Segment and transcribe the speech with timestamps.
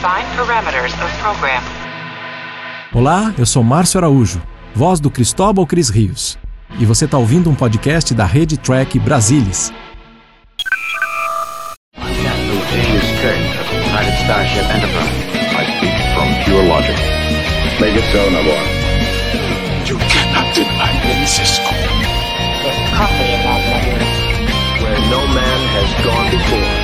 [0.00, 1.62] Define parameters of program.
[2.94, 4.40] Olá, eu sou Márcio Araújo,
[4.74, 6.38] voz do Cristóbal Cris Rios.
[6.78, 9.70] E você está ouvindo um podcast da Rede Track Brasilis.
[11.96, 15.12] Captain James Kirk of the United Starship Enterprise.
[15.52, 16.96] I speak from pure logic.
[17.78, 18.64] Make it so, Nabor.
[19.84, 21.74] You cannot deny me, Cisco.
[22.62, 24.00] There's coffee in that letter.
[24.82, 26.79] Where no man has gone before.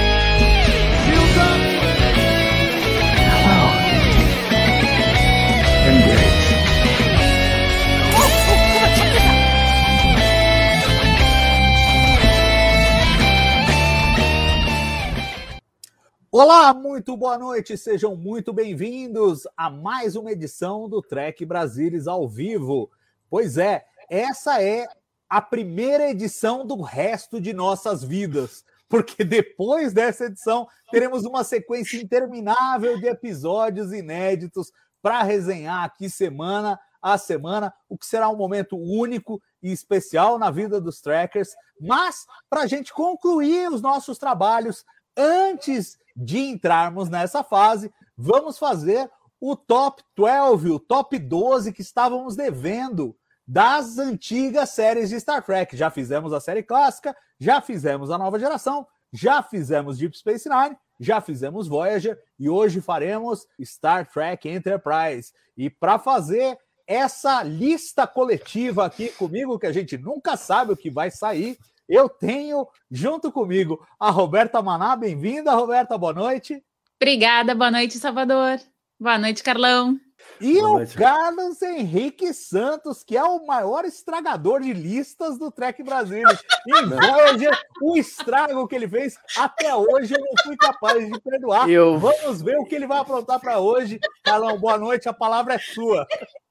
[16.38, 22.28] Olá, muito boa noite, sejam muito bem-vindos a mais uma edição do Trek Brasilis ao
[22.28, 22.90] vivo.
[23.30, 24.86] Pois é, essa é
[25.30, 31.96] a primeira edição do resto de nossas vidas, porque depois dessa edição teremos uma sequência
[31.96, 38.76] interminável de episódios inéditos para resenhar aqui semana a semana, o que será um momento
[38.76, 41.54] único e especial na vida dos trackers.
[41.80, 44.84] Mas, para a gente concluir os nossos trabalhos,
[45.16, 52.34] antes de entrarmos nessa fase, vamos fazer o top 12, o top 12 que estávamos
[52.34, 53.14] devendo
[53.46, 55.76] das antigas séries de Star Trek.
[55.76, 60.76] Já fizemos a série clássica, já fizemos a nova geração, já fizemos Deep Space Nine,
[60.98, 65.32] já fizemos Voyager e hoje faremos Star Trek Enterprise.
[65.56, 70.90] E para fazer essa lista coletiva aqui comigo, que a gente nunca sabe o que
[70.90, 74.96] vai sair, eu tenho junto comigo a Roberta Maná.
[74.96, 76.62] Bem-vinda, Roberta, boa noite.
[77.00, 78.58] Obrigada, boa noite, Salvador.
[78.98, 79.98] Boa noite, Carlão.
[80.40, 80.96] E Boa o noite.
[80.96, 86.24] Carlos Henrique Santos, que é o maior estragador de listas do Trek Brasil.
[86.66, 91.68] Em Voyager, o estrago que ele fez, até hoje eu não fui capaz de perdoar.
[91.68, 94.00] Eu- Vamos ver o que ele vai aprontar para hoje.
[94.24, 96.06] Carlão, boa noite, a palavra é sua.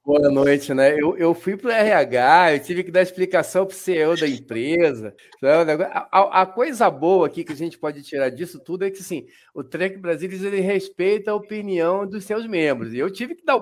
[0.05, 0.93] Boa noite, né?
[1.01, 4.27] Eu, eu fui para o RH, eu tive que dar explicação para o CEO da
[4.27, 5.15] empresa.
[5.65, 8.91] negócio- A, a- a coisa boa aqui que a gente pode tirar disso tudo é
[8.91, 12.93] que assim, o Trek Brasil ele respeita a opinião dos seus membros.
[12.93, 13.59] Eu tive que dar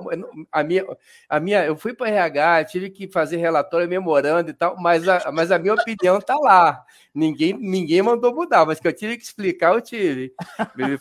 [0.51, 0.85] a minha,
[1.29, 5.07] a minha, eu fui para o RH, tive que fazer relatório, memorando e tal, mas
[5.07, 6.83] a, mas a minha opinião está lá.
[7.15, 10.33] Ninguém, ninguém mandou mudar, mas que eu tive que explicar, eu tive.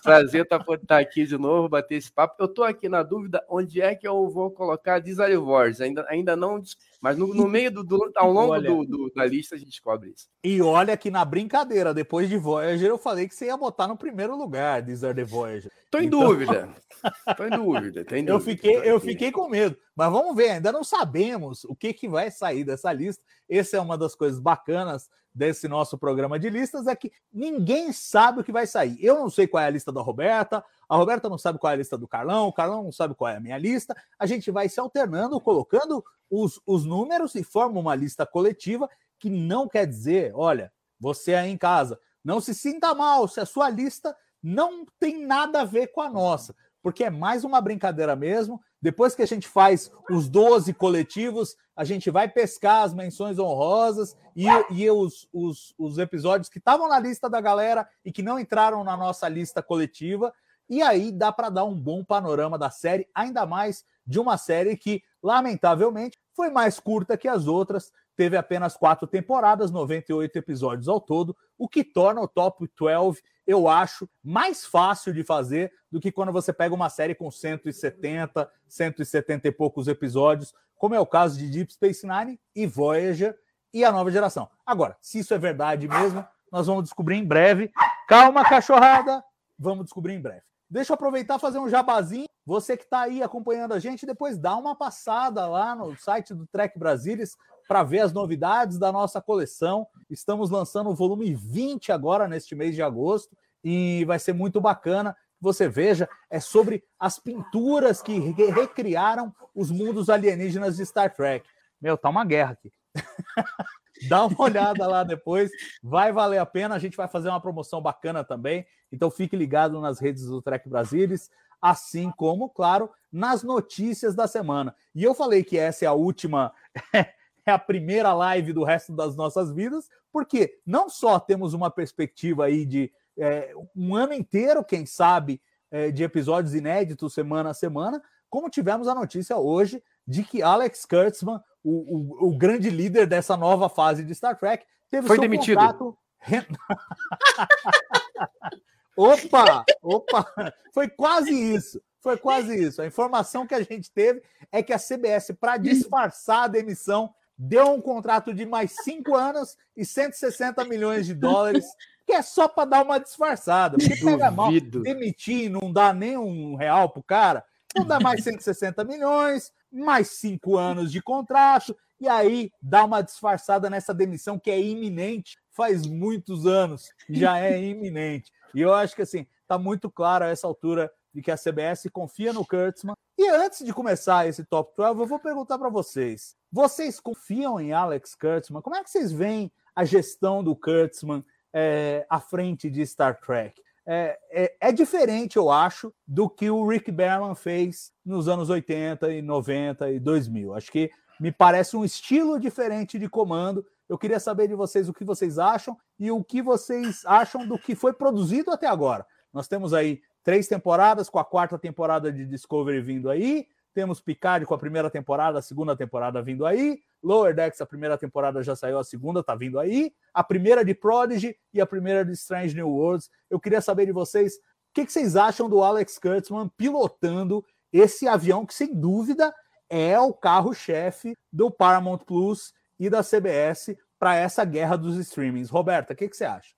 [0.03, 2.37] Prazer estar estar aqui de novo, bater esse papo.
[2.39, 4.99] Eu estou aqui na dúvida onde é que eu vou colocar
[5.33, 5.81] Desire Wars.
[5.81, 6.63] Ainda, ainda não,
[7.01, 8.69] mas no, no meio do, do- ao longo Olha.
[8.71, 10.29] do, do- da lista a gente descobre isso.
[10.45, 13.97] E olha que na brincadeira, depois de Voyager, eu falei que você ia botar no
[13.97, 15.71] primeiro lugar, Deezer the Voyager.
[15.91, 16.69] Tô em Então- dúvida.
[17.37, 18.05] Tô em dúvida.
[18.05, 18.51] Tô em Eu dúvida.
[18.51, 19.77] fiquei, Tô eu fiquei com medo.
[19.97, 23.23] Mas vamos ver, ainda não sabemos o que, que vai sair dessa lista.
[23.49, 28.41] Essa é uma das coisas bacanas desse nosso programa de listas, é que ninguém sabe
[28.41, 28.99] o que vai sair.
[29.03, 31.75] Eu não sei qual é a lista da Roberta, a Roberta não sabe qual é
[31.75, 33.97] a lista do Carlão, o Carlão não sabe qual é a minha lista.
[34.19, 38.89] A gente vai se alternando, colocando os, os números e forma uma lista coletiva
[39.19, 43.47] que não quer dizer, olha, você aí em casa, não se sinta mal se a
[43.47, 48.17] sua lista não tem nada a ver com a nossa porque é mais uma brincadeira
[48.17, 48.61] mesmo.
[48.81, 54.17] Depois que a gente faz os 12 coletivos, a gente vai pescar as menções honrosas
[54.35, 58.39] e, e os, os, os episódios que estavam na lista da galera e que não
[58.39, 60.35] entraram na nossa lista coletiva.
[60.73, 64.75] E aí dá para dar um bom panorama da série, ainda mais de uma série
[64.75, 70.99] que, lamentavelmente, foi mais curta que as outras, teve apenas quatro temporadas, 98 episódios ao
[70.99, 76.11] todo, o que torna o top 12, eu acho, mais fácil de fazer do que
[76.11, 81.37] quando você pega uma série com 170, 170 e poucos episódios, como é o caso
[81.37, 83.39] de Deep Space Nine e Voyager
[83.75, 84.49] e a nova geração.
[84.65, 87.71] Agora, se isso é verdade mesmo, nós vamos descobrir em breve.
[88.09, 89.23] Calma, cachorrada,
[89.59, 90.52] vamos descobrir em breve.
[90.73, 92.27] Deixa eu aproveitar fazer um jabazinho.
[92.47, 96.47] Você que está aí acompanhando a gente, depois dá uma passada lá no site do
[96.47, 97.37] Trek Brasilis
[97.69, 99.87] para ver as novidades da nossa coleção.
[100.09, 105.15] Estamos lançando o volume 20 agora, neste mês de agosto, e vai ser muito bacana.
[105.43, 111.47] Você veja, é sobre as pinturas que re- recriaram os mundos alienígenas de Star Trek.
[111.81, 112.73] Meu, tá uma guerra aqui.
[114.09, 115.51] Dá uma olhada lá depois,
[115.83, 116.75] vai valer a pena.
[116.75, 118.67] A gente vai fazer uma promoção bacana também.
[118.91, 121.31] Então fique ligado nas redes do Trek Brasilis,
[121.61, 124.75] assim como, claro, nas notícias da semana.
[124.95, 126.53] E eu falei que essa é a última,
[126.93, 132.47] é a primeira live do resto das nossas vidas, porque não só temos uma perspectiva
[132.47, 135.41] aí de é, um ano inteiro, quem sabe,
[135.71, 140.85] é, de episódios inéditos semana a semana, como tivemos a notícia hoje de que Alex
[140.85, 145.23] Kurtzman, o, o, o grande líder dessa nova fase de Star Trek, teve Foi seu
[145.23, 145.59] demitido.
[145.59, 145.99] contrato.
[148.97, 151.81] opa, opa, foi quase isso.
[152.01, 152.83] Foi quase isso.
[152.83, 157.73] A informação que a gente teve é que a CBS, para disfarçar a demissão, deu
[157.73, 161.65] um contrato de mais cinco anos e 160 milhões de dólares,
[162.05, 163.79] que é só para dar uma disfarçada.
[163.79, 167.45] Porque pega mal, demitir e não dá nem um real pro cara,
[167.75, 173.71] não dá mais 160 milhões, mais cinco anos de contrato, e aí dá uma disfarçada
[173.71, 178.33] nessa demissão que é iminente, faz muitos anos, já é iminente.
[178.55, 181.89] E eu acho que assim, tá muito claro a essa altura de que a CBS
[181.93, 182.97] confia no Kurtzman.
[183.19, 187.73] E antes de começar esse top 12, eu vou perguntar para vocês: vocês confiam em
[187.73, 188.63] Alex Kurtzman?
[188.63, 193.63] Como é que vocês veem a gestão do Kurtzman é, à frente de Star Trek?
[193.85, 199.13] É, é, é, diferente, eu acho, do que o Rick Berman fez nos anos 80
[199.13, 200.55] e 90 e 2000.
[200.55, 203.67] Acho que me parece um estilo diferente de comando.
[203.89, 207.59] Eu queria saber de vocês o que vocês acham e o que vocês acham do
[207.59, 209.05] que foi produzido até agora.
[209.33, 213.47] Nós temos aí três temporadas, com a quarta temporada de Discovery vindo aí.
[213.75, 216.81] Temos Picard com a primeira temporada, a segunda temporada vindo aí.
[217.03, 219.93] Lower Decks, a primeira temporada já saiu, a segunda tá vindo aí.
[220.13, 223.11] A primeira de Prodigy e a primeira de Strange New Worlds.
[223.31, 228.07] Eu queria saber de vocês o que, que vocês acham do Alex Kurtzman pilotando esse
[228.07, 229.35] avião que, sem dúvida,
[229.69, 235.51] é o carro-chefe do Paramount Plus e da CBS para essa guerra dos streamings.
[235.51, 236.55] Roberta, o que, que você acha?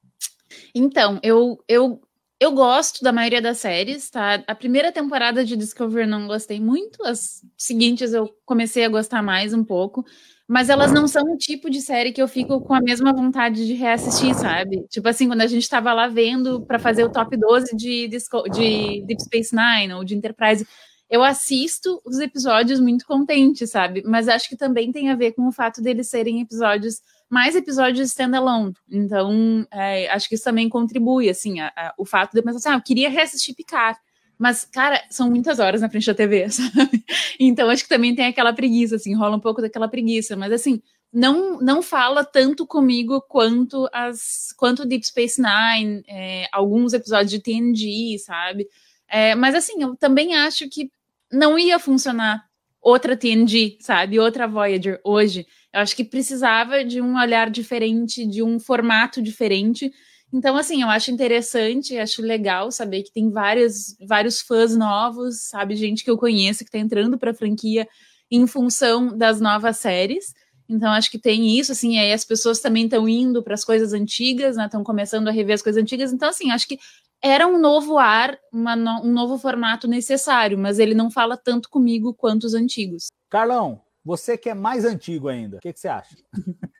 [0.75, 2.01] Então, eu, eu
[2.41, 4.43] eu gosto da maioria das séries, tá?
[4.47, 9.55] A primeira temporada de Discovery não gostei muito, as seguintes eu comecei a gostar mais
[9.55, 10.05] um pouco,
[10.47, 13.67] mas elas não são o tipo de série que eu fico com a mesma vontade
[13.67, 14.87] de reassistir, sabe?
[14.89, 18.43] Tipo assim, quando a gente tava lá vendo para fazer o top 12 de, Disco,
[18.51, 20.67] de Deep Space Nine ou de Enterprise,
[21.09, 24.03] eu assisto os episódios muito contente, sabe?
[24.05, 27.01] Mas acho que também tem a ver com o fato deles serem episódios
[27.35, 28.73] mais episódios standalone.
[28.89, 32.59] Então, é, acho que isso também contribui, assim, a, a, o fato de eu pensar
[32.59, 33.99] assim, ah, eu queria reassistir Picard.
[34.39, 37.05] Mas, cara, são muitas horas na frente da TV, sabe?
[37.41, 40.37] Então, acho que também tem aquela preguiça, assim, rola um pouco daquela preguiça.
[40.37, 40.81] Mas, assim,
[41.13, 47.41] não, não fala tanto comigo quanto as quanto Deep Space Nine, é, alguns episódios de
[47.41, 48.69] TNG, sabe?
[49.09, 50.89] É, mas, assim, eu também acho que
[51.33, 52.45] não ia funcionar
[52.81, 54.21] outra TNG, sabe?
[54.21, 55.45] Outra Voyager hoje.
[55.75, 59.93] Eu acho que precisava de um olhar diferente, de um formato diferente.
[60.33, 65.75] Então, assim, eu acho interessante, acho legal saber que tem vários, vários fãs novos, sabe?
[65.75, 67.89] Gente que eu conheço que está entrando para a franquia
[68.31, 70.33] em função das novas séries.
[70.69, 73.93] Então, acho que tem isso, assim, aí as pessoas também estão indo para as coisas
[73.93, 74.67] antigas, né?
[74.67, 76.13] Estão começando a rever as coisas antigas.
[76.13, 76.79] Então, assim, acho que
[77.21, 82.15] era um novo ar, no, um novo formato necessário, mas ele não fala tanto comigo
[82.15, 83.09] quanto os antigos.
[83.29, 86.15] Carlão, você que é mais antigo ainda, o que, que você acha?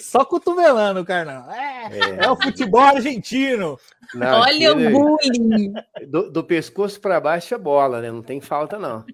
[0.00, 1.50] Só cotovelando, Carlão.
[1.50, 2.24] É, é.
[2.24, 3.78] é o futebol argentino.
[4.14, 5.72] Não, Olha o bullying.
[6.08, 8.10] Do, do pescoço para baixo é bola, né?
[8.10, 9.04] Não tem falta, não.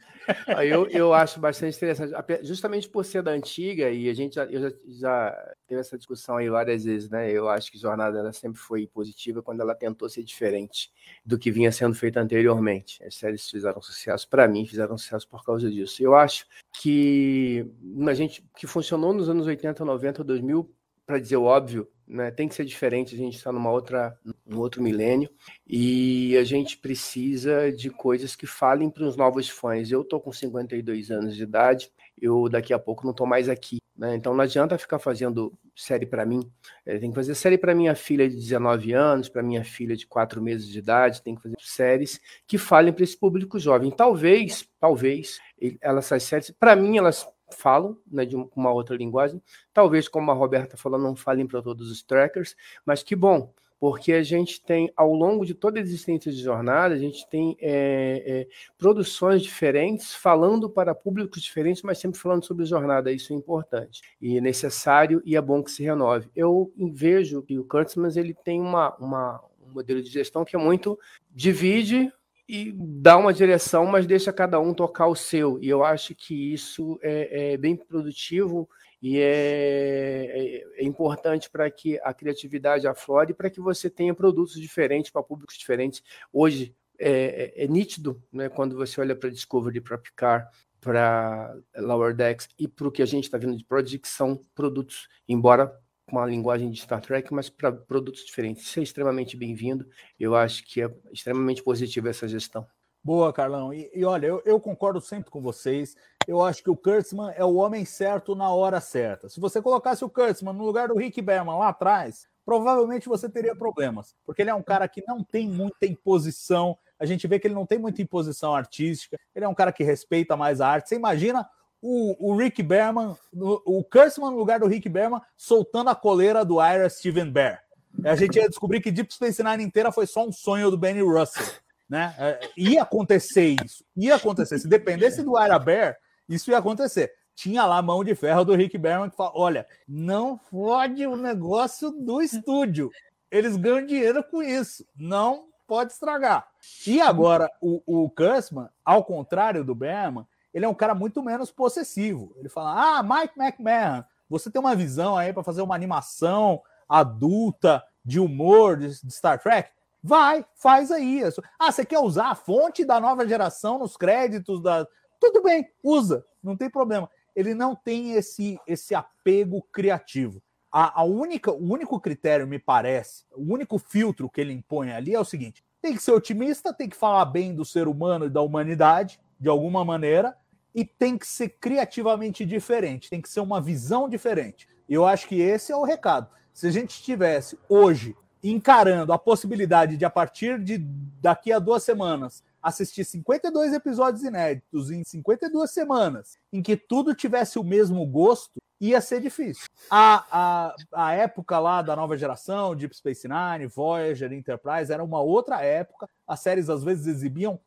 [0.65, 4.61] Eu, eu acho bastante interessante, justamente por ser da antiga, e a gente já, eu
[4.61, 7.31] já, já teve essa discussão aí várias vezes, né?
[7.31, 10.91] Eu acho que Jornada ela sempre foi positiva quando ela tentou ser diferente
[11.25, 13.03] do que vinha sendo feito anteriormente.
[13.05, 16.03] As séries fizeram sucesso, para mim, fizeram sucesso por causa disso.
[16.03, 16.47] Eu acho
[16.81, 17.67] que
[18.07, 20.71] a gente que funcionou nos anos 80, 90, 2000,
[21.07, 22.31] para dizer o óbvio, né?
[22.31, 24.17] Tem que ser diferente, a gente está numa outra,
[24.51, 25.31] num outro milênio
[25.67, 29.91] e a gente precisa de coisas que falem para os novos fãs.
[29.91, 33.79] Eu tô com 52 anos de idade, eu daqui a pouco não tô mais aqui,
[33.97, 34.17] né?
[34.17, 36.51] Então não adianta ficar fazendo série para mim.
[36.85, 40.07] É, tem que fazer série para minha filha de 19 anos, para minha filha de
[40.07, 43.91] 4 meses de idade, tem que fazer séries que falem para esse público jovem.
[43.91, 45.39] Talvez, talvez,
[45.81, 49.43] essas séries, para mim elas falam, né, de uma outra linguagem.
[49.73, 54.13] Talvez, como a Roberta falou, não falem para todos os trackers, mas que bom, porque
[54.13, 58.23] a gente tem, ao longo de toda a existência de jornada, a gente tem é,
[58.27, 58.47] é,
[58.77, 63.11] produções diferentes, falando para públicos diferentes, mas sempre falando sobre jornada.
[63.11, 66.29] Isso é importante e é necessário e é bom que se renove.
[66.37, 70.59] Eu vejo que o Kurtzman ele tem uma, uma, um modelo de gestão que é
[70.59, 70.99] muito
[71.35, 72.13] divide
[72.47, 75.59] e dá uma direção, mas deixa cada um tocar o seu.
[75.63, 78.69] E eu acho que isso é, é bem produtivo
[79.03, 84.15] e é, é, é importante para que a criatividade aflore e para que você tenha
[84.15, 86.03] produtos diferentes para públicos diferentes.
[86.33, 90.47] Hoje é, é, é nítido, né, quando você olha para Discovery, para Picard,
[90.81, 94.45] para Lower Decks e para o que a gente está vendo de Project, que são
[94.55, 95.75] produtos, embora
[96.07, 98.65] com uma linguagem de Star Trek, mas para produtos diferentes.
[98.65, 99.87] Isso é extremamente bem-vindo.
[100.19, 102.67] Eu acho que é extremamente positiva essa gestão.
[103.03, 103.73] Boa, Carlão.
[103.73, 105.97] E, e olha, eu, eu, concordo sempre com vocês.
[106.27, 109.29] Eu acho que o Kurtzman é o homem certo na hora certa.
[109.29, 113.55] Se você colocasse o Kurtzman no lugar do Rick Berman lá atrás, provavelmente você teria
[113.55, 117.47] problemas, porque ele é um cara que não tem muita imposição a gente vê que
[117.47, 120.91] ele não tem muita imposição artística, ele é um cara que respeita mais a arte.
[120.91, 121.49] Você imagina
[121.81, 126.61] o, o Rick Berman, o, Kurtzman no lugar do Rick Berman, soltando a coleira do
[126.63, 127.63] Ira Steven Bear.
[128.05, 131.01] A gente ia descobrir que Deep Space Nine inteira foi só um sonho do Benny
[131.01, 131.43] Russell.
[131.89, 132.15] Né?
[132.19, 133.83] É, ia acontecer isso.
[133.97, 134.59] Ia acontecer.
[134.59, 135.97] Se dependesse do Ira Bear,
[136.31, 137.13] isso ia acontecer.
[137.35, 141.17] Tinha lá a mão de ferro do Rick Berman que fala: olha, não fode o
[141.17, 142.91] negócio do estúdio.
[143.31, 144.87] Eles ganham dinheiro com isso.
[144.97, 146.49] Não pode estragar.
[146.87, 151.51] E agora, o, o Kurtzman, ao contrário do Berman, ele é um cara muito menos
[151.51, 152.35] possessivo.
[152.37, 157.85] Ele fala: Ah, Mike McMahon, você tem uma visão aí para fazer uma animação adulta
[158.05, 159.71] de humor de, de, Star Trek?
[160.03, 161.23] Vai, faz aí.
[161.59, 164.87] Ah, você quer usar a fonte da nova geração nos créditos da.
[165.21, 167.09] Tudo bem, usa, não tem problema.
[167.37, 170.43] Ele não tem esse, esse apego criativo.
[170.73, 175.15] A, a única, o único critério, me parece, o único filtro que ele impõe ali
[175.15, 178.31] é o seguinte: tem que ser otimista, tem que falar bem do ser humano e
[178.31, 180.37] da humanidade, de alguma maneira,
[180.75, 184.69] e tem que ser criativamente diferente, tem que ser uma visão diferente.
[184.89, 186.29] Eu acho que esse é o recado.
[186.53, 190.79] Se a gente estivesse hoje encarando a possibilidade de, a partir de
[191.21, 197.59] daqui a duas semanas, assistir 52 episódios inéditos em 52 semanas, em que tudo tivesse
[197.59, 199.67] o mesmo gosto, ia ser difícil.
[199.91, 205.21] A, a, a época lá da nova geração, Deep Space Nine, Voyager, Enterprise, era uma
[205.21, 206.09] outra época.
[206.27, 207.61] As séries às vezes exibiam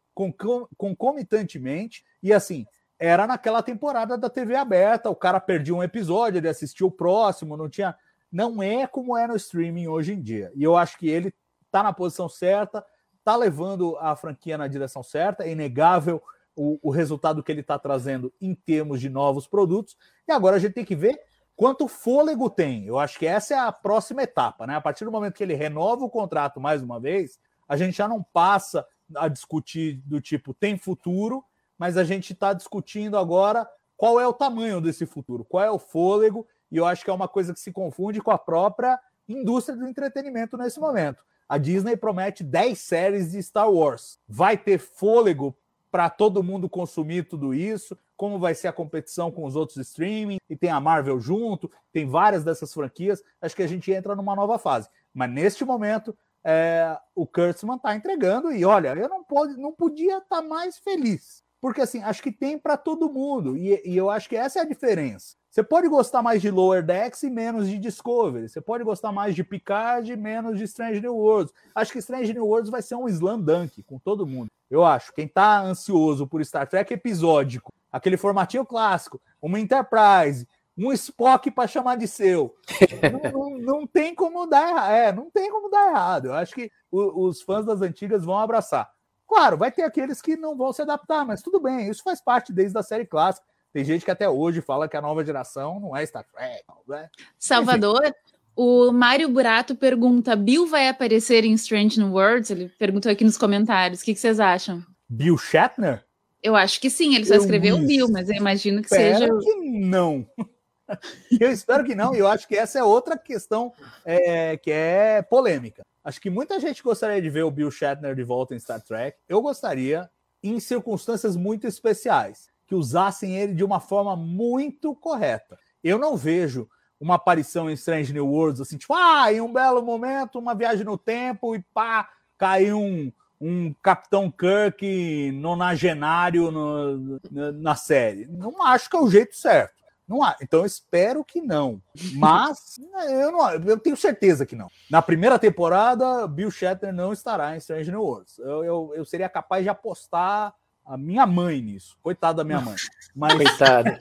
[0.78, 2.66] concomitantemente, e assim,
[3.00, 7.58] era naquela temporada da TV aberta, o cara perdia um episódio, ele assistia o próximo,
[7.58, 7.96] não tinha.
[8.32, 10.52] Não é como é no streaming hoje em dia.
[10.56, 11.34] E eu acho que ele
[11.70, 12.86] tá na posição certa,
[13.24, 16.22] tá levando a franquia na direção certa, é inegável
[16.56, 19.98] o, o resultado que ele está trazendo em termos de novos produtos.
[20.28, 21.20] E agora a gente tem que ver
[21.56, 22.86] quanto fôlego tem.
[22.86, 24.76] Eu acho que essa é a próxima etapa, né?
[24.76, 28.08] A partir do momento que ele renova o contrato mais uma vez, a gente já
[28.08, 31.44] não passa a discutir do tipo tem futuro,
[31.78, 35.80] mas a gente está discutindo agora qual é o tamanho desse futuro, qual é o
[35.80, 39.78] fôlego, e eu acho que é uma coisa que se confunde com a própria indústria
[39.78, 41.24] do entretenimento nesse momento.
[41.54, 44.18] A Disney promete 10 séries de Star Wars.
[44.28, 45.56] Vai ter fôlego
[45.92, 47.96] para todo mundo consumir tudo isso?
[48.18, 50.38] Como vai ser a competição com os outros streaming?
[50.50, 53.22] E tem a Marvel junto, tem várias dessas franquias.
[53.40, 54.90] Acho que a gente entra numa nova fase.
[55.14, 60.18] Mas neste momento, é, o Kurtzman está entregando e olha, eu não, pode, não podia
[60.18, 61.44] estar tá mais feliz.
[61.62, 63.56] Porque assim, acho que tem para todo mundo.
[63.56, 65.36] E, e, eu acho que essa é a diferença.
[65.54, 68.50] Você pode gostar mais de Lower Decks e menos de Discovery.
[68.50, 71.54] Você pode gostar mais de Picard e menos de Strange New Worlds.
[71.76, 74.50] Acho que Strange New Worlds vai ser um slam dunk com todo mundo.
[74.68, 75.14] Eu acho.
[75.14, 81.68] Quem tá ansioso por Star Trek episódico, aquele formatinho clássico, uma Enterprise, um Spock para
[81.68, 82.56] chamar de seu.
[83.32, 84.92] não, não, não, tem como dar errado.
[84.92, 86.26] É, não tem como dar errado.
[86.30, 88.92] Eu acho que o, os fãs das antigas vão abraçar.
[89.28, 92.52] Claro, vai ter aqueles que não vão se adaptar, mas tudo bem, isso faz parte
[92.52, 93.46] desde a série clássica.
[93.74, 96.64] Tem gente que até hoje fala que a nova geração não é Star Trek.
[96.88, 97.10] Né?
[97.40, 98.14] Salvador, Enfim.
[98.56, 102.52] o Mário Burato pergunta: Bill vai aparecer em Strange New Worlds?
[102.52, 104.02] Ele perguntou aqui nos comentários.
[104.02, 104.86] O que, que vocês acham?
[105.10, 106.06] Bill Shatner?
[106.42, 109.28] Eu acho que sim, ele só eu escreveu o Bill, mas eu imagino que seja.
[109.28, 110.28] Que não.
[111.40, 113.74] eu espero que não, e eu acho que essa é outra questão
[114.06, 115.82] é, que é polêmica.
[116.04, 119.18] Acho que muita gente gostaria de ver o Bill Shatner de volta em Star Trek.
[119.28, 120.10] Eu gostaria,
[120.44, 125.58] em circunstâncias muito especiais que usassem ele de uma forma muito correta.
[125.84, 126.68] Eu não vejo
[127.00, 130.86] uma aparição em Strange New Worlds assim, tipo, ah, em um belo momento, uma viagem
[130.86, 137.20] no tempo e pá, caiu um, um Capitão Kirk nonagenário no,
[137.54, 138.26] na série.
[138.28, 139.84] Não acho que é o jeito certo.
[140.08, 140.36] Não há.
[140.42, 141.82] Então eu espero que não.
[142.14, 142.78] Mas
[143.10, 144.70] eu, não, eu tenho certeza que não.
[144.90, 148.38] Na primeira temporada, Bill Shatner não estará em Strange New Worlds.
[148.40, 150.54] Eu, eu, eu seria capaz de apostar
[150.86, 151.98] a minha mãe nisso.
[152.02, 152.76] Coitada da minha mãe.
[153.16, 153.34] Mas...
[153.34, 154.00] Coitada.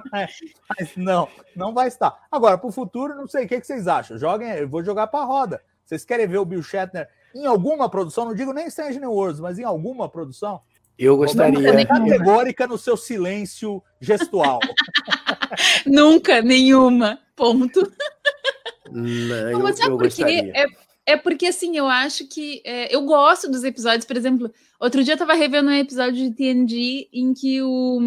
[0.70, 2.26] mas não, não vai estar.
[2.30, 4.18] Agora, para o futuro, não sei o que, que vocês acham.
[4.18, 5.62] Joguem, eu vou jogar para a roda.
[5.84, 8.26] Vocês querem ver o Bill Shatner em alguma produção?
[8.26, 10.60] Não digo nem Strange New Worlds, mas em alguma produção?
[10.98, 11.86] Eu gostaria.
[11.86, 14.58] Categórica no seu silêncio gestual.
[15.86, 17.20] Nunca, nenhuma.
[17.36, 17.90] Ponto.
[18.90, 20.50] Não, eu, mas sabe eu por quê?
[20.54, 20.66] É,
[21.08, 22.60] é porque, assim, eu acho que.
[22.64, 24.52] É, eu gosto dos episódios, por exemplo.
[24.78, 27.98] Outro dia eu tava revendo um episódio de TNG em que o,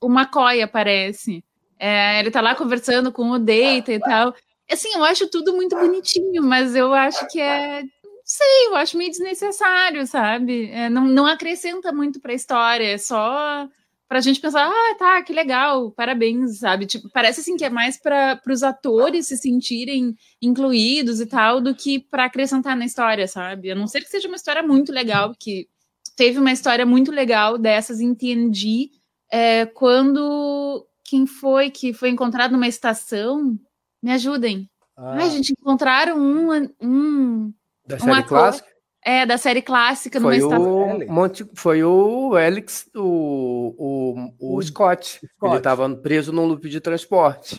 [0.00, 1.44] o McCoy aparece.
[1.78, 4.34] É, ele tá lá conversando com o Data e tal.
[4.70, 7.82] Assim, eu acho tudo muito bonitinho, mas eu acho que é.
[7.82, 10.70] Não sei, eu acho meio desnecessário, sabe?
[10.70, 13.68] É, não, não acrescenta muito pra história, é só
[14.08, 16.86] pra gente pensar, ah, tá, que legal, parabéns, sabe?
[16.86, 21.74] Tipo, parece assim que é mais para os atores se sentirem incluídos e tal, do
[21.74, 23.70] que para acrescentar na história, sabe?
[23.70, 25.68] A não ser que seja uma história muito legal, que
[26.16, 28.90] teve uma história muito legal dessas em TNG,
[29.30, 33.58] é, quando quem foi que foi encontrado numa estação?
[34.02, 34.70] Me ajudem.
[34.96, 35.16] Ah.
[35.18, 37.54] Ai, gente, encontraram um, um,
[37.86, 38.68] da um série ator, clássica?
[39.08, 45.18] É, da série clássica foi o Monte, Foi o Alex, o, o, o, o Scott.
[45.18, 45.30] Scott.
[45.44, 47.58] Ele estava preso num loop de transporte.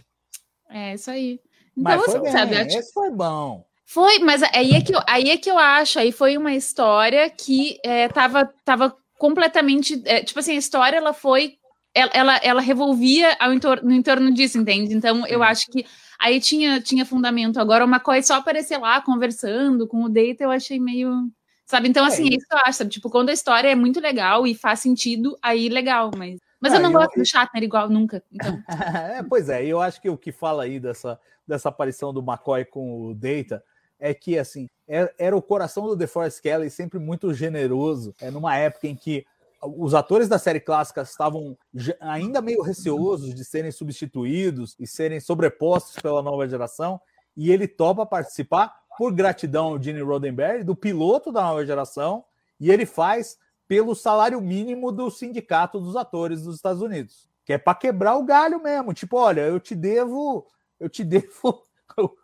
[0.69, 1.39] É, isso aí.
[1.75, 3.65] Então, mas foi sabe, bem, esse foi bom.
[3.83, 7.27] Foi, mas aí é que eu, aí é que eu acho, aí foi uma história
[7.31, 11.55] que é, tava, tava completamente, é, tipo assim, a história ela foi,
[11.95, 14.93] ela, ela, ela revolvia ao entorno, no entorno disso, entende?
[14.93, 15.83] Então eu acho que
[16.19, 17.59] aí tinha, tinha fundamento.
[17.59, 21.27] Agora o McCoy só aparecer lá conversando com o Data, eu achei meio
[21.69, 21.88] Sabe?
[21.88, 22.89] Então, assim, é, isso eu acho, sabe?
[22.89, 26.39] Tipo, quando a história é muito legal e faz sentido, aí legal, mas.
[26.59, 27.21] Mas ah, eu não gosto eu...
[27.21, 28.23] do Shatner igual nunca.
[28.31, 28.59] Então.
[29.13, 32.65] é, pois é, eu acho que o que fala aí dessa, dessa aparição do McCoy
[32.65, 33.63] com o Data
[33.99, 38.15] é que, assim, era, é, era o coração do DeForest Kelly sempre muito generoso.
[38.19, 39.23] É numa época em que
[39.61, 41.55] os atores da série clássica estavam
[41.99, 46.99] ainda meio receosos de serem substituídos e serem sobrepostos pela nova geração,
[47.38, 52.25] e ele topa participar por gratidão ao Gene Roddenberry, do piloto da nova geração,
[52.59, 57.57] e ele faz pelo salário mínimo do sindicato dos atores dos Estados Unidos, que é
[57.57, 60.45] para quebrar o galho mesmo, tipo, olha, eu te devo,
[60.77, 61.63] eu te devo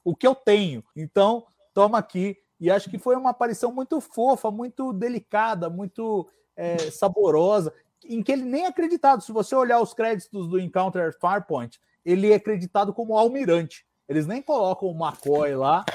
[0.04, 0.84] o que eu tenho.
[0.94, 2.38] Então, toma aqui.
[2.60, 6.28] E acho que foi uma aparição muito fofa, muito delicada, muito
[6.58, 9.24] é, saborosa, em que ele nem é acreditado.
[9.24, 13.86] Se você olhar os créditos do Encounter Farpoint, ele é acreditado como almirante.
[14.10, 15.86] Eles nem colocam o McCoy lá,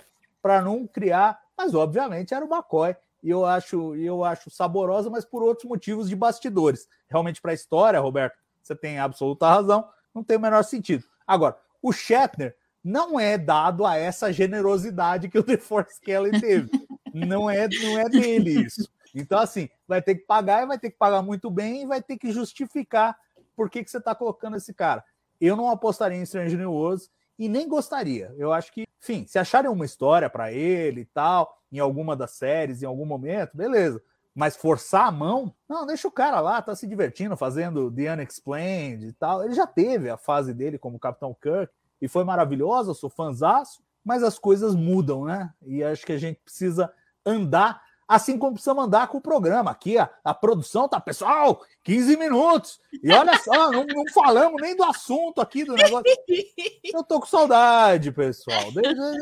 [0.42, 5.24] para não criar, mas obviamente era o McCoy e eu acho, eu acho saborosa, mas
[5.24, 6.88] por outros motivos de bastidores.
[7.08, 11.04] Realmente para a história, Roberto, você tem absoluta razão, não tem o menor sentido.
[11.26, 16.70] Agora, o Shatner não é dado a essa generosidade que o Force Kelly teve.
[17.12, 18.88] não é, não é dele isso.
[19.14, 22.02] Então, assim, vai ter que pagar e vai ter que pagar muito bem e vai
[22.02, 23.16] ter que justificar
[23.56, 25.04] por que, que você está colocando esse cara.
[25.40, 27.10] Eu não apostaria em Strange New Worlds
[27.40, 28.34] e nem gostaria.
[28.36, 32.32] Eu acho que, enfim, se acharem uma história para ele e tal, em alguma das
[32.32, 34.02] séries, em algum momento, beleza.
[34.34, 39.06] Mas forçar a mão, não, deixa o cara lá, tá se divertindo, fazendo The Unexplained
[39.06, 39.42] e tal.
[39.42, 44.22] Ele já teve a fase dele como Capitão Kirk e foi maravilhosa, sou fãzaço, mas
[44.22, 45.50] as coisas mudam, né?
[45.62, 46.92] E acho que a gente precisa
[47.24, 49.70] andar assim como precisa mandar com o programa.
[49.70, 52.80] Aqui a, a produção tá, pessoal, 15 minutos.
[53.00, 56.02] E olha só, não, não, falamos nem do assunto aqui do negócio.
[56.92, 58.64] Eu tô com saudade, pessoal.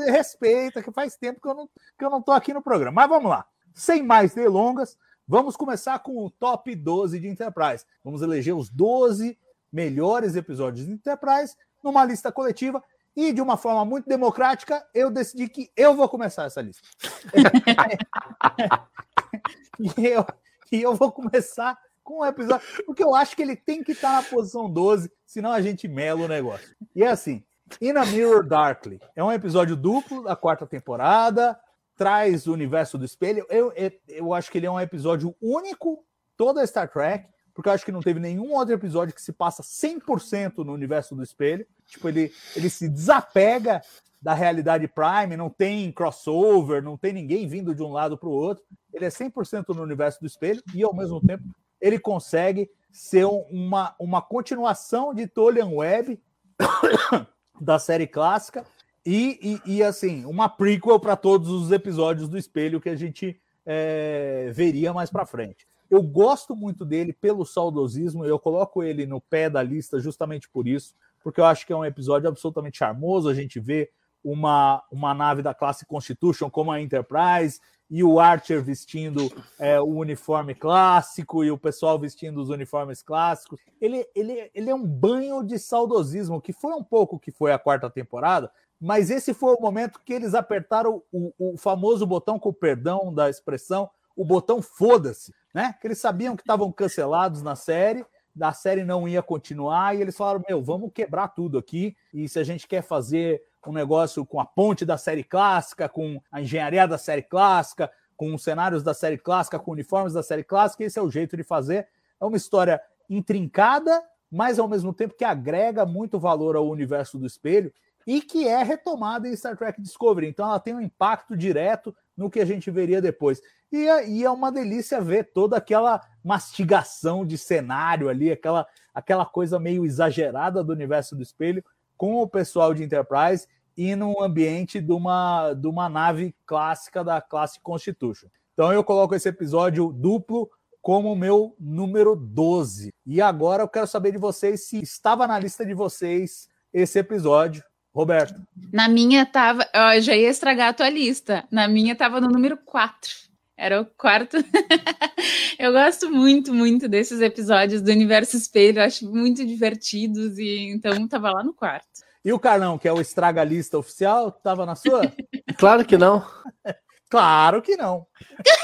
[0.07, 3.03] Respeita, que faz tempo que eu, não, que eu não tô aqui no programa.
[3.03, 3.45] Mas vamos lá.
[3.75, 4.97] Sem mais delongas,
[5.27, 7.85] vamos começar com o top 12 de Enterprise.
[8.03, 9.39] Vamos eleger os 12
[9.71, 12.83] melhores episódios de Enterprise numa lista coletiva
[13.19, 16.87] e de uma forma muito democrática, eu decidi que eu vou começar essa lista.
[19.77, 20.25] e, eu,
[20.71, 24.13] e eu vou começar com um episódio, porque eu acho que ele tem que estar
[24.13, 26.77] na posição 12, senão a gente mela o negócio.
[26.95, 27.43] E é assim:
[27.81, 31.59] In a Mirror Darkly é um episódio duplo da quarta temporada,
[31.97, 33.45] traz o universo do espelho.
[33.51, 36.05] Eu, eu, eu acho que ele é um episódio único,
[36.37, 39.65] toda Star Trek porque eu acho que não teve nenhum outro episódio que se passa
[39.65, 41.67] 100% no universo do espelho.
[41.89, 43.83] Tipo, ele, ele se desapega
[44.23, 48.33] da realidade Prime, não tem crossover, não tem ninguém vindo de um lado para o
[48.33, 48.63] outro.
[48.95, 51.43] Ele é 100% no universo do espelho e, ao mesmo tempo,
[51.81, 56.17] ele consegue ser uma, uma continuação de Tolian Web
[57.61, 58.65] da série clássica
[59.05, 63.37] e, e, e assim, uma prequel para todos os episódios do espelho que a gente
[63.67, 65.67] é, veria mais para frente.
[65.91, 70.69] Eu gosto muito dele pelo saudosismo, eu coloco ele no pé da lista justamente por
[70.69, 73.29] isso, porque eu acho que é um episódio absolutamente charmoso.
[73.29, 73.91] A gente vê
[74.23, 79.87] uma, uma nave da classe Constitution como a Enterprise e o Archer vestindo é, o
[79.87, 83.59] uniforme clássico e o pessoal vestindo os uniformes clássicos.
[83.81, 87.59] Ele, ele, ele é um banho de saudosismo, que foi um pouco que foi a
[87.59, 92.53] quarta temporada, mas esse foi o momento que eles apertaram o, o famoso botão com
[92.53, 93.89] perdão da expressão,
[94.19, 95.75] o botão foda-se né?
[95.81, 98.05] Que eles sabiam que estavam cancelados na série,
[98.35, 101.97] da série não ia continuar, e eles falaram: meu, vamos quebrar tudo aqui.
[102.13, 106.23] E se a gente quer fazer um negócio com a ponte da série clássica, com
[106.31, 110.45] a engenharia da série clássica, com os cenários da série clássica, com uniformes da série
[110.45, 111.89] clássica, esse é o jeito de fazer.
[112.21, 117.27] É uma história intrincada, mas ao mesmo tempo que agrega muito valor ao universo do
[117.27, 117.73] espelho
[118.07, 120.29] e que é retomada em Star Trek Discovery.
[120.29, 123.41] Então ela tem um impacto direto no que a gente veria depois.
[123.71, 129.59] E, e é uma delícia ver toda aquela mastigação de cenário ali, aquela, aquela coisa
[129.61, 131.65] meio exagerada do universo do espelho
[131.97, 137.21] com o pessoal de Enterprise e no ambiente de uma, de uma nave clássica da
[137.21, 138.29] classe Constitution.
[138.53, 140.51] Então eu coloco esse episódio duplo
[140.83, 142.93] como meu número 12.
[143.07, 147.63] E agora eu quero saber de vocês se estava na lista de vocês esse episódio.
[147.99, 148.41] Roberto.
[148.73, 149.69] Na minha tava.
[149.75, 151.45] Ó, já ia estragar a tua lista.
[151.51, 153.11] Na minha tava no número 4.
[153.57, 154.37] Era o quarto.
[155.59, 158.79] eu gosto muito, muito desses episódios do Universo Espelho.
[158.79, 160.39] Eu acho muito divertidos.
[160.39, 161.89] E então tava lá no quarto.
[162.25, 165.13] E o Carlão, que é o estraga lista oficial, tava na sua?
[165.59, 166.25] claro que não.
[167.11, 168.07] Claro que não.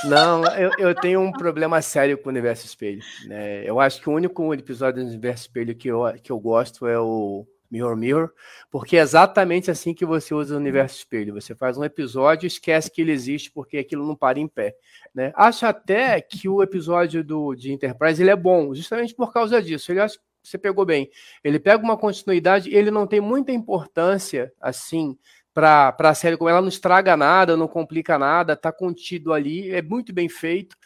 [0.04, 3.00] Não, eu, eu tenho um problema sério com o Universo Espelho.
[3.26, 3.66] Né?
[3.66, 6.98] Eu acho que o único episódio do Universo Espelho que eu, que eu gosto é
[6.98, 8.30] o Mirror Mirror,
[8.70, 11.34] porque é exatamente assim que você usa o Universo Espelho.
[11.34, 14.76] Você faz um episódio e esquece que ele existe porque aquilo não para em pé.
[15.12, 15.32] Né?
[15.34, 19.90] Acho até que o episódio do, de Enterprise ele é bom, justamente por causa disso.
[19.90, 21.10] Ele acho você pegou bem.
[21.42, 25.16] Ele pega uma continuidade, ele não tem muita importância assim
[25.54, 29.80] para a série, como ela não estraga nada, não complica nada, está contido ali, é
[29.80, 30.76] muito bem feito.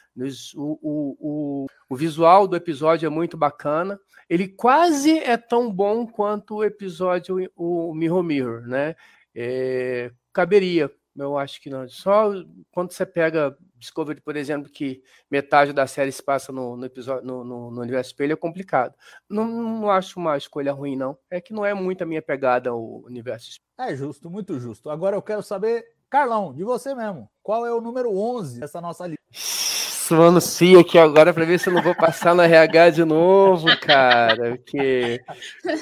[0.57, 3.99] O, o, o, o, visual do episódio é muito bacana.
[4.29, 8.95] Ele quase é tão bom quanto o episódio o Mirror Mirror, né?
[9.35, 11.89] É, caberia, eu acho que não.
[11.89, 12.33] Só
[12.71, 17.25] quando você pega Discovery, por exemplo, que metade da série se passa no, no episódio
[17.25, 18.95] no, no, no, universo espelho, é complicado.
[19.29, 21.17] Não, não acho uma escolha ruim, não.
[21.31, 23.69] É que não é muito a minha pegada o universo espelho.
[23.91, 24.91] É justo, muito justo.
[24.91, 27.31] Agora eu quero saber, Carlão, de você mesmo.
[27.43, 29.23] Qual é o número 11 dessa nossa lista?
[30.09, 33.67] Suando sim aqui agora para ver se eu não vou passar no RH de novo,
[33.79, 34.57] cara.
[34.57, 35.21] Porque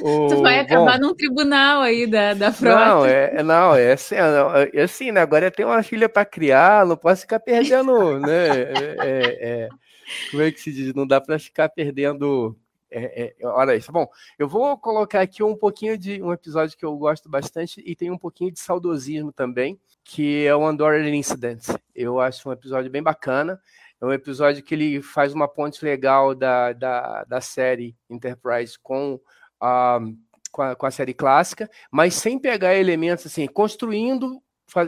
[0.02, 0.26] o...
[0.26, 2.76] Tu vai acabar Bom, num tribunal aí da, da frota.
[2.76, 5.20] Não, é, não, é assim, é, é assim, né?
[5.20, 8.48] Agora eu tenho uma filha para criar, não posso ficar perdendo, né?
[8.48, 9.68] É, é, é,
[10.32, 10.92] como é que se diz?
[10.92, 12.56] Não dá para ficar perdendo
[12.90, 13.92] é, é, olha isso.
[13.92, 14.08] Bom,
[14.38, 18.10] eu vou colocar aqui um pouquinho de um episódio que eu gosto bastante e tem
[18.10, 21.68] um pouquinho de saudosismo também, que é o Andorian Incident.
[21.94, 23.60] Eu acho um episódio bem bacana.
[24.00, 29.18] É um episódio que ele faz uma ponte legal da, da, da série Enterprise com
[29.60, 29.98] a,
[30.52, 34.42] com a, com a série clássica, mas sem pegar elementos assim, construindo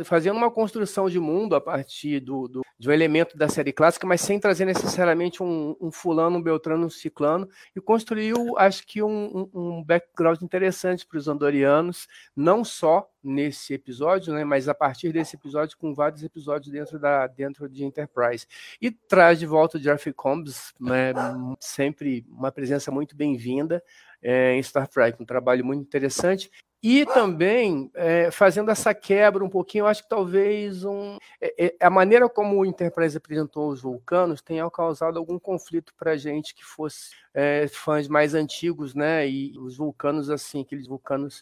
[0.04, 4.06] fazendo uma construção de mundo a partir do, do, de um elemento da série clássica,
[4.06, 9.02] mas sem trazer necessariamente um, um fulano, um beltrano, um ciclano, e construiu, acho que,
[9.02, 15.12] um, um background interessante para os andorianos, não só nesse episódio, né, mas a partir
[15.12, 18.46] desse episódio, com vários episódios dentro, da, dentro de Enterprise.
[18.80, 21.12] E traz de volta o Jeffrey Combs, né,
[21.60, 23.82] sempre uma presença muito bem-vinda,
[24.20, 26.50] é, em Star Trek, um trabalho muito interessante.
[26.80, 31.90] E também é, fazendo essa quebra um pouquinho, eu acho que talvez um, é, a
[31.90, 37.10] maneira como o Enterprise apresentou os vulcanos tenha causado algum conflito para gente que fosse
[37.34, 39.28] é, fãs mais antigos, né?
[39.28, 41.40] E os vulcanos, assim, aqueles vulcanos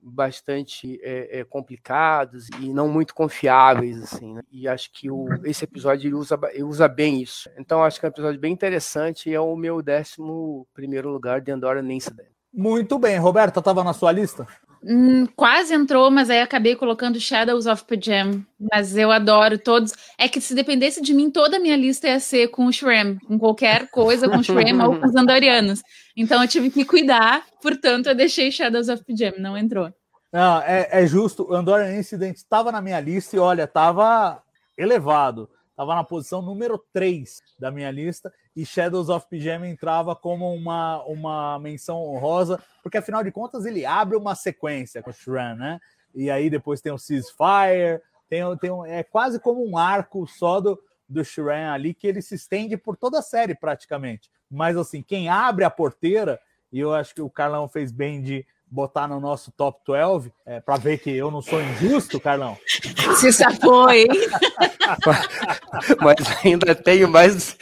[0.00, 1.00] bastante
[1.48, 4.34] complicados e não muito confiáveis, assim.
[4.34, 4.42] Né?
[4.50, 7.50] E acho que o, esse episódio usa, usa bem isso.
[7.58, 11.40] Então, acho que é um episódio bem interessante e é o meu décimo primeiro lugar
[11.40, 12.31] de Andorra Incident.
[12.52, 13.18] Muito bem.
[13.18, 14.46] Roberta, estava na sua lista?
[14.84, 18.44] Hum, quase entrou, mas aí acabei colocando Shadows of Pajam.
[18.72, 19.92] Mas eu adoro todos.
[20.18, 23.18] É que se dependesse de mim, toda a minha lista ia ser com o Shrem,
[23.20, 25.82] com qualquer coisa com o Shrem ou com os Andorianos.
[26.16, 29.92] Então eu tive que cuidar, portanto eu deixei Shadows of Pajam, não entrou.
[30.32, 31.46] Não, é, é justo.
[31.48, 34.42] O Andorian Incident estava na minha lista e olha, estava
[34.76, 40.52] elevado estava na posição número 3 da minha lista e Shadows of Pijama entrava como
[40.54, 45.54] uma, uma menção honrosa, porque afinal de contas ele abre uma sequência com o Shran,
[45.54, 45.80] né?
[46.14, 50.60] E aí depois tem o Ceasefire, tem, tem um, é quase como um arco só
[50.60, 54.30] do, do Shran ali, que ele se estende por toda a série praticamente.
[54.50, 56.38] Mas assim, quem abre a porteira,
[56.70, 60.60] e eu acho que o Carlão fez bem de botar no nosso top 12 é,
[60.60, 62.56] para ver que eu não sou injusto, Carlão.
[63.16, 64.08] Se safou, hein?
[66.00, 67.56] Mas ainda tenho mais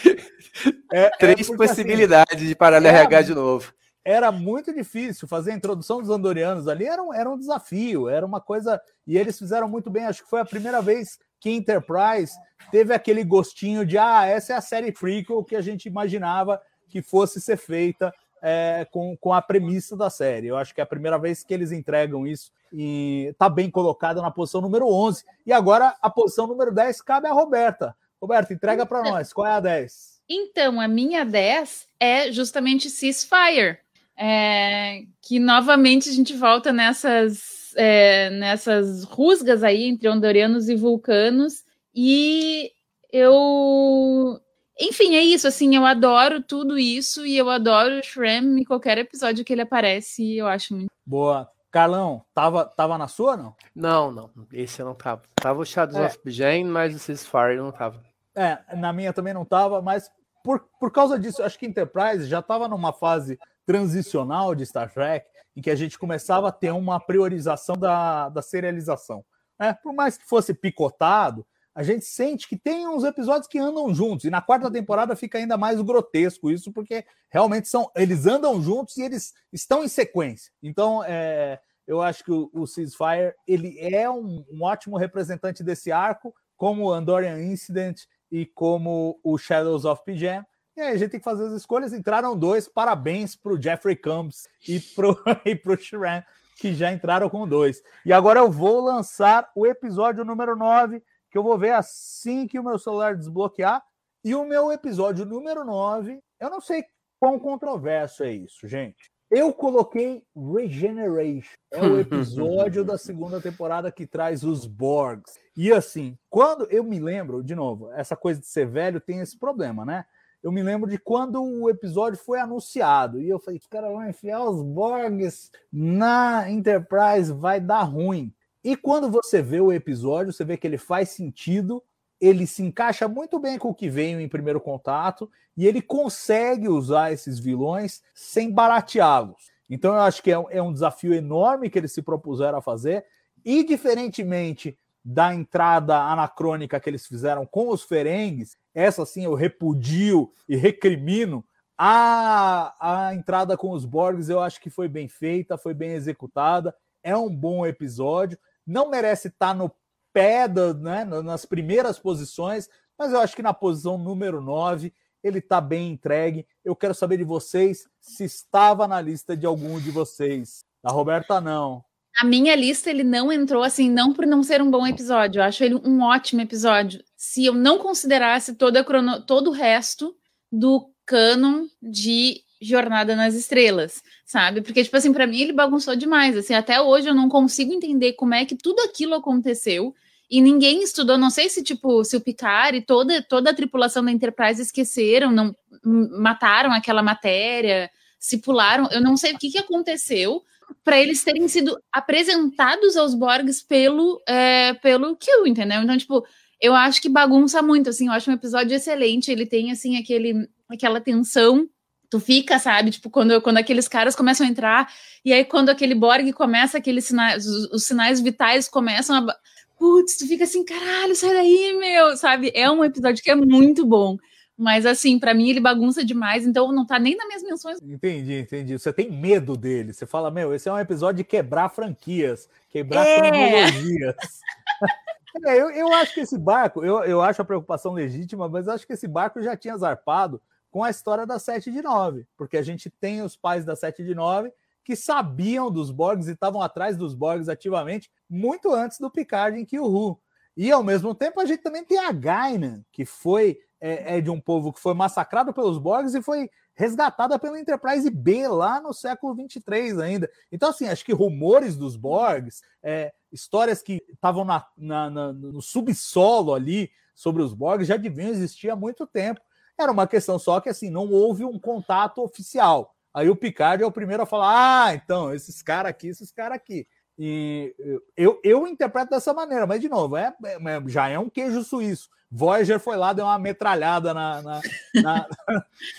[0.92, 3.72] é, é três é possibilidades assim, de parar no RH de novo.
[4.04, 8.24] Era muito difícil fazer a introdução dos andorianos ali, era um, era um desafio, era
[8.24, 8.80] uma coisa.
[9.06, 10.06] E eles fizeram muito bem.
[10.06, 12.32] Acho que foi a primeira vez que Enterprise
[12.70, 17.02] teve aquele gostinho de ah, essa é a série prequel que a gente imaginava que
[17.02, 20.46] fosse ser feita é, com, com a premissa da série.
[20.46, 24.22] Eu acho que é a primeira vez que eles entregam isso e está bem colocado
[24.22, 25.24] na posição número 11.
[25.46, 27.94] E agora a posição número 10 cabe a Roberta.
[28.20, 29.32] Roberta, entrega para nós.
[29.32, 30.19] Qual é a 10?
[30.32, 33.78] Então, a minha 10 é justamente Ceasefire.
[34.16, 41.64] É, que novamente a gente volta nessas, é, nessas rusgas aí entre ondorianos e vulcanos.
[41.94, 42.70] E
[43.10, 44.38] eu
[44.78, 48.96] enfim, é isso, assim, eu adoro tudo isso e eu adoro o Shrem em qualquer
[48.96, 50.90] episódio que ele aparece, eu acho muito.
[51.04, 51.50] Boa.
[51.70, 53.54] Carlão, tava, tava na sua, não?
[53.74, 55.22] Não, não, esse eu não tava.
[55.36, 56.06] Tava o Shadows É.
[56.06, 58.02] of Jane, mas o Ceasefire não tava.
[58.34, 60.10] É, na minha também não tava, mas
[60.42, 65.26] por, por causa disso, acho que Enterprise já estava numa fase transicional de Star Trek,
[65.56, 69.24] em que a gente começava a ter uma priorização da, da serialização.
[69.58, 69.74] né?
[69.82, 74.24] Por mais que fosse picotado, a gente sente que tem uns episódios que andam juntos,
[74.24, 78.96] e na quarta temporada fica ainda mais grotesco isso, porque realmente são eles andam juntos
[78.96, 80.50] e eles estão em sequência.
[80.62, 85.92] Então, é, eu acho que o, o Ceasefire ele é um, um ótimo representante desse
[85.92, 90.44] arco, como o Andorian Incident e como o Shadows of Pijam.
[90.76, 91.92] E aí a gente tem que fazer as escolhas.
[91.92, 95.08] Entraram dois, parabéns para o Jeffrey Combs e para
[95.62, 96.22] pro Shiran,
[96.56, 97.82] que já entraram com dois.
[98.04, 102.58] E agora eu vou lançar o episódio número 9, que eu vou ver assim que
[102.58, 103.82] o meu celular desbloquear.
[104.22, 106.84] E o meu episódio número 9, eu não sei
[107.18, 109.10] quão controverso é isso, gente.
[109.30, 111.54] Eu coloquei Regeneration.
[111.70, 115.38] É o episódio da segunda temporada que traz os Borgs.
[115.56, 119.38] E assim, quando eu me lembro, de novo, essa coisa de ser velho tem esse
[119.38, 120.04] problema, né?
[120.42, 123.20] Eu me lembro de quando o episódio foi anunciado.
[123.20, 128.34] E eu falei, cara, vão enfiar os Borgs na Enterprise, vai dar ruim.
[128.64, 131.82] E quando você vê o episódio, você vê que ele faz sentido,
[132.20, 136.68] ele se encaixa muito bem com o que veio em primeiro contato e ele consegue
[136.68, 139.50] usar esses vilões sem barateá-los.
[139.68, 142.62] Então eu acho que é um, é um desafio enorme que eles se propuseram a
[142.62, 143.04] fazer.
[143.44, 150.30] E diferentemente da entrada anacrônica que eles fizeram com os Ferengues, essa sim eu repudio
[150.48, 151.44] e recrimino.
[151.78, 156.74] A, a entrada com os Borgs eu acho que foi bem feita, foi bem executada,
[157.02, 158.38] é um bom episódio.
[158.66, 159.70] Não merece estar no
[160.12, 162.68] pé, né, nas primeiras posições,
[162.98, 164.92] mas eu acho que na posição número 9
[165.22, 166.46] ele está bem entregue.
[166.64, 170.60] Eu quero saber de vocês se estava na lista de algum de vocês.
[170.82, 171.84] Da Roberta, não.
[172.18, 175.40] A minha lista ele não entrou assim, não por não ser um bom episódio.
[175.40, 177.02] Eu acho ele um ótimo episódio.
[177.16, 179.22] Se eu não considerasse toda crono...
[179.22, 180.14] todo o resto
[180.50, 184.60] do canon de Jornada nas Estrelas, sabe?
[184.60, 186.36] Porque, tipo assim, para mim ele bagunçou demais.
[186.36, 189.94] Assim, até hoje eu não consigo entender como é que tudo aquilo aconteceu
[190.30, 191.16] e ninguém estudou.
[191.16, 195.32] Não sei se, tipo, se o Picard e toda, toda a tripulação da Enterprise esqueceram,
[195.32, 198.88] não mataram aquela matéria, se pularam.
[198.90, 200.42] Eu não sei o que, que aconteceu
[200.84, 205.82] para eles terem sido apresentados aos Borgs pelo, é, pelo Q, entendeu?
[205.82, 206.24] Então, tipo,
[206.60, 210.48] eu acho que bagunça muito, assim, eu acho um episódio excelente, ele tem, assim, aquele,
[210.68, 211.68] aquela tensão,
[212.10, 214.92] tu fica, sabe, tipo, quando, quando aqueles caras começam a entrar,
[215.24, 219.36] e aí quando aquele Borg começa, aqueles sinais, os, os sinais vitais começam a...
[219.78, 222.52] Putz, tu fica assim, caralho, sai daí, meu, sabe?
[222.54, 224.18] É um episódio que é muito bom.
[224.58, 227.78] Mas assim, para mim ele bagunça demais, então não tá nem nas minhas menções.
[227.82, 228.78] Entendi, entendi.
[228.78, 229.94] Você tem medo dele.
[229.94, 233.18] Você fala, meu, esse é um episódio de quebrar franquias, quebrar É.
[233.18, 234.16] cronologias.
[235.46, 238.72] É, eu, eu acho que esse barco, eu, eu acho a preocupação legítima, mas eu
[238.72, 242.56] acho que esse barco já tinha zarpado com a história da 7 de 9, porque
[242.56, 244.52] a gente tem os pais da 7 de 9
[244.84, 249.64] que sabiam dos Borgs e estavam atrás dos Borgs ativamente muito antes do Picard em
[249.64, 250.20] Kill
[250.56, 254.30] E ao mesmo tempo a gente também tem a Guinan, que foi é, é de
[254.30, 258.92] um povo que foi massacrado pelos Borgs e foi resgatada pela Enterprise B lá no
[258.92, 260.30] século 23 ainda.
[260.50, 265.60] Então, assim, acho que rumores dos Borgs, é, histórias que estavam na, na, na, no
[265.60, 269.40] subsolo ali sobre os Borgs já deviam existir há muito tempo.
[269.80, 272.94] Era uma questão só que, assim, não houve um contato oficial.
[273.12, 276.56] Aí o Picard é o primeiro a falar: ah, então, esses caras aqui, esses caras
[276.56, 276.86] aqui.
[277.18, 277.74] E
[278.16, 282.08] eu, eu interpreto dessa maneira, mas de novo, é, é, já é um queijo suíço.
[282.30, 284.60] Voyager foi lá, deu uma metralhada na, na,
[284.94, 285.26] na,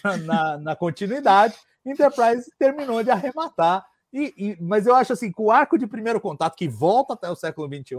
[0.17, 3.85] na, na continuidade, Enterprise terminou de arrematar.
[4.13, 7.29] E, e, mas eu acho assim, com o arco de primeiro contato, que volta até
[7.29, 7.95] o século XXI,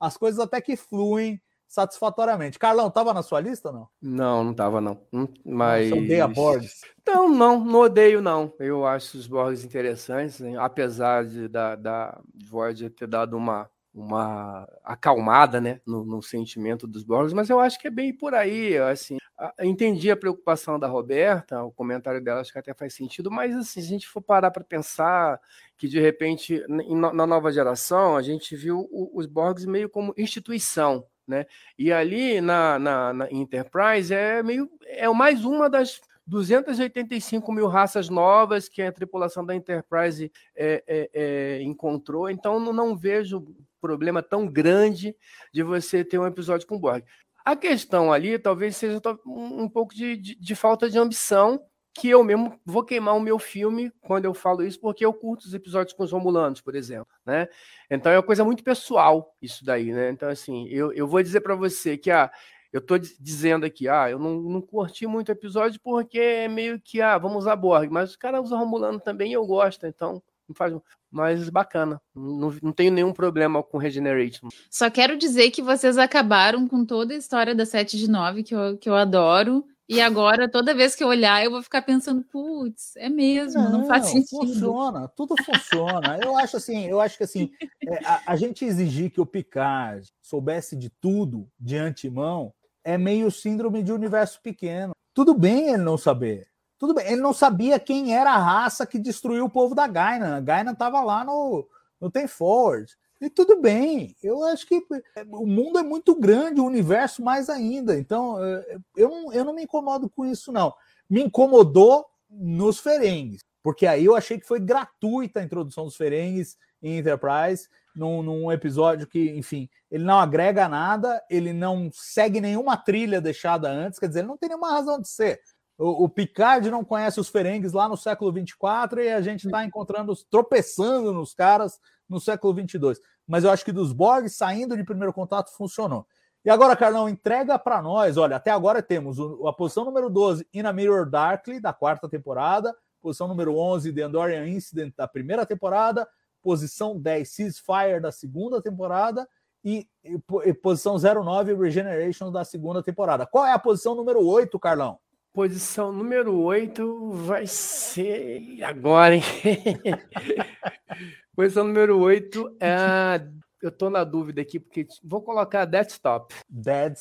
[0.00, 1.40] as coisas até que fluem
[1.76, 2.58] satisfatoriamente.
[2.58, 3.86] Carlão, estava na sua lista não?
[4.00, 4.98] Não, não estava não.
[5.44, 5.90] Mas...
[5.90, 6.80] Você odeia Borgs?
[7.06, 8.50] Não, não, não odeio não.
[8.58, 15.58] Eu acho os Borgs interessantes, apesar de da, da Voyager ter dado uma uma acalmada,
[15.58, 19.16] né, no, no, sentimento dos Borgs, mas eu acho que é bem por aí, assim,
[19.58, 23.80] entendi a preocupação da Roberta, o comentário dela acho que até faz sentido, mas assim,
[23.80, 25.40] se a gente for parar para pensar
[25.78, 31.46] que de repente na nova geração a gente viu os Borgs meio como instituição, né,
[31.78, 38.08] e ali na, na, na Enterprise é meio é mais uma das 285 mil raças
[38.08, 43.46] novas que a tripulação da Enterprise é, é, é, encontrou, então não, vejo
[43.80, 45.14] problema tão grande
[45.52, 47.04] de você ter um episódio com Borg.
[47.44, 51.62] A questão ali talvez seja um, um pouco de, de, de falta de ambição
[52.00, 55.44] que eu mesmo vou queimar o meu filme quando eu falo isso, porque eu curto
[55.46, 57.48] os episódios com os Romulanos, por exemplo, né?
[57.90, 60.10] Então é uma coisa muito pessoal isso daí, né?
[60.10, 62.30] Então, assim, eu, eu vou dizer para você que, ah,
[62.72, 66.80] eu tô dizendo aqui, ah, eu não, não curti muito o episódio porque é meio
[66.80, 70.22] que, ah, vamos usar Borg, mas os caras usam Romulano também e eu gosto, então
[70.54, 70.72] faz
[71.10, 72.00] mas bacana.
[72.14, 74.48] Não, não tenho nenhum problema com Regeneration.
[74.70, 78.54] Só quero dizer que vocês acabaram com toda a história da 7 de 9, que
[78.54, 79.64] eu, que eu adoro.
[79.88, 83.80] E agora, toda vez que eu olhar, eu vou ficar pensando, putz, é mesmo, não,
[83.80, 84.40] não faz sentido.
[84.40, 86.18] Funciona, tudo funciona.
[86.22, 87.52] eu acho assim, eu acho que assim,
[87.86, 93.30] é, a, a, gente exigir que o Picard soubesse de tudo de antemão é meio
[93.30, 94.92] síndrome de universo pequeno.
[95.14, 96.48] Tudo bem ele não saber.
[96.78, 100.36] Tudo bem, ele não sabia quem era a raça que destruiu o povo da Gaina.
[100.36, 101.66] A Gaina estava lá no,
[102.00, 102.92] no Tem Forward.
[103.20, 104.74] E tudo bem, eu acho que
[105.16, 107.98] é, o mundo é muito grande, o universo mais ainda.
[107.98, 110.74] Então, é, eu não, eu não me incomodo com isso, não.
[111.08, 116.56] Me incomodou nos Ferengues, porque aí eu achei que foi gratuita a introdução dos Ferengues
[116.82, 122.76] em Enterprise, num, num episódio que, enfim, ele não agrega nada, ele não segue nenhuma
[122.76, 125.40] trilha deixada antes, quer dizer, ele não tem nenhuma razão de ser.
[125.78, 130.14] O, Picard não conhece os Ferengues lá no século 24 e a gente está encontrando,
[130.30, 132.98] tropeçando nos caras no século 22.
[133.26, 136.06] Mas eu acho que dos Borg saindo de primeiro contato funcionou.
[136.42, 138.16] E agora, Carlão, entrega para nós.
[138.16, 142.74] Olha, até agora temos a posição número 12, In Mirror Darkly, da quarta temporada.
[143.02, 146.08] Posição número 11, The Andorian Incident, da primeira temporada.
[146.40, 149.28] Posição 10, Ceasefire, da segunda temporada.
[149.64, 153.26] E, e, e posição 09, Regeneration, da segunda temporada.
[153.26, 155.00] Qual é a posição número 8, Carlão?
[155.36, 159.22] Posição número 8 vai ser agora, hein?
[161.36, 163.20] Posição número 8 é.
[163.66, 166.32] Eu tô na dúvida aqui, porque vou colocar Dead Stop.
[166.48, 166.96] Dead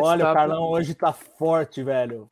[0.00, 0.30] Olha, Stop.
[0.30, 2.30] o Carlão hoje tá forte, velho.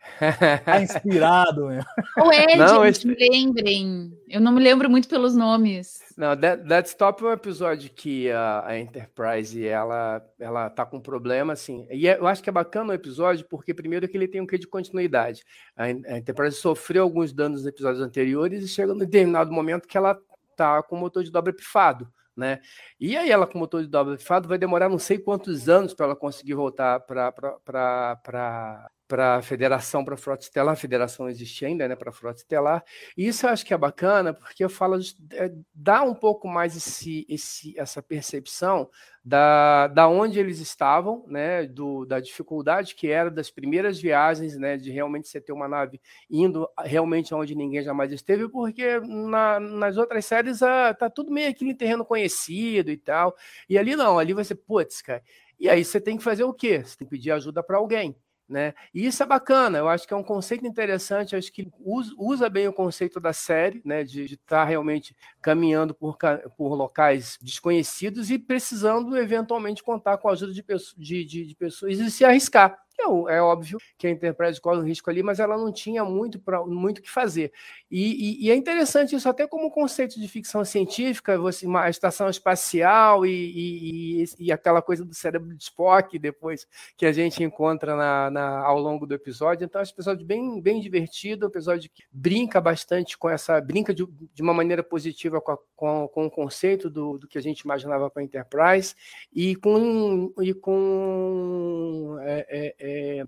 [0.64, 1.82] Tá inspirado, meu.
[2.24, 3.06] O Ed, não, esse...
[3.06, 4.16] lembrem.
[4.28, 6.00] Eu não me lembro muito pelos nomes.
[6.16, 11.00] Não, Dead, Dead Stop é um episódio que a, a, Enterprise ela, ela tá com
[11.00, 11.86] problema, assim.
[11.90, 14.46] E é, eu acho que é bacana o episódio, porque primeiro que ele tem um
[14.46, 15.42] quê de continuidade.
[15.76, 19.98] A, a Enterprise sofreu alguns danos nos episódios anteriores e chega num determinado momento que
[19.98, 20.16] ela
[20.56, 22.60] tá com o motor de dobra pifado, né?
[23.00, 26.06] E aí ela com motor de dobra pifado vai demorar não sei quantos anos para
[26.06, 31.86] ela conseguir voltar para para a federação, para a frota estelar, a federação existe ainda,
[31.86, 32.84] né, para a frota estelar.
[33.16, 34.98] E isso eu acho que é bacana, porque eu falo,
[35.32, 38.88] é, dá um pouco mais esse, esse, essa percepção
[39.24, 44.76] da, da onde eles estavam, né, do, da dificuldade que era das primeiras viagens, né,
[44.76, 49.96] de realmente você ter uma nave indo realmente onde ninguém jamais esteve, porque na, nas
[49.96, 53.36] outras séries ah, tá tudo meio aquele terreno conhecido e tal.
[53.68, 55.22] E ali não, ali você, putz, cara.
[55.58, 56.82] E aí você tem que fazer o quê?
[56.84, 58.14] Você tem que pedir ajuda para alguém.
[58.48, 58.74] Né?
[58.94, 62.68] E isso é bacana, eu acho que é um conceito interessante, acho que usa, bem
[62.68, 64.04] o conceito da série, né?
[64.04, 66.16] de estar tá realmente caminhando por,
[66.56, 70.64] por locais desconhecidos e precisando eventualmente contar com a ajuda de,
[70.96, 72.85] de, de, de pessoas e se arriscar.
[72.98, 76.38] É, é óbvio que a Enterprise corre um risco ali, mas ela não tinha muito
[76.38, 77.52] para muito que fazer.
[77.90, 82.28] E, e, e, é interessante isso até como conceito de ficção científica, você, uma estação
[82.28, 88.30] espacial e, e, aquela coisa do cérebro de Spock depois que a gente encontra na,
[88.30, 89.64] na, ao longo do episódio.
[89.64, 93.94] Então, é um episódio bem, bem divertido, um episódio que brinca bastante com essa, brinca
[93.94, 97.42] de, de uma maneira positiva com, a, com, com o conceito do, do que a
[97.42, 98.94] gente imaginava para a Enterprise
[99.32, 103.24] e com, e com é, é, é,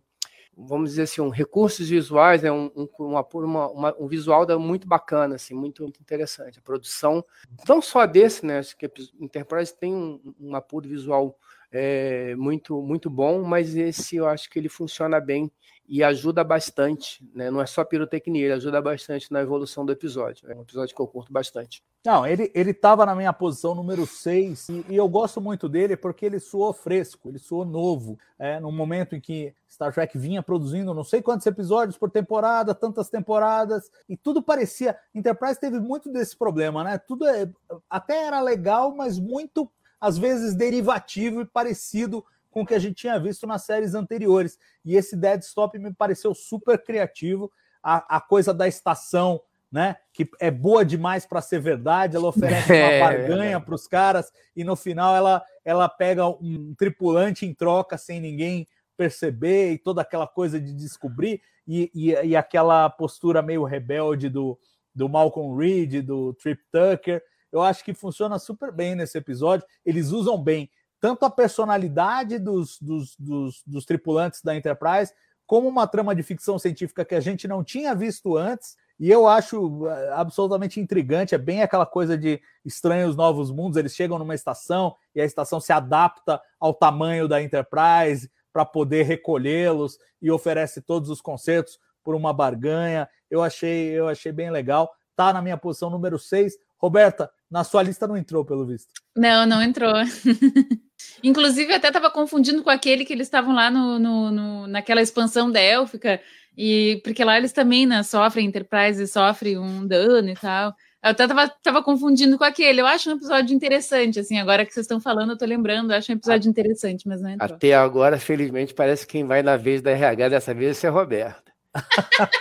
[0.56, 4.88] vamos dizer assim, um, recursos visuais, né, um, um, uma, uma, um visual da, muito
[4.88, 6.58] bacana, assim, muito, muito, interessante.
[6.58, 7.24] A produção,
[7.68, 8.90] não só desse, né, acho que a
[9.20, 11.38] Enterprise tem um, um apuro visual
[11.70, 15.50] é, muito, muito bom, mas esse eu acho que ele funciona bem
[15.88, 17.50] e ajuda bastante, né?
[17.50, 20.50] Não é só pirotecnia, ele ajuda bastante na evolução do episódio.
[20.50, 21.82] É um episódio que eu curto bastante.
[22.04, 25.96] Não, ele, ele tava na minha posição número 6 e, e, eu gosto muito dele
[25.96, 28.18] porque ele soou fresco, ele soou novo.
[28.38, 32.74] É, no momento em que Star Trek vinha produzindo não sei quantos episódios por temporada,
[32.74, 34.96] tantas temporadas, e tudo parecia.
[35.14, 36.98] Enterprise teve muito desse problema, né?
[36.98, 37.50] Tudo é,
[37.88, 39.70] até era legal, mas muito,
[40.00, 44.58] às vezes, derivativo e parecido com o que a gente tinha visto nas séries anteriores.
[44.84, 47.50] E esse Dead Stop me pareceu super criativo.
[47.82, 49.40] A, a coisa da estação,
[49.70, 49.96] né?
[50.12, 52.16] Que é boa demais para ser verdade.
[52.16, 56.26] Ela oferece uma é, barganha é para os caras e no final ela, ela pega
[56.26, 62.10] um tripulante em troca sem ninguém perceber e toda aquela coisa de descobrir e, e,
[62.10, 64.58] e aquela postura meio rebelde do,
[64.92, 67.22] do Malcolm Reed, do Trip Tucker.
[67.52, 69.66] Eu acho que funciona super bem nesse episódio.
[69.84, 70.70] Eles usam bem
[71.00, 75.12] tanto a personalidade dos, dos, dos, dos tripulantes da Enterprise,
[75.46, 78.76] como uma trama de ficção científica que a gente não tinha visto antes.
[79.00, 81.34] E eu acho eh, absolutamente intrigante.
[81.34, 83.76] É bem aquela coisa de estranhos novos mundos.
[83.76, 89.04] Eles chegam numa estação e a estação se adapta ao tamanho da Enterprise para poder
[89.04, 93.08] recolhê-los e oferece todos os concertos por uma barganha.
[93.30, 94.92] Eu achei, eu achei bem legal.
[95.14, 96.54] Tá na minha posição número 6.
[96.76, 98.88] Roberta, na sua lista não entrou, pelo visto.
[99.16, 99.94] Não, não entrou.
[101.22, 105.50] Inclusive, até estava confundindo com aquele que eles estavam lá no, no, no, naquela expansão
[105.50, 106.20] da Élfica,
[106.56, 110.74] e porque lá eles também né, sofrem, Enterprise sofre um dano e tal.
[111.02, 112.80] Eu até tava, tava confundindo com aquele.
[112.80, 115.96] Eu acho um episódio interessante, assim, agora que vocês estão falando, eu tô lembrando, eu
[115.96, 117.54] acho um episódio interessante, mas não entrou.
[117.54, 121.47] Até agora, felizmente, parece que quem vai na vez da RH dessa vez é Roberta.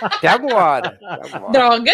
[0.02, 0.98] Até agora.
[1.02, 1.52] Até agora.
[1.52, 1.92] Droga!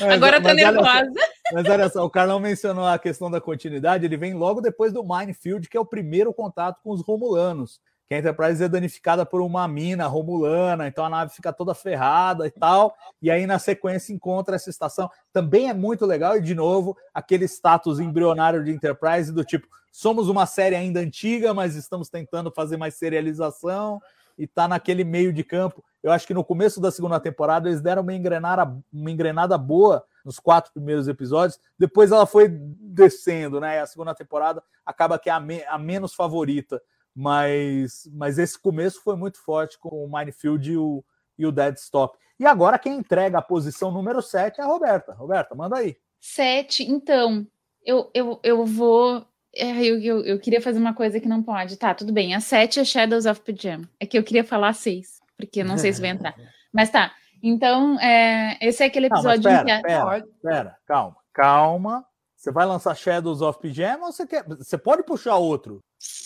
[0.00, 1.12] Mas, agora tá nervosa.
[1.52, 5.02] Mas olha só, o Carlão mencionou a questão da continuidade, ele vem logo depois do
[5.02, 9.40] Minefield, que é o primeiro contato com os Romulanos, que a Enterprise é danificada por
[9.40, 14.12] uma mina romulana, então a nave fica toda ferrada e tal, e aí na sequência
[14.12, 15.10] encontra essa estação.
[15.32, 20.28] Também é muito legal, e de novo, aquele status embrionário de Enterprise do tipo, somos
[20.28, 24.00] uma série ainda antiga, mas estamos tentando fazer mais serialização,
[24.38, 25.82] e tá naquele meio de campo.
[26.06, 30.04] Eu acho que no começo da segunda temporada eles deram uma engrenada, uma engrenada boa
[30.24, 31.58] nos quatro primeiros episódios.
[31.78, 33.80] Depois ela foi descendo, né?
[33.80, 36.80] A segunda temporada acaba que é a, me- a menos favorita.
[37.14, 41.02] Mas, mas esse começo foi muito forte com o Minefield e o,
[41.38, 42.16] e o Dead Stop.
[42.38, 45.12] E agora quem entrega a posição número 7 é a Roberta.
[45.14, 45.96] Roberta, manda aí.
[46.20, 47.46] Sete, então,
[47.84, 49.26] eu, eu, eu vou.
[49.54, 51.76] é, Eu, eu, eu queria fazer uma coisa que não pode.
[51.76, 52.34] Tá, tudo bem.
[52.34, 53.88] A sete é Shadows of Pajama.
[53.98, 56.34] É que eu queria falar seis, porque não sei se vai entrar.
[56.72, 57.12] Mas tá.
[57.42, 62.04] Então, é, esse é aquele Não, episódio em que pera, a- pera, pera, calma, calma.
[62.36, 64.44] Você vai lançar Shadows of Pijama ou você quer.
[64.46, 65.80] Você pode puxar outro?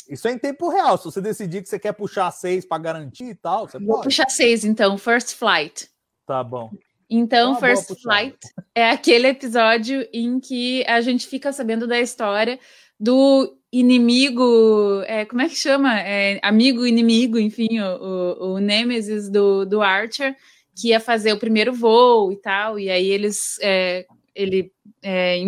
[0.08, 0.98] Isso é em tempo real.
[0.98, 4.04] Se você decidir que você quer puxar seis para garantir e tal, você Vou pode.
[4.04, 5.88] puxar seis, então, First Flight.
[6.26, 6.70] Tá bom.
[7.08, 8.00] Então, boa First.
[8.02, 8.38] Flight
[8.74, 12.58] é aquele episódio em que a gente fica sabendo da história
[12.98, 16.00] do inimigo, é, como é que chama?
[16.00, 20.36] É, amigo, inimigo, enfim, o, o, o Nemesis do, do Archer,
[20.76, 25.44] que ia fazer o primeiro voo e tal, e aí eles, é, ele é,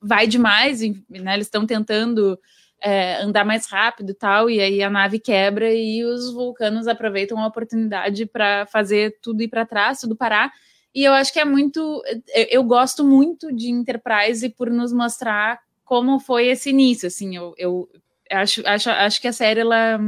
[0.00, 2.38] vai demais, em- né, eles estão tentando
[2.82, 7.38] é, andar mais rápido e tal, e aí a nave quebra e os vulcanos aproveitam
[7.40, 10.52] a oportunidade para fazer tudo ir para trás, tudo parar.
[10.94, 12.02] E eu acho que é muito.
[12.50, 17.06] Eu gosto muito de Enterprise por nos mostrar como foi esse início.
[17.06, 17.88] Assim, eu, eu
[18.30, 19.98] acho, acho, acho que a série ela,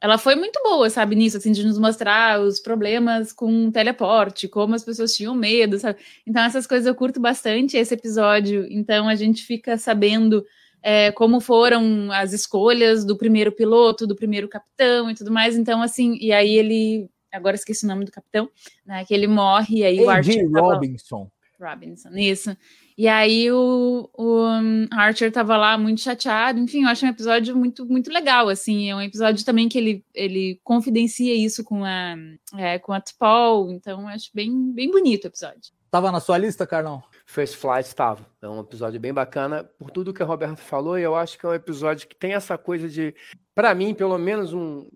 [0.00, 4.74] ela foi muito boa, sabe, nisso, assim, de nos mostrar os problemas com teleporte, como
[4.74, 5.98] as pessoas tinham medo, sabe?
[6.26, 8.66] Então, essas coisas eu curto bastante esse episódio.
[8.70, 10.46] Então, a gente fica sabendo
[10.82, 15.56] é, como foram as escolhas do primeiro piloto, do primeiro capitão e tudo mais.
[15.56, 17.10] Então, assim, e aí ele.
[17.32, 18.48] Agora esqueci o nome do capitão,
[18.86, 19.04] né?
[19.04, 20.40] Que ele morre, e aí o A.J.
[20.40, 20.50] Archer.
[20.50, 21.30] Robinson.
[21.60, 22.56] Robinson, isso.
[22.98, 26.58] E aí o, o um, Archer tava lá muito chateado.
[26.58, 28.90] Enfim, eu acho um episódio muito, muito legal, assim.
[28.90, 32.16] É um episódio também que ele, ele confidencia isso com a,
[32.56, 33.70] é, com a T'Pol.
[33.70, 35.74] Então, eu acho bem, bem bonito o episódio.
[35.90, 37.02] Tava na sua lista, Carlão?
[37.26, 38.26] First Flight estava.
[38.40, 40.98] É um episódio bem bacana por tudo que a Roberta falou.
[40.98, 43.14] E eu acho que é um episódio que tem essa coisa de,
[43.56, 44.86] para mim, pelo menos um,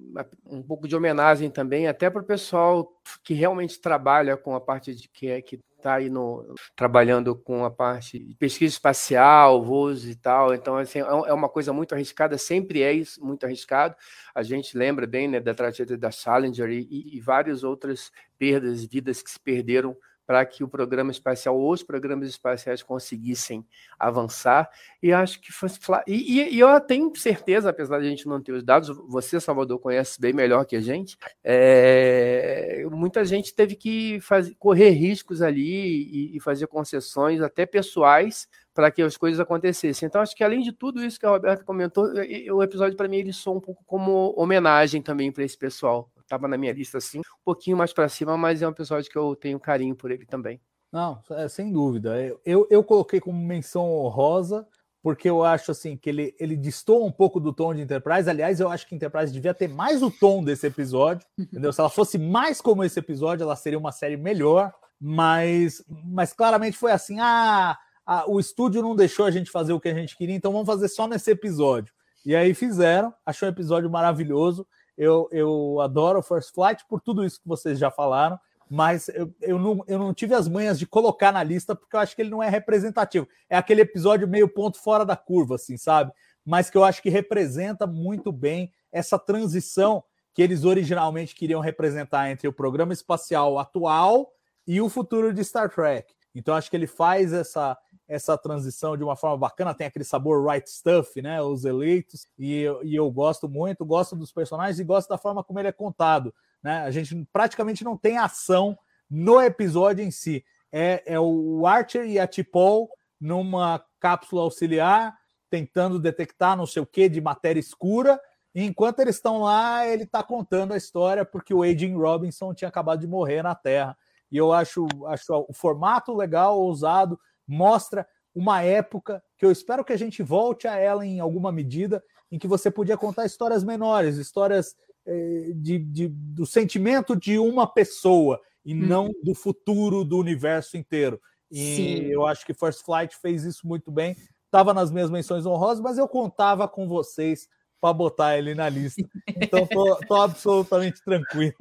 [0.45, 2.93] um pouco de homenagem também, até para o pessoal
[3.25, 7.65] que realmente trabalha com a parte de que é que está aí no trabalhando com
[7.65, 10.53] a parte de pesquisa espacial, voos e tal.
[10.53, 12.37] Então, assim, é é uma coisa muito arriscada.
[12.37, 13.97] Sempre é isso, muito arriscado.
[14.35, 19.23] A gente lembra bem né, da tragédia da Challenger e, e várias outras perdas, vidas
[19.23, 19.97] que se perderam
[20.31, 23.67] para que o programa espacial ou os programas espaciais conseguissem
[23.99, 24.71] avançar.
[25.03, 25.69] E acho que foi.
[26.07, 29.41] E, e- e eu tenho certeza, apesar de a gente não ter os dados, você,
[29.41, 31.17] Salvador, conhece bem melhor que a gente.
[31.43, 38.47] é, muita gente teve que fazer, correr riscos ali e, e fazer concessões, até pessoais,
[38.73, 40.07] para que as coisas acontecessem.
[40.07, 42.07] Então, acho que além de tudo isso que a Roberta comentou,
[42.55, 46.09] o episódio para mim ele soa um pouco como homenagem também para esse pessoal.
[46.31, 49.19] Estava na minha lista assim, um pouquinho mais para cima, mas é um episódio que
[49.19, 50.61] eu tenho carinho por ele também.
[50.93, 52.17] Não, é, sem dúvida.
[52.45, 54.65] Eu, eu, coloquei como menção honrosa,
[55.03, 58.31] porque eu acho assim que ele, ele destoa um pouco do tom de Enterprise.
[58.31, 61.27] Aliás, eu acho que Enterprise devia ter mais o tom desse episódio.
[61.37, 61.73] Entendeu?
[61.73, 64.73] Se ela fosse mais como esse episódio, ela seria uma série melhor.
[65.01, 67.77] Mas, mas claramente foi assim: ah,
[68.07, 70.67] ah, o estúdio não deixou a gente fazer o que a gente queria, então vamos
[70.67, 71.93] fazer só nesse episódio.
[72.25, 74.65] E aí fizeram, achei um episódio maravilhoso.
[75.01, 78.39] Eu, eu adoro First Flight por tudo isso que vocês já falaram
[78.73, 81.99] mas eu, eu, não, eu não tive as manhas de colocar na lista porque eu
[81.99, 83.27] acho que ele não é representativo.
[83.49, 86.13] É aquele episódio meio ponto fora da curva, assim, sabe?
[86.45, 92.31] mas que eu acho que representa muito bem essa transição que eles originalmente queriam representar
[92.31, 94.33] entre o programa espacial atual
[94.67, 96.13] e o futuro de Star Trek.
[96.35, 97.77] Então acho que ele faz essa
[98.11, 101.41] essa transição de uma forma bacana, tem aquele sabor right stuff, né?
[101.41, 105.61] Os eleitos, e, e eu gosto muito, gosto dos personagens e gosto da forma como
[105.61, 106.35] ele é contado.
[106.61, 106.81] Né?
[106.81, 108.77] A gente praticamente não tem ação
[109.09, 110.45] no episódio em si.
[110.73, 112.91] É, é o Archer e a T'Pol
[113.21, 115.17] numa cápsula auxiliar,
[115.49, 118.21] tentando detectar não sei o que de matéria escura.
[118.53, 122.69] E enquanto eles estão lá, ele está contando a história porque o Agent Robinson tinha
[122.69, 123.97] acabado de morrer na Terra.
[124.33, 127.19] E eu acho, acho o formato legal, ousado,
[127.51, 132.03] mostra uma época que eu espero que a gente volte a ela em alguma medida,
[132.31, 137.67] em que você podia contar histórias menores, histórias eh, de, de, do sentimento de uma
[137.67, 138.87] pessoa e hum.
[138.87, 141.21] não do futuro do universo inteiro.
[141.51, 142.05] E Sim.
[142.05, 144.15] eu acho que First Flight fez isso muito bem.
[144.45, 147.49] Estava nas minhas menções honrosas, mas eu contava com vocês
[147.81, 149.03] para botar ele na lista.
[149.27, 151.55] Então tô, tô, absolutamente tranquilo.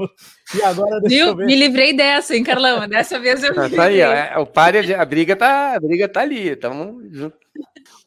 [0.54, 1.36] E agora Viu?
[1.36, 2.88] Me livrei dessa, hein, Carlão?
[2.88, 6.10] Dessa vez eu ah, tá aí, ó, é, o pare, a briga tá, a briga
[6.10, 7.38] tá ali, tamo junto.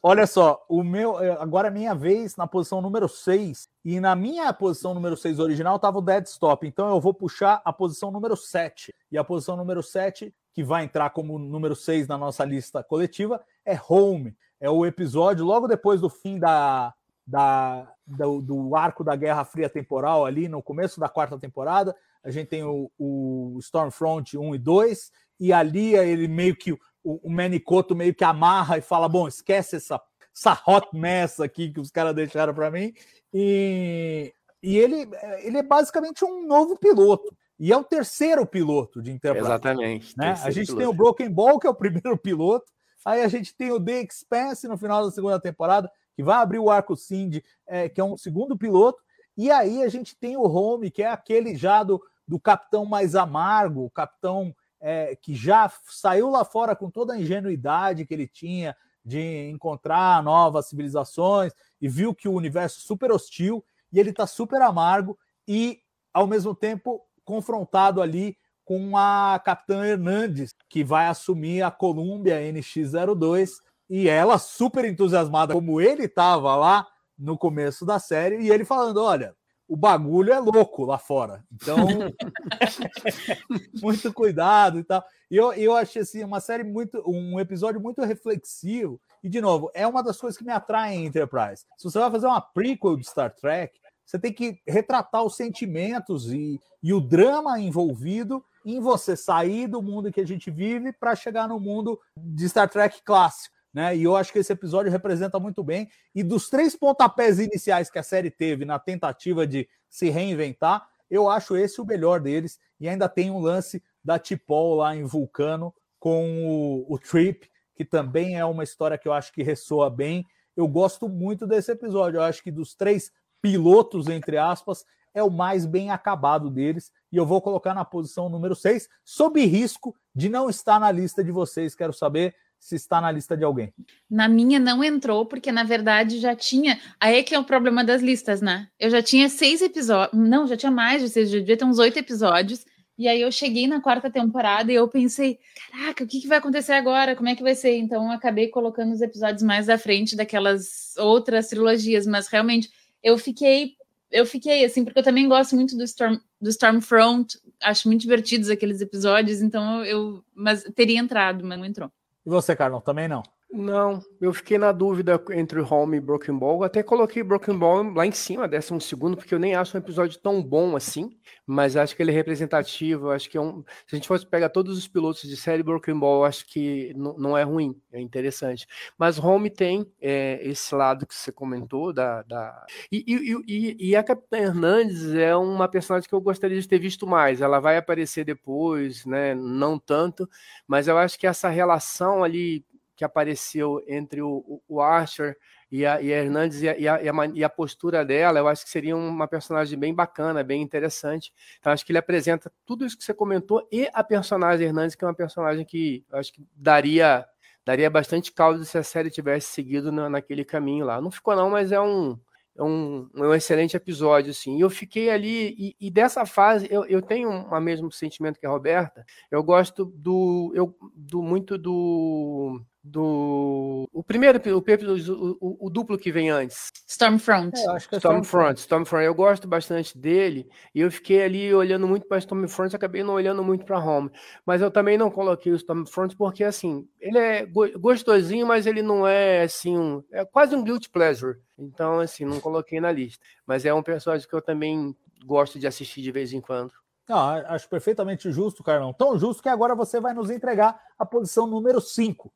[0.01, 4.15] Olha só, o meu é, agora é minha vez na posição número 6 e na
[4.15, 6.67] minha posição número 6 original estava o Dead Stop.
[6.67, 8.93] Então eu vou puxar a posição número 7.
[9.11, 13.41] E a posição número 7, que vai entrar como número 6 na nossa lista coletiva,
[13.65, 14.35] é Home.
[14.59, 16.93] É o episódio logo depois do fim da
[17.25, 21.95] da, do, do, arco da Guerra Fria temporal ali no começo da quarta temporada.
[22.23, 26.79] A gente tem o, o Stormfront 1 e 2, e ali ele meio que o,
[27.03, 30.01] o Manicoto meio que amarra e fala: bom, esquece essa,
[30.35, 32.93] essa hot mess aqui que os caras deixaram para mim.
[33.33, 37.35] E, e ele, ele é basicamente um novo piloto.
[37.59, 39.45] E é o terceiro piloto de Enterprise.
[39.45, 40.17] Exatamente.
[40.17, 40.35] Né?
[40.43, 40.79] A gente piloto.
[40.79, 42.65] tem o Broken Ball, que é o primeiro piloto.
[43.05, 46.59] Aí a gente tem o The Expanse no final da segunda temporada que vai abrir
[46.59, 49.01] o arco Cindy, é, que é um segundo piloto.
[49.35, 53.15] E aí a gente tem o Home, que é aquele já do, do capitão mais
[53.15, 58.27] amargo, o capitão é, que já saiu lá fora com toda a ingenuidade que ele
[58.27, 64.11] tinha de encontrar novas civilizações e viu que o universo é super hostil e ele
[64.11, 65.79] está super amargo e
[66.13, 73.51] ao mesmo tempo confrontado ali com a capitã Hernandes, que vai assumir a Columbia NX-02
[73.89, 79.01] e ela super entusiasmada, como ele estava lá no começo da série, e ele falando:
[79.01, 79.35] olha,
[79.67, 81.43] o bagulho é louco lá fora.
[81.51, 81.77] Então,
[83.81, 85.03] muito cuidado e tal.
[85.31, 88.99] E eu, eu achei assim, uma série muito, um episódio muito reflexivo.
[89.23, 91.65] E, de novo, é uma das coisas que me atrai em Enterprise.
[91.77, 96.31] Se você vai fazer uma prequel de Star Trek, você tem que retratar os sentimentos
[96.31, 101.15] e, e o drama envolvido em você sair do mundo que a gente vive para
[101.15, 103.95] chegar no mundo de Star Trek clássico né?
[103.97, 105.89] E eu acho que esse episódio representa muito bem.
[106.13, 111.29] E dos três pontapés iniciais que a série teve na tentativa de se reinventar, eu
[111.29, 112.59] acho esse o melhor deles.
[112.79, 117.83] E ainda tem um lance da Tipol lá em Vulcano com o, o Trip, que
[117.83, 120.25] também é uma história que eu acho que ressoa bem.
[120.55, 122.17] Eu gosto muito desse episódio.
[122.17, 123.11] Eu acho que dos três
[123.41, 126.91] pilotos, entre aspas, é o mais bem acabado deles.
[127.11, 131.23] E eu vou colocar na posição número 6, sob risco de não estar na lista
[131.23, 131.75] de vocês.
[131.75, 133.73] Quero saber se está na lista de alguém.
[134.09, 136.79] Na minha não entrou, porque na verdade já tinha.
[136.97, 138.69] Aí é que é o problema das listas, né?
[138.79, 140.17] Eu já tinha seis episódios.
[140.17, 142.65] Não, já tinha mais de seis, já devia ter uns oito episódios.
[142.97, 145.39] E aí eu cheguei na quarta temporada e eu pensei,
[145.71, 147.17] caraca, o que, que vai acontecer agora?
[147.17, 147.75] Como é que vai ser?
[147.75, 152.69] Então eu acabei colocando os episódios mais à frente daquelas outras trilogias, mas realmente
[153.03, 153.73] eu fiquei.
[154.09, 158.49] Eu fiquei assim, porque eu também gosto muito do, Storm, do Stormfront, acho muito divertidos
[158.49, 160.23] aqueles episódios, então eu.
[160.33, 161.91] Mas teria entrado, mas não entrou.
[162.25, 163.23] E você, Carlão, também não?
[163.55, 166.63] Não, eu fiquei na dúvida entre Home e Broken Ball.
[166.63, 170.19] até coloquei Broken Ball lá em cima, décimo segundo, porque eu nem acho um episódio
[170.19, 173.11] tão bom assim, mas acho que ele é representativo.
[173.11, 173.63] Acho que é um.
[173.85, 177.37] Se a gente fosse pegar todos os pilotos de série Broken Ball, acho que não
[177.37, 178.65] é ruim, é interessante.
[178.97, 182.23] Mas Home tem é, esse lado que você comentou da.
[182.23, 182.65] da...
[182.91, 186.79] E, e, e, e, a Capitã Hernandes é uma personagem que eu gostaria de ter
[186.79, 187.39] visto mais.
[187.39, 189.35] Ela vai aparecer depois, né?
[189.35, 190.27] Não tanto,
[190.67, 192.65] mas eu acho que essa relação ali
[193.03, 195.37] que apareceu entre o, o Archer
[195.69, 196.99] e a, e a Hernandes e a, e, a,
[197.33, 201.33] e a, postura dela, eu acho que seria uma personagem bem bacana, bem interessante.
[201.59, 205.03] Então, acho que ele apresenta tudo isso que você comentou e a personagem Hernandes, que
[205.03, 207.25] é uma personagem que acho que daria,
[207.65, 211.01] daria bastante caldo se a série tivesse seguido na, naquele caminho lá.
[211.01, 212.17] Não ficou, não, mas é um.
[212.55, 214.57] É um, um excelente episódio, assim.
[214.57, 218.45] E eu fiquei ali, e, e dessa fase, eu, eu tenho o mesmo sentimento que
[218.45, 219.03] a Roberta.
[219.31, 223.87] Eu gosto do, eu, do muito do do.
[223.93, 226.69] O primeiro, o, o, o, o duplo que vem antes.
[226.85, 227.57] Stormfront.
[227.57, 231.53] É, eu acho que é Stormfront, Stormfront, eu gosto bastante dele e eu fiquei ali
[231.53, 234.11] olhando muito para Stormfront, acabei não olhando muito para Home,
[234.45, 239.07] mas eu também não coloquei o Stormfront porque assim, ele é gostosinho, mas ele não
[239.07, 241.39] é assim, um, é quase um guilty pleasure.
[241.57, 244.93] Então assim, não coloquei na lista, mas é um personagem que eu também
[245.25, 246.73] gosto de assistir de vez em quando.
[247.07, 248.93] Não, acho perfeitamente justo, Carlão.
[248.93, 252.31] Tão justo que agora você vai nos entregar a posição número 5.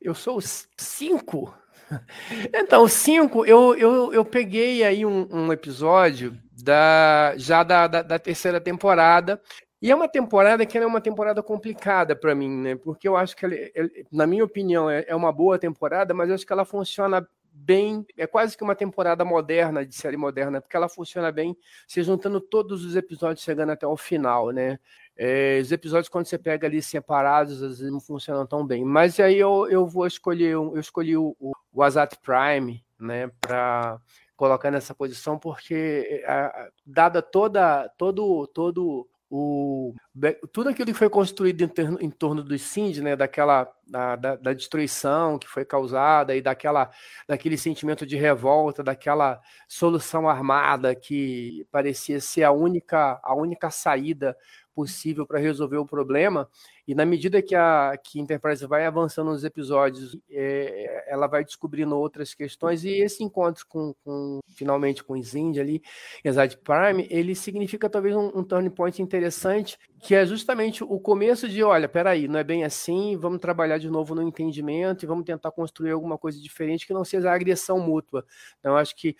[0.00, 1.54] Eu sou o 5?
[2.54, 8.00] Então, o 5, eu, eu, eu peguei aí um, um episódio da, já da, da,
[8.00, 9.38] da, terceira temporada.
[9.80, 12.76] E é uma temporada que é uma temporada complicada para mim, né?
[12.76, 16.34] Porque eu acho que, ela, na minha opinião, é, é uma boa temporada, mas eu
[16.34, 17.28] acho que ela funciona
[17.64, 21.56] bem, é quase que uma temporada moderna de série moderna, porque ela funciona bem
[21.86, 24.78] se juntando todos os episódios chegando até o final, né?
[25.16, 28.84] É, os episódios quando você pega ali separados às vezes não funcionam tão bem.
[28.84, 31.36] Mas aí eu, eu vou escolher, eu escolhi o,
[31.72, 34.00] o, Azat Prime, né, para
[34.36, 39.94] colocar nessa posição porque a, dada toda todo todo o,
[40.52, 44.52] tudo aquilo que foi construído em, em torno do Cindy, né, daquela da, da, da,
[44.52, 46.90] destruição que foi causada e daquela
[47.26, 54.36] daquele sentimento de revolta, daquela solução armada que parecia ser a única a única saída
[54.74, 56.46] possível para resolver o problema.
[56.86, 61.96] E na medida que a que Enterprise vai avançando nos episódios, é, ela vai descobrindo
[61.96, 62.84] outras questões.
[62.84, 65.82] E esse encontro com, com finalmente com Zind ali,
[66.24, 71.48] Exad Prime, ele significa talvez um, um turning point interessante, que é justamente o começo
[71.48, 75.24] de, olha, peraí, não é bem assim, vamos trabalhar de novo no entendimento e vamos
[75.24, 78.24] tentar construir alguma coisa diferente que não seja agressão mútua.
[78.58, 79.16] Então, acho que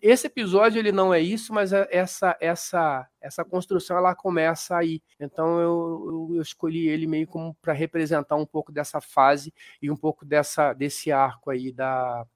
[0.00, 5.02] esse episódio ele não é isso, mas é essa essa essa construção ela começa aí.
[5.18, 9.90] Então eu, eu, eu escolhi ele meio como para representar um pouco dessa fase e
[9.90, 12.26] um pouco dessa desse arco aí da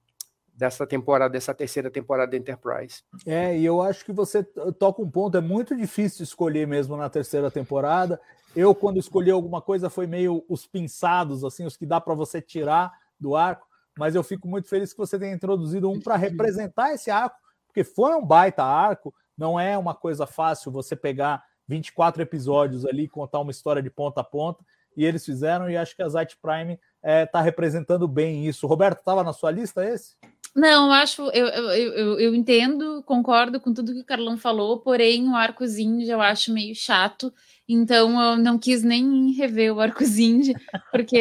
[0.59, 3.01] dessa temporada, dessa terceira temporada da Enterprise.
[3.25, 4.43] É, e eu acho que você
[4.77, 8.19] toca um ponto, é muito difícil escolher mesmo na terceira temporada.
[8.53, 12.41] Eu, quando escolhi alguma coisa, foi meio os pinçados, assim, os que dá para você
[12.41, 13.65] tirar do arco,
[13.97, 17.85] mas eu fico muito feliz que você tenha introduzido um para representar esse arco, porque
[17.85, 23.39] foi um baita arco, não é uma coisa fácil você pegar 24 episódios ali, contar
[23.39, 24.65] uma história de ponta a ponta,
[24.97, 28.65] e eles fizeram, e acho que a Zite Prime está é, tá representando bem isso.
[28.65, 30.15] Roberto, estava na sua lista esse?
[30.55, 34.79] Não, eu acho, eu, eu, eu, eu, entendo, concordo com tudo que o Carlão falou,
[34.79, 37.31] porém o arcozinho eu acho meio chato,
[37.67, 40.41] então eu não quis nem rever o arcozinho,
[40.91, 41.17] porque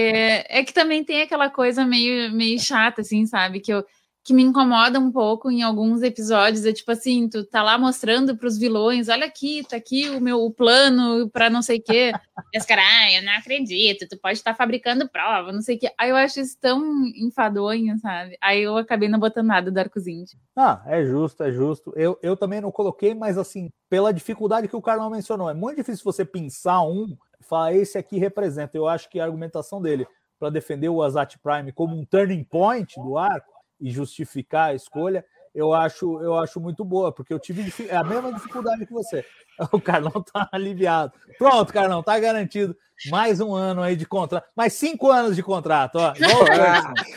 [0.48, 3.60] é que também tem aquela coisa meio, meio chata, assim, sabe?
[3.60, 3.84] Que eu,
[4.28, 6.66] que me incomoda um pouco em alguns episódios.
[6.66, 10.20] É tipo assim, tu tá lá mostrando para os vilões, olha aqui, tá aqui o
[10.20, 12.12] meu plano para não sei o quê.
[12.52, 15.76] E os caras, ah, eu não acredito, tu pode estar tá fabricando prova, não sei
[15.76, 15.90] o quê.
[15.96, 18.36] Aí eu acho isso tão enfadonho, sabe?
[18.38, 20.26] Aí eu acabei não botando nada do arcozinho.
[20.54, 21.90] Ah, é justo, é justo.
[21.96, 25.78] Eu, eu também não coloquei, mas assim, pela dificuldade que o Carlão mencionou, é muito
[25.78, 28.76] difícil você pensar um, falar esse aqui representa.
[28.76, 30.06] Eu acho que a argumentação dele
[30.38, 35.24] para defender o Azat Prime como um turning point do arco e justificar a escolha,
[35.54, 39.24] eu acho, eu acho muito boa, porque eu tive a mesma dificuldade que você.
[39.72, 41.12] O Carlão tá aliviado.
[41.36, 42.76] Pronto, Carlão, tá garantido.
[43.10, 44.46] Mais um ano aí de contrato.
[44.56, 46.12] Mais cinco anos de contrato, ó.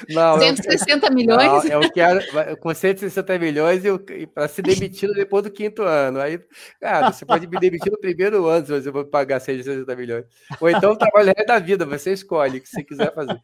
[0.10, 1.64] não, 160 eu, milhões?
[1.66, 2.20] Não, eu quero
[2.58, 6.20] com 160 milhões e, para ser demitido depois do quinto ano.
[6.20, 6.40] Aí,
[6.80, 10.26] cara, você pode me demitir no primeiro ano se você for pagar 160 milhões.
[10.60, 13.40] Ou então trabalhar da vida, você escolhe o que você quiser fazer.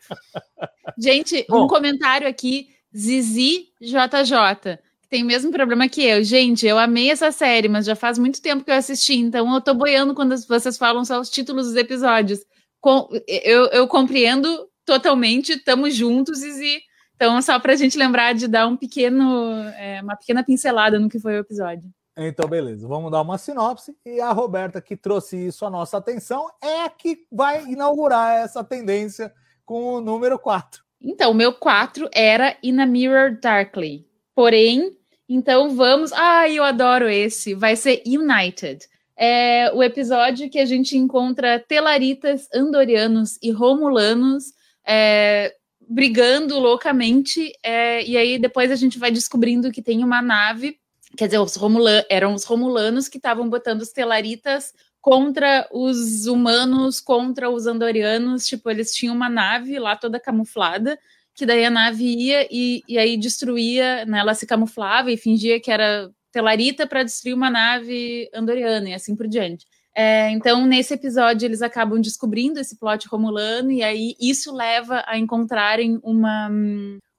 [0.97, 6.23] Gente, Bom, um comentário aqui Zizi JJ, que tem o mesmo problema que eu.
[6.23, 9.61] Gente, eu amei essa série, mas já faz muito tempo que eu assisti, então eu
[9.61, 12.45] tô boiando quando vocês falam só os títulos dos episódios.
[12.79, 16.81] Com, eu, eu compreendo totalmente, tamo juntos, Zizi.
[17.15, 21.09] Então, só para a gente lembrar de dar um pequeno, é, uma pequena pincelada no
[21.09, 21.89] que foi o episódio.
[22.15, 22.88] Então, beleza.
[22.88, 23.95] Vamos dar uma sinopse.
[24.05, 28.63] E a Roberta, que trouxe isso à nossa atenção, é a que vai inaugurar essa
[28.63, 29.33] tendência
[29.65, 30.86] com o número 4.
[31.01, 34.05] Então, o meu 4 era In a Mirror Darkly.
[34.35, 34.95] Porém,
[35.29, 36.11] então vamos.
[36.13, 37.53] Ah, eu adoro esse.
[37.53, 38.87] Vai ser United.
[39.15, 44.53] É o episódio que a gente encontra telaritas, andorianos e romulanos
[44.85, 45.53] é,
[45.89, 47.51] brigando loucamente.
[47.63, 50.77] É, e aí depois a gente vai descobrindo que tem uma nave.
[51.17, 54.73] Quer dizer, os Romulan eram os romulanos que estavam botando os telaritas
[55.08, 58.45] contra os humanos, contra os andorianos.
[58.45, 60.99] Tipo, eles tinham uma nave lá toda camuflada,
[61.34, 65.62] que daí a nave ia e, e aí destruía, né, ela se camuflava e fingia
[65.62, 69.66] que era Telarita para destruir uma nave andoriana e assim por diante.
[69.95, 75.18] É, então, nesse episódio, eles acabam descobrindo esse plot romulano, e aí isso leva a
[75.18, 76.51] encontrarem uma,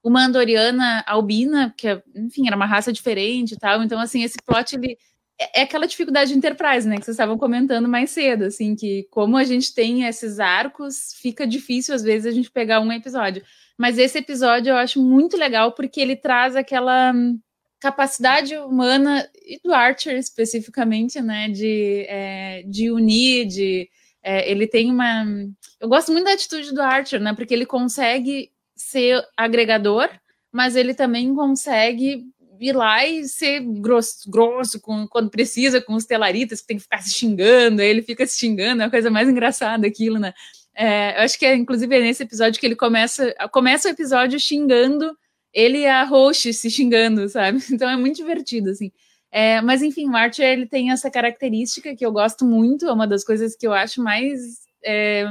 [0.04, 3.82] uma andoriana albina, que, enfim, era uma raça diferente e tal.
[3.82, 4.98] Então, assim, esse plot, ele
[5.38, 9.06] é, é aquela dificuldade de Enterprise, né, que vocês estavam comentando mais cedo, assim, que
[9.10, 13.42] como a gente tem esses arcos, fica difícil, às vezes, a gente pegar um episódio.
[13.76, 17.12] Mas esse episódio eu acho muito legal, porque ele traz aquela
[17.78, 23.88] capacidade humana e do Archer especificamente, né, de, é, de unir, de
[24.20, 25.24] é, ele tem uma,
[25.80, 30.10] eu gosto muito da atitude do Archer, né, porque ele consegue ser agregador,
[30.50, 32.26] mas ele também consegue
[32.60, 36.82] ir lá e ser grosso, grosso com, quando precisa com os telaritas que tem que
[36.82, 40.32] ficar se xingando, aí ele fica se xingando, é a coisa mais engraçada aquilo, né?
[40.74, 44.38] É, eu acho que é inclusive é nesse episódio que ele começa, começa o episódio
[44.38, 45.16] xingando
[45.52, 47.58] ele e a host se xingando, sabe?
[47.72, 48.92] Então é muito divertido, assim.
[49.30, 53.06] É, mas enfim, o Archer ele tem essa característica que eu gosto muito, é uma
[53.06, 55.28] das coisas que eu acho mais é,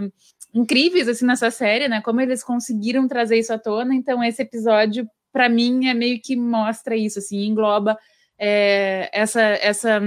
[0.53, 2.01] incríveis assim nessa série, né?
[2.01, 3.95] Como eles conseguiram trazer isso à tona.
[3.95, 7.95] Então esse episódio, para mim, é meio que mostra isso, assim, engloba
[8.39, 10.01] é, essa essa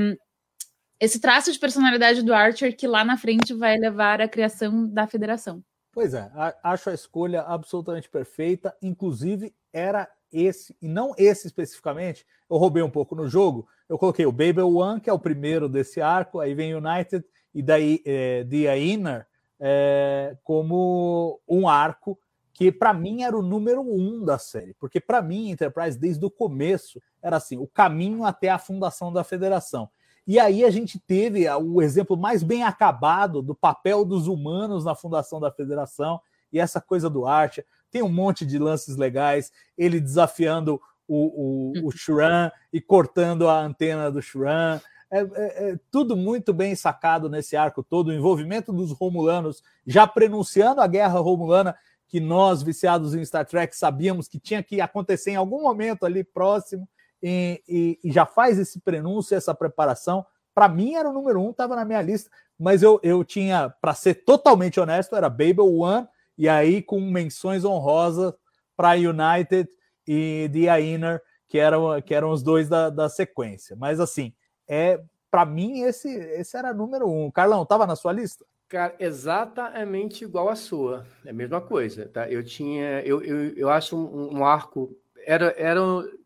[0.99, 5.07] esse traço de personalidade do Archer que lá na frente vai levar à criação da
[5.07, 5.63] federação.
[5.93, 6.29] Pois é,
[6.65, 8.77] acho a escolha absolutamente perfeita.
[8.83, 12.27] Inclusive, era esse, e não esse especificamente.
[12.51, 13.69] Eu roubei um pouco no jogo.
[13.89, 17.25] Eu coloquei o Babel One, que é o primeiro desse arco, aí vem United
[17.55, 19.27] e daí é, The Inner
[19.61, 22.19] é, como um arco
[22.61, 26.31] que para mim era o número um da série, porque para mim Enterprise desde o
[26.31, 29.89] começo era assim o caminho até a fundação da Federação.
[30.27, 34.95] E aí a gente teve o exemplo mais bem acabado do papel dos humanos na
[34.95, 36.21] fundação da federação
[36.53, 37.65] e essa coisa do arte.
[37.91, 43.59] Tem um monte de lances legais, ele desafiando o, o, o Shran e cortando a
[43.59, 44.79] antena do Shran.
[45.11, 50.07] É, é, é, tudo muito bem sacado nesse arco todo, o envolvimento dos Romulanos já
[50.07, 51.75] prenunciando a guerra Romulana,
[52.11, 56.25] que nós, viciados em Star Trek, sabíamos que tinha que acontecer em algum momento ali
[56.25, 56.89] próximo
[57.23, 60.27] e, e, e já faz esse prenúncio, essa preparação.
[60.53, 63.95] Para mim era o número um, estava na minha lista, mas eu, eu tinha, para
[63.95, 68.35] ser totalmente honesto, era Babel One, e aí com menções honrosas
[68.77, 69.69] para United
[70.05, 73.77] e The Inner, que eram, que eram os dois da, da sequência.
[73.77, 74.35] Mas assim,
[74.69, 75.01] é
[75.31, 77.31] para mim esse, esse era número um.
[77.31, 78.45] Carlão, estava na sua lista?
[78.71, 81.05] Cara, exatamente igual a sua.
[81.25, 82.31] É a mesma coisa, tá?
[82.31, 84.97] Eu tinha, eu, eu, eu acho um, um arco
[85.27, 85.81] era, era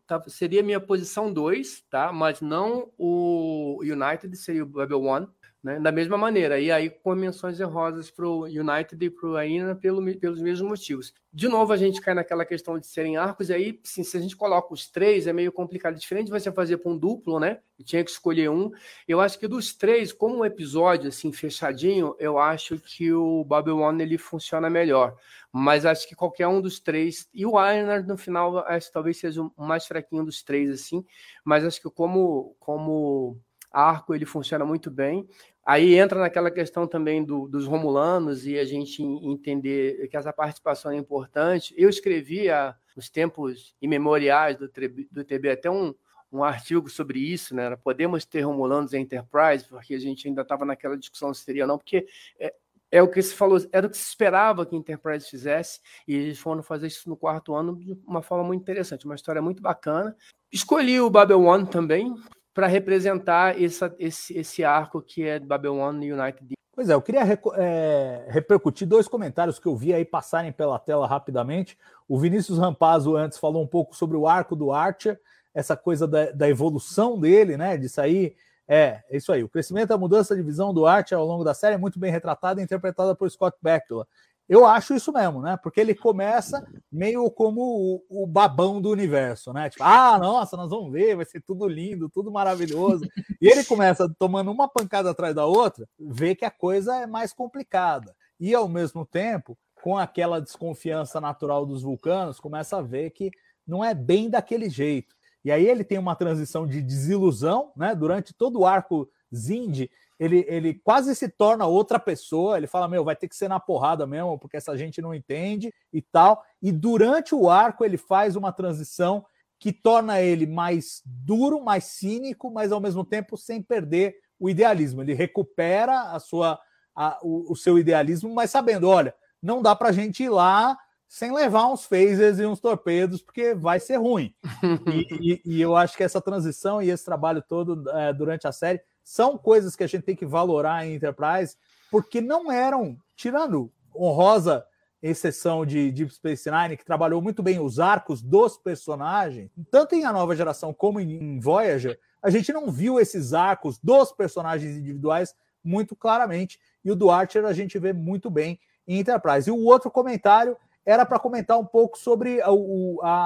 [0.05, 2.13] tá, seria minha posição 2, tá?
[2.13, 5.27] Mas não o United, seria o Babel One,
[5.65, 5.79] né?
[5.79, 6.59] Da mesma maneira.
[6.59, 10.69] E aí com menções honrosas para o United e para o Aina pelo, pelos mesmos
[10.69, 11.11] motivos.
[11.33, 14.21] De novo, a gente cai naquela questão de serem arcos, e aí, sim, se a
[14.21, 15.95] gente coloca os três, é meio complicado.
[15.95, 17.59] Diferente de você fazer para um duplo, né?
[17.79, 18.71] E tinha que escolher um.
[19.07, 23.79] Eu acho que dos três, como um episódio assim, fechadinho, eu acho que o Babel
[23.79, 25.17] One ele funciona melhor
[25.57, 29.17] mas acho que qualquer um dos três, e o Ironard no final, acho que talvez
[29.17, 31.01] seja o mais fraquinho dos três, assim,
[31.45, 33.39] mas acho que como, como
[33.75, 35.27] arco ele funciona muito bem.
[35.65, 40.91] Aí entra naquela questão também do, dos Romulanos e a gente entender que essa participação
[40.91, 41.73] é importante.
[41.75, 44.69] Eu escrevi há nos tempos imemoriais do,
[45.11, 45.95] do TB até um,
[46.31, 47.75] um artigo sobre isso, né?
[47.77, 51.67] Podemos ter Romulanos em Enterprise, porque a gente ainda estava naquela discussão se seria ou
[51.67, 52.05] não, porque
[52.39, 52.53] é,
[52.91, 56.13] é o que se falou, era o que se esperava que a Enterprise fizesse, e
[56.13, 59.63] eles foram fazer isso no quarto ano de uma forma muito interessante, uma história muito
[59.63, 60.15] bacana.
[60.51, 62.13] Escolhi o Babel One também
[62.55, 66.53] para representar essa, esse, esse arco que é Babel One United.
[66.73, 67.21] Pois é, eu queria
[67.57, 71.77] é, repercutir dois comentários que eu vi aí passarem pela tela rapidamente.
[72.07, 75.19] O Vinícius Rampazzo antes falou um pouco sobre o arco do Archer,
[75.53, 77.77] essa coisa da, da evolução dele, né?
[77.77, 78.37] De sair
[78.67, 79.43] é, é isso aí.
[79.43, 82.11] O crescimento a mudança de visão do arte ao longo da série é muito bem
[82.11, 84.07] retratada e interpretada por Scott Bakula.
[84.47, 85.57] Eu acho isso mesmo, né?
[85.57, 87.61] Porque ele começa meio como
[88.09, 89.69] o, o, babão do universo, né?
[89.69, 93.05] Tipo, ah, nossa, nós vamos ver, vai ser tudo lindo, tudo maravilhoso.
[93.41, 97.33] E ele começa tomando uma pancada atrás da outra, vê que a coisa é mais
[97.33, 98.15] complicada.
[98.39, 103.29] E ao mesmo tempo, com aquela desconfiança natural dos vulcanos, começa a ver que
[103.67, 105.15] não é bem daquele jeito.
[105.43, 107.93] E aí ele tem uma transição de desilusão, né?
[107.93, 112.57] Durante todo o arco Zindi, ele, ele quase se torna outra pessoa.
[112.57, 115.73] Ele fala: Meu, vai ter que ser na porrada mesmo, porque essa gente não entende
[115.91, 116.43] e tal.
[116.61, 119.25] E durante o arco, ele faz uma transição
[119.59, 125.01] que torna ele mais duro, mais cínico, mas ao mesmo tempo sem perder o idealismo.
[125.01, 126.59] Ele recupera a sua,
[126.95, 130.77] a, o, o seu idealismo, mas sabendo: olha, não dá para a gente ir lá
[131.07, 134.33] sem levar uns phasers e uns torpedos, porque vai ser ruim.
[134.91, 138.51] e, e, e, eu acho que essa transição e esse trabalho todo é, durante a
[138.51, 141.55] série são coisas que a gente tem que valorar em Enterprise,
[141.91, 144.65] porque não eram, tirando honrosa
[145.01, 150.03] exceção de Deep Space Nine, que trabalhou muito bem os arcos dos personagens, tanto em
[150.03, 155.35] A Nova Geração como em Voyager, a gente não viu esses arcos dos personagens individuais
[155.63, 159.47] muito claramente, e o do Archer a gente vê muito bem em Enterprise.
[159.47, 162.49] E o outro comentário era para comentar um pouco sobre a,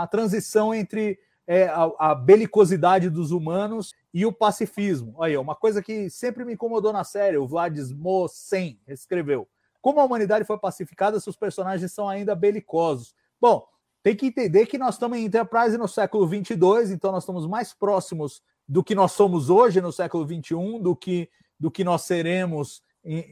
[0.02, 1.18] a transição entre
[1.50, 5.20] é, a, a, belicosidade dos humanos e o pacifismo.
[5.20, 9.50] Aí, uma coisa que sempre me incomodou na série, o Vladismosen escreveu.
[9.82, 13.16] Como a humanidade foi pacificada se os personagens são ainda belicosos?
[13.42, 13.66] Bom,
[14.04, 17.74] tem que entender que nós estamos em Enterprise no século 22, então nós estamos mais
[17.74, 21.28] próximos do que nós somos hoje no século 21 do que
[21.60, 22.84] do que nós seremos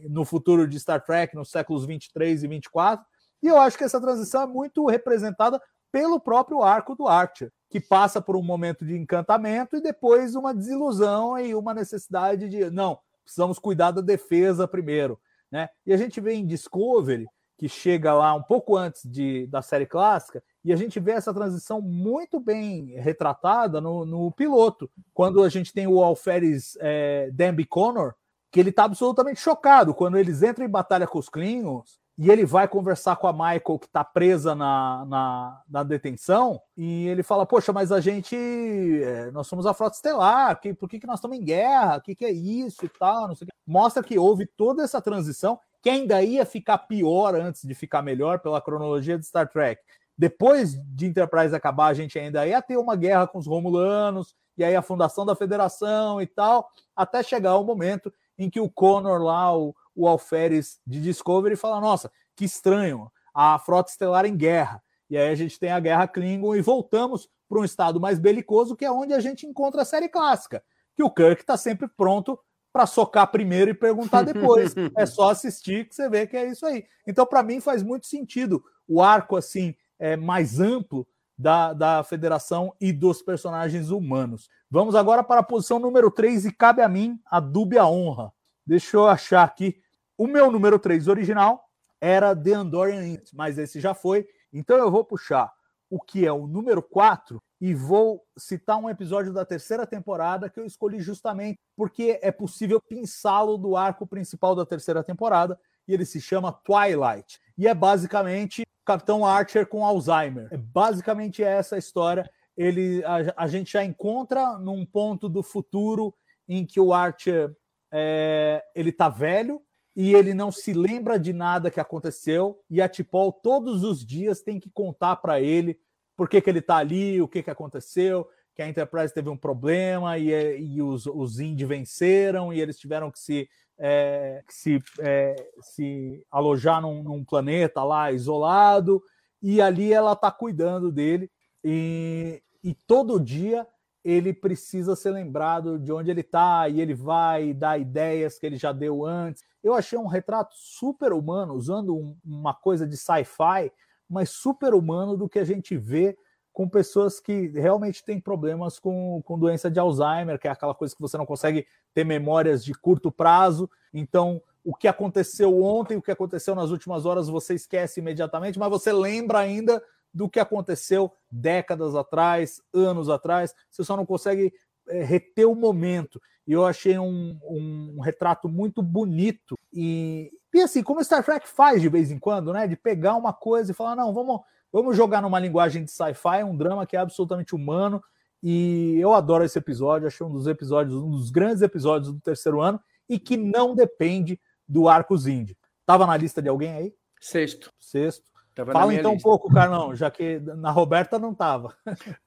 [0.10, 3.06] no futuro de Star Trek nos séculos 23 e 24.
[3.44, 5.62] E eu acho que essa transição é muito representada
[5.92, 10.54] pelo próprio arco do Archer, que passa por um momento de encantamento e depois uma
[10.54, 15.20] desilusão e uma necessidade de não, precisamos cuidar da defesa primeiro,
[15.52, 15.70] né?
[15.86, 19.86] E a gente vê em Discovery que chega lá um pouco antes de, da série
[19.86, 25.50] clássica e a gente vê essa transição muito bem retratada no, no piloto, quando a
[25.50, 28.14] gente tem o Alferes é, Danby Connor,
[28.52, 32.46] que ele está absolutamente chocado quando eles entram em batalha com os Klingons e ele
[32.46, 37.46] vai conversar com a Michael, que está presa na, na, na, detenção, e ele fala:
[37.46, 38.36] Poxa, mas a gente.
[38.36, 41.98] É, nós somos a frota estelar, que, por que, que nós estamos em guerra?
[41.98, 43.32] O que, que é isso e tal?
[43.66, 48.40] Mostra que houve toda essa transição, que ainda ia ficar pior antes de ficar melhor
[48.40, 49.80] pela cronologia de Star Trek.
[50.18, 54.64] Depois de Enterprise acabar, a gente ainda ia ter uma guerra com os Romulanos, e
[54.64, 59.22] aí a fundação da federação e tal, até chegar o momento em que o Connor
[59.22, 64.82] lá, o, o Alferes de Discovery, fala: Nossa, que estranho, a frota estelar em guerra.
[65.10, 68.76] E aí a gente tem a guerra Klingon e voltamos para um estado mais belicoso,
[68.76, 70.64] que é onde a gente encontra a série clássica,
[70.96, 72.40] que o Kirk está sempre pronto
[72.72, 74.76] para socar primeiro e perguntar depois.
[74.96, 76.86] é só assistir que você vê que é isso aí.
[77.08, 82.74] Então, para mim, faz muito sentido o arco assim é, mais amplo da, da federação
[82.80, 84.50] e dos personagens humanos.
[84.70, 88.32] Vamos agora para a posição número 3 e cabe a mim a dúbia honra.
[88.66, 89.80] Deixa eu achar aqui.
[90.18, 91.64] O meu número 3 original
[92.02, 94.28] era The Andorian mas esse já foi.
[94.52, 95.52] Então eu vou puxar
[95.90, 100.60] o que é o número 4 e vou citar um episódio da terceira temporada que
[100.60, 106.06] eu escolhi justamente porque é possível pinçá-lo do arco principal da terceira temporada e ele
[106.06, 107.40] se chama Twilight.
[107.58, 110.48] E é basicamente Capitão Archer com Alzheimer.
[110.52, 112.30] É basicamente essa a história.
[112.56, 116.14] Ele, a, a, gente já encontra num ponto do futuro
[116.48, 117.56] em que o Archer
[117.92, 119.62] é, ele tá velho
[119.98, 122.64] e ele não se lembra de nada que aconteceu.
[122.70, 125.80] E a Tipol todos os dias tem que contar para ele
[126.16, 129.36] por que, que ele está ali, o que, que aconteceu, que a Enterprise teve um
[129.36, 130.30] problema e,
[130.60, 136.24] e os, os Indy venceram e eles tiveram que se, é, que se, é, se
[136.30, 139.02] alojar num, num, planeta lá isolado.
[139.42, 141.28] E ali ela está cuidando dele.
[141.64, 143.66] E, e todo dia
[144.08, 148.56] ele precisa ser lembrado de onde ele está e ele vai dar ideias que ele
[148.56, 149.44] já deu antes.
[149.62, 153.70] Eu achei um retrato super humano, usando um, uma coisa de sci-fi,
[154.10, 156.18] mas super humano do que a gente vê
[156.54, 160.96] com pessoas que realmente têm problemas com, com doença de Alzheimer, que é aquela coisa
[160.96, 163.70] que você não consegue ter memórias de curto prazo.
[163.94, 168.70] Então, o que aconteceu ontem, o que aconteceu nas últimas horas, você esquece imediatamente, mas
[168.70, 169.84] você lembra ainda
[170.18, 174.52] do que aconteceu décadas atrás, anos atrás, você só não consegue
[174.88, 176.20] é, reter o momento.
[176.48, 179.56] E eu achei um, um, retrato muito bonito.
[179.72, 182.66] E, e assim, como Star Trek faz de vez em quando, né?
[182.66, 184.42] De pegar uma coisa e falar, não, vamos,
[184.74, 188.04] vamos jogar numa linguagem de sci-fi, um drama que é absolutamente humano.
[188.42, 192.60] E eu adoro esse episódio, achei um dos episódios, um dos grandes episódios do terceiro
[192.60, 195.56] ano, e que não depende do Arcos Indie.
[195.86, 196.96] Tava na lista de alguém aí?
[197.22, 197.72] Sexto.
[197.80, 198.37] Sexto.
[198.58, 201.76] Tava Fala então um pouco, Carlão, já que na Roberta não estava.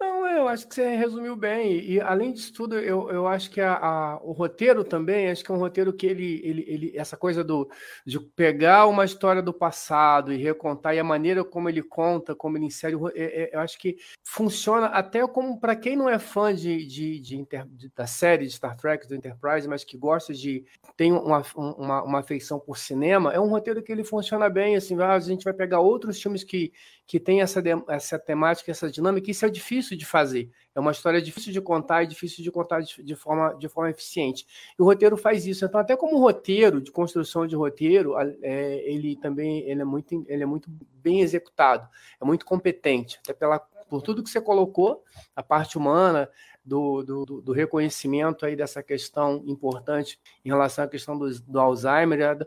[0.00, 0.19] Não,
[0.50, 1.80] acho que você resumiu bem.
[1.80, 5.50] E além disso tudo, eu, eu acho que a, a, o roteiro também, acho que
[5.50, 7.70] é um roteiro que ele, ele, ele, essa coisa do,
[8.04, 12.56] de pegar uma história do passado e recontar, e a maneira como ele conta, como
[12.56, 16.54] ele insere, é, é, eu acho que funciona até como para quem não é fã
[16.54, 20.32] de, de, de, inter, de, da série de Star Trek, do Enterprise, mas que gosta
[20.34, 20.64] de.
[20.96, 24.76] tem uma, uma, uma afeição por cinema, é um roteiro que ele funciona bem.
[24.76, 26.72] Assim, ah, a gente vai pegar outros filmes que,
[27.10, 30.48] que têm essa, essa temática, essa dinâmica, isso é difícil de fazer.
[30.72, 33.90] É uma história difícil de contar e difícil de contar de, de, forma, de forma
[33.90, 34.46] eficiente.
[34.78, 35.64] E o roteiro faz isso.
[35.64, 40.44] Então, até como roteiro, de construção de roteiro, é, ele também ele é, muito, ele
[40.44, 40.70] é muito
[41.02, 41.88] bem executado,
[42.20, 45.02] é muito competente, até pela, por tudo que você colocou,
[45.34, 46.30] a parte humana,
[46.70, 52.46] do, do, do, reconhecimento aí dessa questão importante em relação à questão do, do Alzheimer.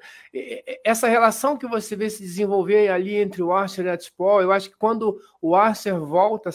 [0.81, 4.53] Essa relação que você vê se desenvolver ali entre o Archer e a T'Pol, eu
[4.53, 6.51] acho que quando o Archer volta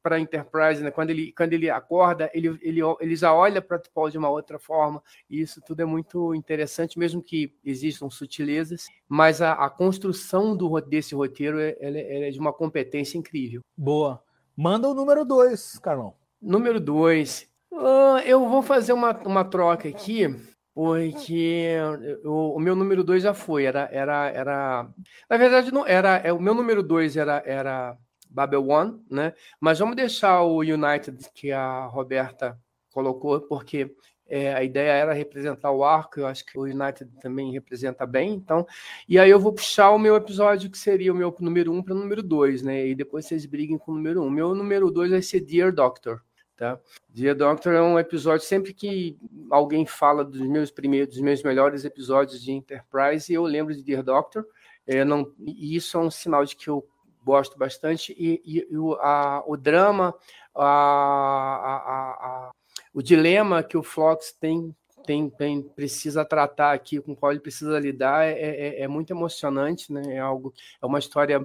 [0.00, 3.78] para a Enterprise, né, quando, ele, quando ele acorda, ele, ele, ele já olha para
[3.78, 8.08] a T'Pol de uma outra forma, e isso tudo é muito interessante, mesmo que existam
[8.10, 13.60] sutilezas, mas a, a construção do, desse roteiro é, é, é de uma competência incrível.
[13.76, 14.22] Boa.
[14.56, 16.21] Manda o número 2, Carlão.
[16.42, 17.48] Número 2.
[17.70, 20.26] Uh, eu vou fazer uma, uma troca aqui,
[20.74, 21.76] porque
[22.24, 23.64] o, o meu número 2 já foi.
[23.64, 24.88] Era, era, era.
[25.30, 26.16] Na verdade, não era.
[26.16, 27.96] É, o meu número 2 era, era
[28.28, 29.34] Babel One, né?
[29.60, 32.58] Mas vamos deixar o United que a Roberta
[32.90, 33.94] colocou, porque
[34.26, 38.32] é, a ideia era representar o arco, eu acho que o United também representa bem,
[38.32, 38.66] então.
[39.08, 41.82] E aí eu vou puxar o meu episódio, que seria o meu número 1 um
[41.82, 42.86] para o número 2, né?
[42.86, 44.26] E depois vocês briguem com o número 1.
[44.26, 44.30] Um.
[44.30, 46.22] Meu número 2 vai ser Dear Doctor.
[46.62, 46.78] Tá?
[47.08, 49.18] Dear Doctor é um episódio, sempre que
[49.50, 54.04] alguém fala dos meus primeiros, dos meus melhores episódios de Enterprise, eu lembro de Dear
[54.04, 54.46] Doctor.
[54.86, 56.86] É, não, e isso é um sinal de que eu
[57.24, 58.14] gosto bastante.
[58.16, 60.14] E, e, e o, a, o drama,
[60.54, 61.76] a, a,
[62.20, 62.52] a
[62.94, 64.72] o dilema que o Flox tem,
[65.04, 69.12] tem, tem, precisa tratar aqui, com o qual ele precisa lidar, é, é, é muito
[69.12, 70.14] emocionante, né?
[70.14, 71.44] É algo, é uma história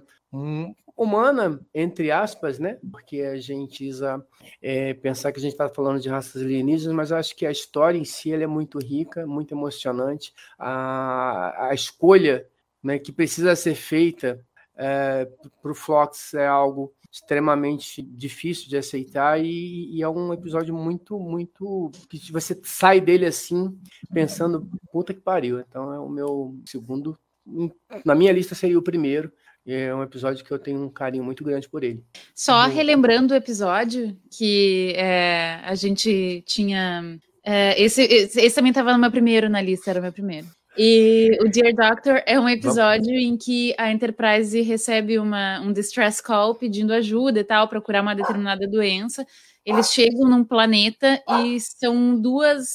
[0.96, 2.80] humana, entre aspas, né?
[2.92, 4.26] Porque a gente precisa
[4.62, 7.98] é, pensar que a gente está falando de raças alienígenas, mas acho que a história
[7.98, 10.34] em si é muito rica, muito emocionante.
[10.58, 12.48] A, a escolha
[12.84, 14.44] né, que precisa ser feita
[14.76, 15.28] é,
[15.62, 21.18] para o Flox é algo extremamente difícil de aceitar e, e, é um episódio muito,
[21.18, 23.76] muito que você sai dele assim
[24.14, 25.60] pensando puta que pariu.
[25.60, 27.18] Então é o meu segundo,
[28.06, 29.32] na minha lista seria o primeiro.
[29.68, 32.02] É um episódio que eu tenho um carinho muito grande por ele.
[32.34, 37.20] Só relembrando o episódio que é, a gente tinha.
[37.44, 40.48] É, esse, esse, esse também estava no meu primeiro na lista, era o meu primeiro.
[40.78, 46.22] E o Dear Doctor é um episódio em que a Enterprise recebe uma, um distress
[46.22, 49.26] call pedindo ajuda e tal para curar uma determinada doença.
[49.66, 52.70] Eles chegam num planeta e são duas,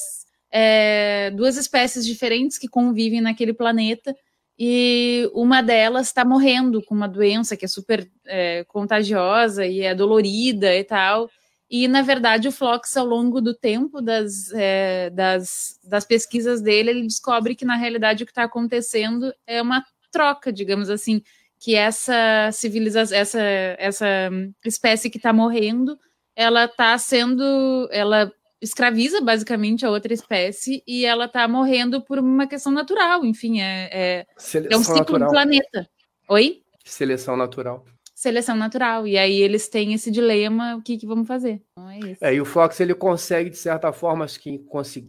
[0.51, 4.13] é, duas espécies diferentes que convivem naquele planeta.
[4.57, 9.95] E uma delas está morrendo com uma doença que é super é, contagiosa e é
[9.95, 11.29] dolorida e tal.
[11.69, 16.91] E, na verdade, o Flox, ao longo do tempo das, é, das, das pesquisas dele,
[16.91, 21.23] ele descobre que, na realidade, o que está acontecendo é uma troca, digamos assim,
[21.59, 23.41] que essa civilização, essa,
[23.79, 24.29] essa
[24.63, 25.97] espécie que está morrendo,
[26.35, 28.31] ela está sendo, ela
[28.63, 33.89] escraviza basicamente a outra espécie e ela está morrendo por uma questão natural, enfim, é,
[33.91, 34.25] é,
[34.69, 35.19] é um ciclo natural.
[35.19, 35.89] do planeta.
[36.29, 36.61] Oi?
[36.83, 37.85] Seleção natural
[38.23, 39.05] seleção natural.
[39.05, 41.61] E aí eles têm esse dilema, o que, que vamos fazer?
[41.71, 42.23] Então é, isso.
[42.23, 44.61] é e o Fox ele consegue, de certa forma, acho que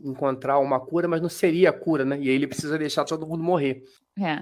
[0.03, 2.19] encontrar uma cura, mas não seria a cura, né?
[2.19, 3.85] E aí ele precisa deixar todo mundo morrer.
[4.19, 4.41] É.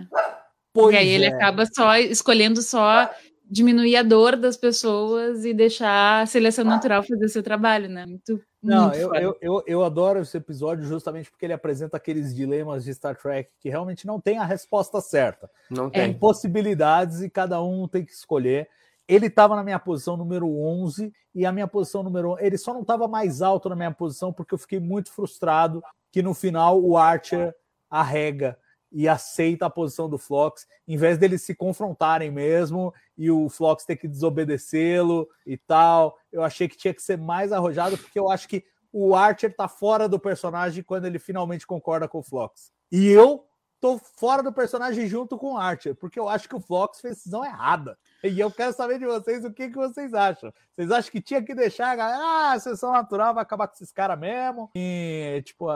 [0.72, 1.12] Pois e aí é.
[1.12, 3.10] ele acaba só escolhendo só
[3.44, 8.06] diminuir a dor das pessoas e deixar a seleção natural fazer seu trabalho, né?
[8.06, 12.84] Muito não, eu, eu, eu, eu, adoro esse episódio justamente porque ele apresenta aqueles dilemas
[12.84, 15.50] de Star Trek que realmente não tem a resposta certa.
[15.68, 16.04] Não tem.
[16.04, 18.68] Tem possibilidades e cada um tem que escolher.
[19.08, 22.38] Ele estava na minha posição número 11 e a minha posição número 1.
[22.38, 25.82] Ele só não estava mais alto na minha posição porque eu fiquei muito frustrado
[26.12, 27.54] que no final o Archer
[27.90, 28.56] arrega
[28.92, 33.84] e aceita a posição do Flox, em vez deles se confrontarem mesmo e o Flox
[33.84, 36.16] ter que desobedecê-lo e tal.
[36.30, 39.66] Eu achei que tinha que ser mais arrojado, porque eu acho que o Archer tá
[39.66, 42.70] fora do personagem quando ele finalmente concorda com o Flox.
[42.90, 43.46] E eu
[43.80, 47.16] tô fora do personagem junto com o Archer, porque eu acho que o Flox fez
[47.16, 47.98] decisão errada.
[48.22, 50.52] E eu quero saber de vocês o que, que vocês acham.
[50.76, 53.74] Vocês acham que tinha que deixar a galera, ah, a sessão natural vai acabar com
[53.74, 54.70] esses caras mesmo?
[54.76, 55.66] E, tipo,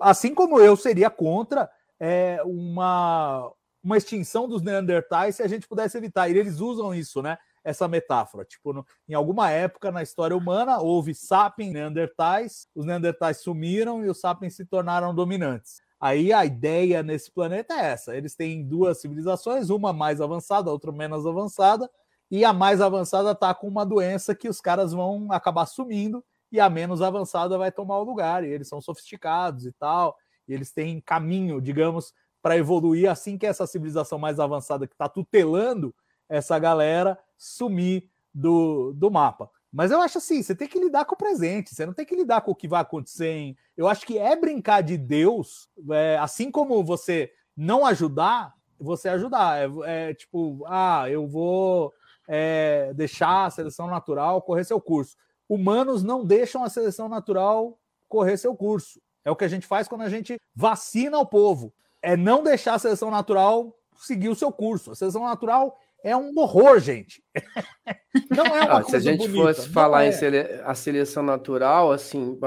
[0.00, 1.68] assim como eu seria contra
[2.04, 3.48] é, uma,
[3.80, 6.28] uma extinção dos Neandertais se a gente pudesse evitar.
[6.28, 7.38] E eles usam isso, né?
[7.62, 8.44] Essa metáfora.
[8.44, 14.08] Tipo, no, em alguma época na história humana houve sapiens Neandertais, os Neandertais sumiram e
[14.08, 15.80] os sapiens se tornaram dominantes.
[16.00, 20.90] Aí a ideia nesse planeta é essa: eles têm duas civilizações, uma mais avançada, outra
[20.90, 21.88] menos avançada,
[22.28, 26.58] e a mais avançada está com uma doença que os caras vão acabar sumindo, e
[26.58, 30.16] a menos avançada vai tomar o lugar, e eles são sofisticados e tal
[30.52, 35.94] eles têm caminho, digamos, para evoluir assim que essa civilização mais avançada que está tutelando
[36.28, 39.50] essa galera sumir do, do mapa.
[39.72, 42.14] Mas eu acho assim, você tem que lidar com o presente, você não tem que
[42.14, 43.28] lidar com o que vai acontecer.
[43.28, 43.56] Em...
[43.76, 49.58] Eu acho que é brincar de Deus, é, assim como você não ajudar, você ajudar.
[49.58, 51.92] É, é tipo, ah, eu vou
[52.28, 55.16] é, deixar a seleção natural correr seu curso.
[55.48, 57.78] humanos não deixam a seleção natural
[58.08, 59.00] correr seu curso.
[59.24, 61.72] É o que a gente faz quando a gente vacina o povo.
[62.00, 64.90] É não deixar a seleção natural seguir o seu curso.
[64.90, 67.22] A seleção natural é um horror, gente.
[68.30, 70.08] não é uma ah, coisa Se a gente bonita, fosse falar é.
[70.08, 72.38] em sele a seleção natural, assim,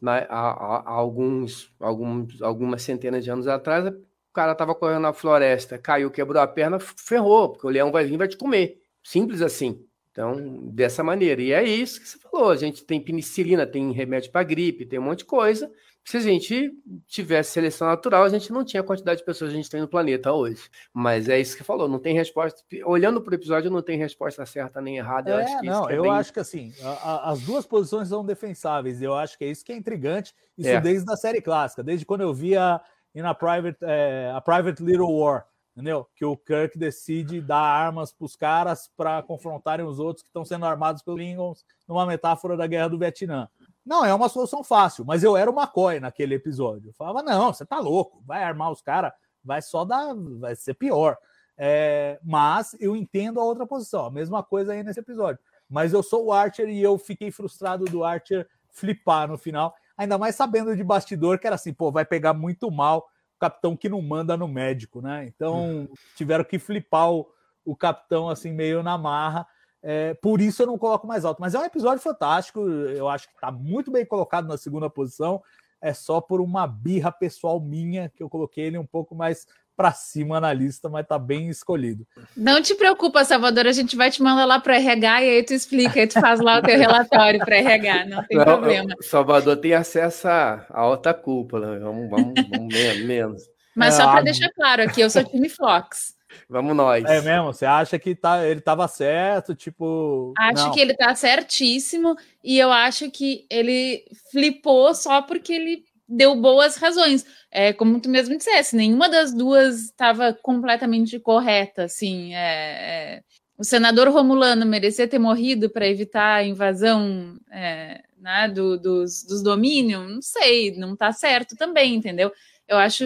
[0.00, 5.12] na, há, há, alguns, alguns, algumas centenas de anos atrás, o cara estava correndo na
[5.12, 8.80] floresta, caiu, quebrou a perna, ferrou, porque o leão vai vir e vai te comer.
[9.02, 9.84] Simples assim.
[10.12, 11.40] Então, dessa maneira.
[11.40, 12.50] E é isso que você falou.
[12.50, 15.70] A gente tem penicilina, tem remédio para gripe, tem um monte de coisa.
[16.08, 16.72] Se a gente
[17.06, 19.82] tivesse seleção natural, a gente não tinha a quantidade de pessoas que a gente tem
[19.82, 20.70] no planeta hoje.
[20.90, 22.62] Mas é isso que falou, não tem resposta.
[22.86, 25.30] Olhando para o episódio, não tem resposta certa nem errada.
[25.30, 26.12] Eu é, acho que não, é eu bem...
[26.12, 29.02] acho que assim, a, a, as duas posições são defensáveis.
[29.02, 30.34] Eu acho que é isso que é intrigante.
[30.56, 30.80] Isso é.
[30.80, 32.80] desde a série clássica, desde quando eu via
[33.14, 35.44] em a Private, é, a Private Little War
[35.76, 36.08] entendeu?
[36.16, 40.44] Que o Kirk decide dar armas para os caras para confrontarem os outros que estão
[40.44, 43.48] sendo armados pelos Klingons, numa metáfora da Guerra do Vietnã.
[43.88, 46.90] Não é uma solução fácil, mas eu era o McCoy naquele episódio.
[46.90, 49.12] Eu falava, não, você tá louco, vai armar os caras,
[49.42, 51.16] vai só dar, vai ser pior.
[51.56, 55.40] É, mas eu entendo a outra posição, a mesma coisa aí nesse episódio.
[55.66, 60.18] Mas eu sou o Archer e eu fiquei frustrado do Archer flipar no final, ainda
[60.18, 63.08] mais sabendo de bastidor que era assim, pô, vai pegar muito mal
[63.40, 65.24] capitão que não manda no médico, né?
[65.26, 67.26] Então tiveram que flipar o,
[67.64, 69.46] o capitão assim meio na marra.
[69.82, 71.40] É, por isso eu não coloco mais alto.
[71.40, 72.60] Mas é um episódio fantástico.
[72.60, 75.42] Eu acho que está muito bem colocado na segunda posição.
[75.80, 79.92] É só por uma birra pessoal minha que eu coloquei ele um pouco mais para
[79.92, 82.04] cima na lista, mas tá bem escolhido.
[82.36, 85.54] Não te preocupa, Salvador, a gente vai te mandar lá para RH e aí tu
[85.54, 88.88] explica, aí tu faz lá o teu relatório para RH, não tem não, problema.
[89.00, 93.42] Salvador tem acesso a alta cúpula, vamos, vamos, vamos menos.
[93.76, 96.17] Mas só para deixar claro aqui, eu sou time Fox.
[96.48, 97.04] Vamos nós.
[97.04, 97.52] É mesmo?
[97.52, 99.54] Você acha que tá, ele estava certo?
[99.54, 100.32] Tipo.
[100.38, 100.72] Acho não.
[100.72, 106.76] que ele tá certíssimo e eu acho que ele flipou só porque ele deu boas
[106.76, 107.24] razões.
[107.50, 112.34] É, como tu mesmo dissesse, nenhuma das duas estava completamente correta, assim.
[112.34, 113.22] É, é,
[113.58, 119.42] o senador Romulano merecia ter morrido para evitar a invasão é, né, do, dos, dos
[119.42, 120.08] domínios?
[120.08, 122.32] Não sei, não está certo também, entendeu?
[122.68, 123.04] Eu acho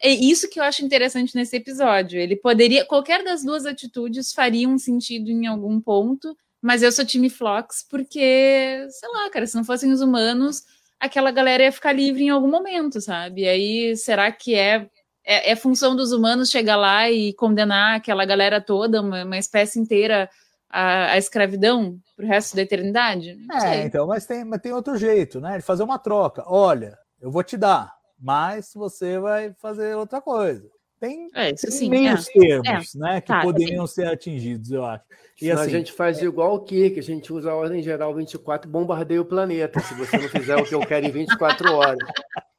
[0.00, 2.18] é isso que eu acho interessante nesse episódio.
[2.18, 7.04] Ele poderia, qualquer das duas atitudes faria um sentido em algum ponto, mas eu sou
[7.04, 10.62] time Flox porque, sei lá, cara, se não fossem os humanos,
[10.98, 13.42] aquela galera ia ficar livre em algum momento, sabe?
[13.42, 14.88] E aí, será que é,
[15.24, 19.78] é, é função dos humanos chegar lá e condenar aquela galera toda, uma, uma espécie
[19.78, 20.28] inteira,
[20.68, 23.36] à, à escravidão pro resto da eternidade?
[23.46, 25.58] Não é, então, mas tem, mas tem outro jeito, né?
[25.58, 26.44] De fazer uma troca.
[26.46, 30.68] Olha, eu vou te dar, mas você vai fazer outra coisa.
[31.00, 32.32] Tem, é, tem sim, meios é.
[32.32, 32.98] termos, é.
[32.98, 33.20] né?
[33.20, 33.94] Que tá, poderiam sim.
[33.94, 35.02] ser atingidos, eu acho.
[35.40, 38.68] E assim, a gente faz igual o que a gente usa a ordem geral 24
[38.68, 41.98] e bombardeia o planeta, se você não fizer o que eu quero em 24 horas.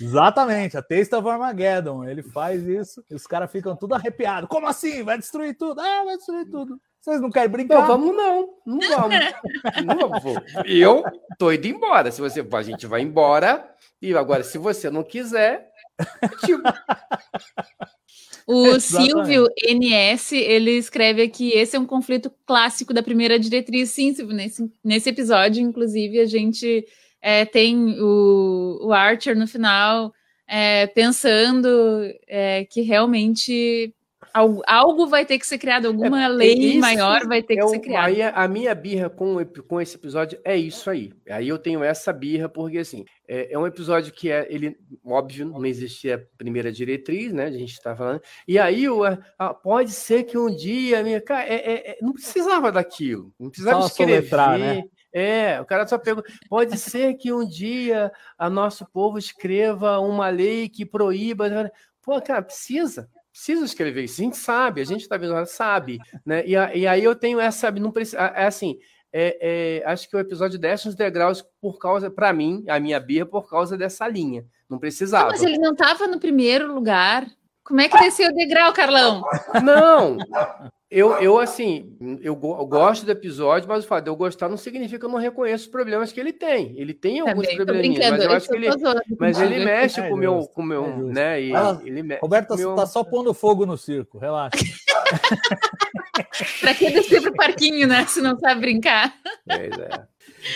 [0.00, 4.48] Exatamente, a Taste of Armageddon, ele faz isso e os caras ficam tudo arrepiados.
[4.48, 5.02] Como assim?
[5.02, 5.80] Vai destruir tudo?
[5.80, 6.80] Ah, vai destruir tudo.
[7.00, 7.80] Vocês não querem brincar?
[7.80, 9.16] Não, vamos não, não vamos.
[9.84, 10.64] não.
[10.64, 11.04] Eu
[11.38, 12.10] tô indo embora.
[12.10, 13.68] Se você, a gente vai embora.
[14.00, 15.70] E agora, se você não quiser,
[16.44, 16.62] tipo,
[18.46, 23.90] o Silvio NS, ele escreve aqui, esse é um conflito clássico da primeira diretriz.
[23.90, 26.86] Sim, Silvio, nesse, nesse episódio, inclusive, a gente
[27.26, 30.12] é, tem o, o Archer no final
[30.46, 31.68] é, pensando
[32.28, 33.94] é, que realmente
[34.34, 37.78] algo, algo, vai ter que ser criado, alguma é, lei maior vai ter que ser
[37.78, 38.08] criada.
[38.08, 41.14] Aí a, minha birra com, com esse episódio é isso aí.
[41.30, 45.46] Aí eu tenho essa birra, porque assim, é, é um episódio que é, ele, óbvio,
[45.46, 47.46] não existia a primeira diretriz, né?
[47.46, 48.20] A gente está falando.
[48.46, 49.02] E aí o,
[49.38, 53.48] a, pode ser que um dia, minha cara, é, é, é não precisava daquilo, não
[53.48, 54.16] precisava Só escrever.
[54.16, 54.84] Soletrar, né?
[55.14, 56.28] É, o cara só pergunta.
[56.48, 61.70] Pode ser que um dia a nosso povo escreva uma lei que proíba.
[62.02, 66.44] Pô, cara, precisa precisa escrever isso, a gente sabe, a gente está vendo, sabe, né?
[66.46, 68.78] E, e, aí eu tenho essa, não precisa, é assim,
[69.16, 69.38] é,
[69.80, 73.24] é, acho que o episódio desce os degraus por causa, para mim, a minha birra,
[73.24, 74.44] por causa dessa linha.
[74.68, 75.30] Não precisava.
[75.30, 77.24] mas ele não estava no primeiro lugar.
[77.62, 79.22] Como é que desceu o degrau, Carlão?
[79.62, 80.16] Não,
[80.94, 84.56] eu, eu assim, eu, eu, gosto do episódio, mas o fato de eu gostar não
[84.56, 86.72] significa que eu não reconheço os problemas que ele tem.
[86.78, 88.68] Ele tem alguns probleminhas, mas eu acho que ele,
[89.18, 91.42] mas ele mexe com o meu, com meu, é né?
[91.42, 92.76] E, ah, ele mexe Roberto meu...
[92.76, 94.56] tá só pondo fogo no circo, relaxa.
[96.60, 98.06] pra que descer pro parquinho, né?
[98.06, 99.12] Se não sabe brincar.
[99.44, 100.06] Pois é.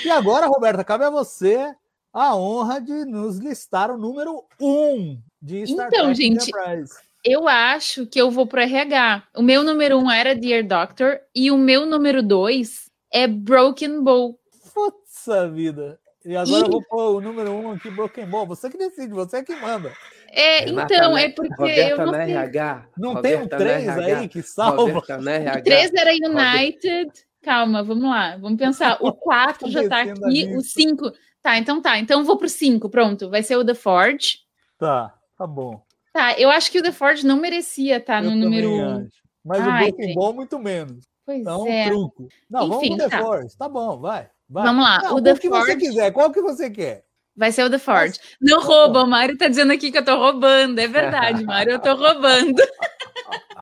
[0.04, 1.74] E agora, Roberta, cabe a você
[2.12, 7.48] a honra de nos listar o número um de Star então, Trek gente, Enterprise eu
[7.48, 9.24] acho que eu vou pro RH.
[9.36, 14.38] O meu número um era Dear Doctor e o meu número dois é Broken Bowl.
[14.74, 15.98] Putz vida.
[16.24, 18.46] E agora eu vou pôr o número um aqui, Broken Ball.
[18.46, 19.92] Você que decide, você que manda.
[20.30, 22.22] É, Renata então, é porque Roberta eu não sei.
[22.22, 22.86] RH.
[22.98, 24.18] Não tem um Roberta na 3 RH.
[24.18, 24.82] aí que salva?
[24.82, 25.58] Roberta na RH.
[25.58, 27.12] O 3 era United.
[27.42, 28.36] Calma, vamos lá.
[28.36, 28.98] Vamos pensar.
[29.00, 30.20] O 4 já tá aqui.
[30.20, 30.80] O lista.
[30.80, 31.12] 5.
[31.42, 31.98] Tá, então tá.
[31.98, 32.90] Então eu vou pro 5.
[32.90, 33.30] Pronto.
[33.30, 34.40] Vai ser o The Forge.
[34.76, 35.82] Tá, tá bom.
[36.12, 38.98] Tá, eu acho que o The Forge não merecia estar Eu no número também 1.
[39.06, 39.22] acho.
[39.44, 40.14] Mas Ai, o Broken gente.
[40.16, 41.04] Ball, muito menos.
[41.24, 41.86] Pois Então, um é.
[41.86, 42.28] truco.
[42.50, 43.22] Não, Enfim, vamos no The tá.
[43.22, 43.58] Force.
[43.58, 44.28] Tá bom, vai.
[44.48, 44.64] vai.
[44.64, 46.10] Vamos lá, Não, o The que você quiser.
[46.12, 47.04] Qual que você quer?
[47.36, 48.18] Vai ser o The Forge.
[48.40, 50.78] Não rouba, o Mário tá dizendo aqui que eu tô roubando.
[50.78, 52.56] É verdade, Mário, eu tô roubando.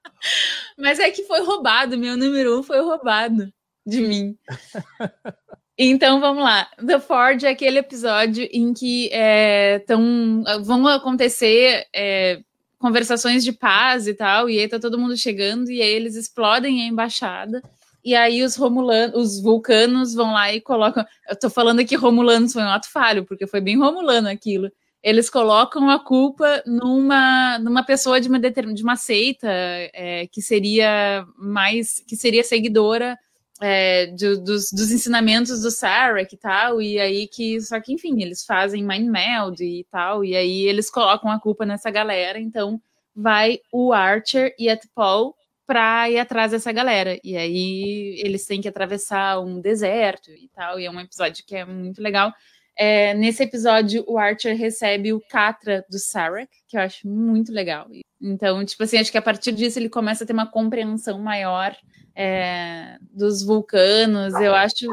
[0.79, 3.53] Mas é que foi roubado, meu número um foi roubado
[3.87, 4.39] de mim.
[5.79, 6.69] Então vamos lá.
[6.85, 12.41] The Forge é aquele episódio em que é, tão, vão acontecer é,
[12.79, 16.83] conversações de paz e tal, e aí tá todo mundo chegando, e aí eles explodem
[16.83, 17.63] a embaixada.
[18.03, 21.05] E aí os romulanos, os vulcanos vão lá e colocam.
[21.29, 24.71] Eu tô falando aqui romulanos foi um ato falho, porque foi bem romulano aquilo.
[25.03, 31.27] Eles colocam a culpa numa, numa pessoa de uma, de uma seita é, que seria
[31.37, 33.19] mais que seria seguidora
[33.61, 38.23] é, de- dos, dos ensinamentos do Sarek e tal, e aí que, só que enfim,
[38.23, 42.81] eles fazem mind meld e tal, e aí eles colocam a culpa nessa galera, então
[43.15, 45.35] vai o Archer e a T'Pol
[45.67, 47.19] para ir atrás dessa galera.
[47.25, 50.79] E aí eles têm que atravessar um deserto e tal.
[50.79, 52.33] E é um episódio que é muito legal.
[52.79, 57.89] É, nesse episódio, o Archer recebe o Catra do Sarek, que eu acho muito legal.
[58.21, 61.75] Então, tipo assim, acho que a partir disso ele começa a ter uma compreensão maior
[62.17, 64.35] é, dos vulcanos.
[64.35, 64.87] Eu acho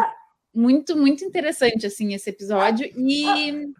[0.54, 2.86] muito, muito interessante, assim, esse episódio.
[2.96, 3.74] E...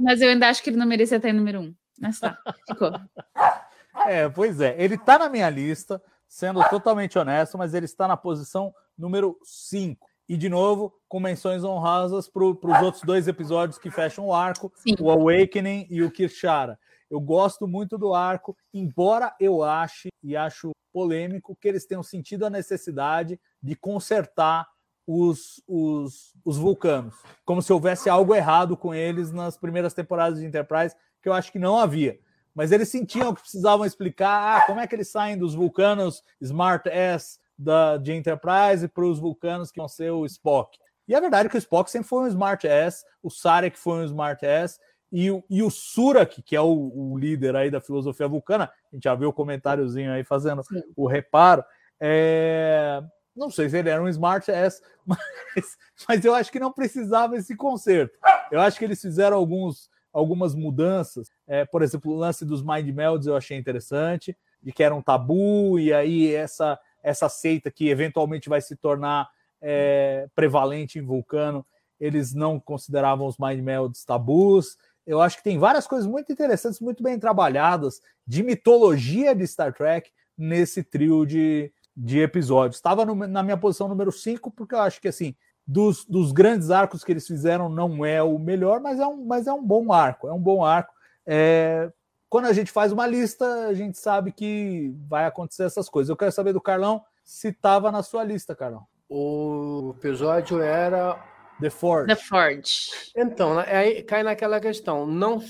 [0.00, 1.74] Mas eu ainda acho que ele não merecia estar em número um.
[2.00, 2.92] Mas tá, ficou.
[4.06, 4.76] É, pois é.
[4.78, 10.06] Ele tá na minha lista, sendo totalmente honesto, mas ele está na posição número 5.
[10.28, 14.72] E, de novo, com menções honrosas para os outros dois episódios que fecham o arco,
[14.76, 14.94] Sim.
[15.00, 16.78] o Awakening e o Kirshara.
[17.10, 22.44] Eu gosto muito do arco, embora eu ache e acho polêmico que eles tenham sentido
[22.44, 24.66] a necessidade de consertar
[25.06, 27.14] os, os, os vulcanos,
[27.44, 31.50] como se houvesse algo errado com eles nas primeiras temporadas de Enterprise, que eu acho
[31.50, 32.18] que não havia.
[32.54, 36.86] Mas eles sentiam que precisavam explicar ah, como é que eles saem dos vulcanos Smart
[36.88, 40.78] S da, de Enterprise para os vulcanos que vão ser o Spock.
[41.06, 44.00] E a verdade é que o Spock sempre foi um Smart S, o Sarek foi
[44.00, 44.78] um Smart S,
[45.10, 48.94] e o, e o Surak, que é o, o, líder aí da filosofia vulcana, a
[48.94, 50.82] gente já viu o comentáriozinho aí fazendo Sim.
[50.94, 51.64] o reparo.
[52.00, 53.02] É...
[53.34, 55.78] Não sei se ele era um Smart S, mas,
[56.08, 58.18] mas eu acho que não precisava esse conserto.
[58.50, 61.30] Eu acho que eles fizeram alguns, algumas mudanças.
[61.46, 65.00] É, por exemplo, o lance dos Mind Melds eu achei interessante, de que era um
[65.00, 69.28] tabu, e aí essa, essa seita que eventualmente vai se tornar
[69.62, 71.64] é, prevalente em Vulcano,
[72.00, 74.76] eles não consideravam os Mind Melds tabus.
[75.08, 79.72] Eu acho que tem várias coisas muito interessantes, muito bem trabalhadas, de mitologia de Star
[79.72, 82.76] Trek nesse trio de, de episódios.
[82.76, 85.34] Estava na minha posição número 5, porque eu acho que assim,
[85.66, 89.46] dos, dos, grandes arcos que eles fizeram, não é o melhor, mas é um, mas
[89.46, 90.28] é um bom arco.
[90.28, 90.92] É um bom arco.
[91.26, 91.90] É,
[92.28, 96.10] quando a gente faz uma lista, a gente sabe que vai acontecer essas coisas.
[96.10, 98.86] Eu quero saber do Carlão se estava na sua lista, Carlão.
[99.08, 101.18] O episódio era
[101.60, 102.06] The Forge.
[102.06, 102.90] The Forge.
[103.16, 105.06] Então, aí cai naquela questão.
[105.06, 105.42] Não,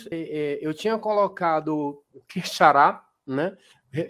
[0.61, 3.57] eu tinha colocado o Kixará, né?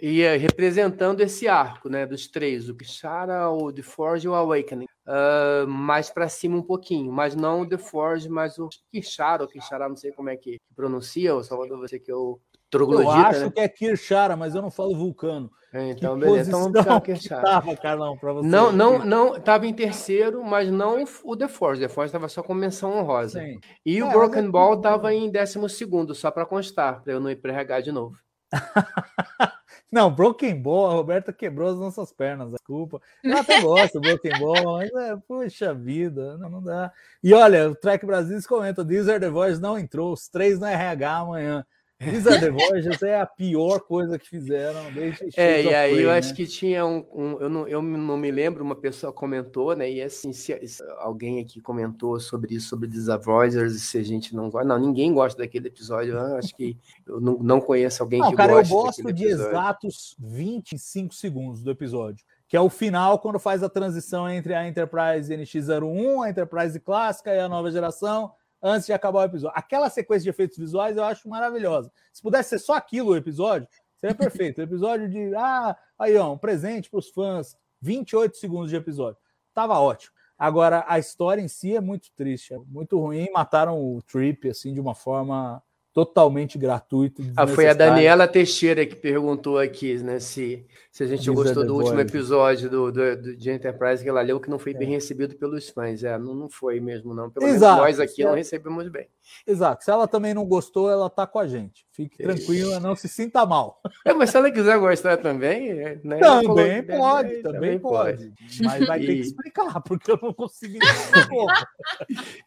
[0.01, 2.05] E representando esse arco, né?
[2.05, 4.87] Dos três, o Kixara, o The Forge e o Awakening.
[5.07, 9.49] Uh, mais para cima um pouquinho, mas não o The Forge, mas o Kixara, ou
[9.49, 12.39] Kixara, não sei como é que pronuncia, o Salvador, você que eu
[12.71, 13.51] Eu acho né?
[13.51, 15.51] que é Kirshara, mas eu não falo vulcano.
[15.71, 16.49] É, então, que beleza.
[16.49, 17.43] Então vamos ficar Kirshara.
[17.43, 18.47] Tava, Carlão, para você.
[18.47, 21.81] Não, não, não, tava em terceiro, mas não o The Force.
[21.81, 23.39] The Force estava só com menção honrosa.
[23.39, 23.59] Sim.
[23.85, 24.49] E é, o Broken é...
[24.49, 27.91] Ball estava em décimo segundo, só para constar, para eu não ir para RH de
[27.91, 28.17] novo.
[29.91, 32.99] não, Broken Ball, a Roberta quebrou as nossas pernas, desculpa.
[33.23, 36.91] Eu até gosto do Broken Ball, mas é, puxa vida, não, não dá.
[37.23, 41.17] E olha, o Trek Brasil comenta: Deezer The Voice não entrou, os três no RH
[41.17, 41.65] amanhã.
[42.01, 46.09] Wizard The Voyages é a pior coisa que fizeram desde É, e aí Play, eu
[46.09, 46.17] né?
[46.17, 49.91] acho que tinha um, um, eu, não, eu não me lembro, uma pessoa comentou, né?
[49.91, 52.89] E assim, se, se alguém aqui comentou sobre isso, sobre
[53.21, 54.65] Voyagers, e se a gente não gosta.
[54.65, 56.13] Não, ninguém gosta daquele episódio.
[56.13, 58.71] Eu acho que eu não, não conheço alguém não, que cara, goste.
[58.71, 62.25] Eu gosto de exatos 25 segundos do episódio.
[62.47, 67.33] Que é o final, quando faz a transição entre a Enterprise NX01, a Enterprise clássica
[67.33, 69.57] e a nova geração antes de acabar o episódio.
[69.57, 71.91] Aquela sequência de efeitos visuais eu acho maravilhosa.
[72.11, 73.67] Se pudesse ser só aquilo o episódio,
[73.97, 74.59] seria perfeito.
[74.59, 79.19] O episódio de, ah, aí ó, um presente para os fãs, 28 segundos de episódio.
[79.53, 80.13] Tava ótimo.
[80.37, 83.29] Agora, a história em si é muito triste, é muito ruim.
[83.33, 85.61] Mataram o Trip assim de uma forma
[85.93, 87.21] totalmente gratuita.
[87.35, 91.65] Ah, foi a Daniela Teixeira que perguntou aqui, né, se, se a gente Visa gostou
[91.65, 92.09] do último Void.
[92.09, 95.69] episódio do, do, do- de Enterprise que ela leu, que não foi bem recebido pelos
[95.69, 96.03] fãs.
[96.03, 97.29] É, não, não foi mesmo, não.
[97.29, 97.81] Pelo menos Exato.
[97.81, 98.37] nós aqui não É.
[98.37, 99.07] recebemos bem.
[99.45, 99.83] Exato.
[99.83, 101.85] Se ela também não gostou, ela tá com a gente.
[101.91, 103.81] Fique tranquila, não se sinta mal.
[104.05, 108.33] É, mas se ela quiser gostar também, é, né, Também pode, também- também pode.
[108.61, 110.79] Mas vai ter que E- explicar, porque eu não consegui.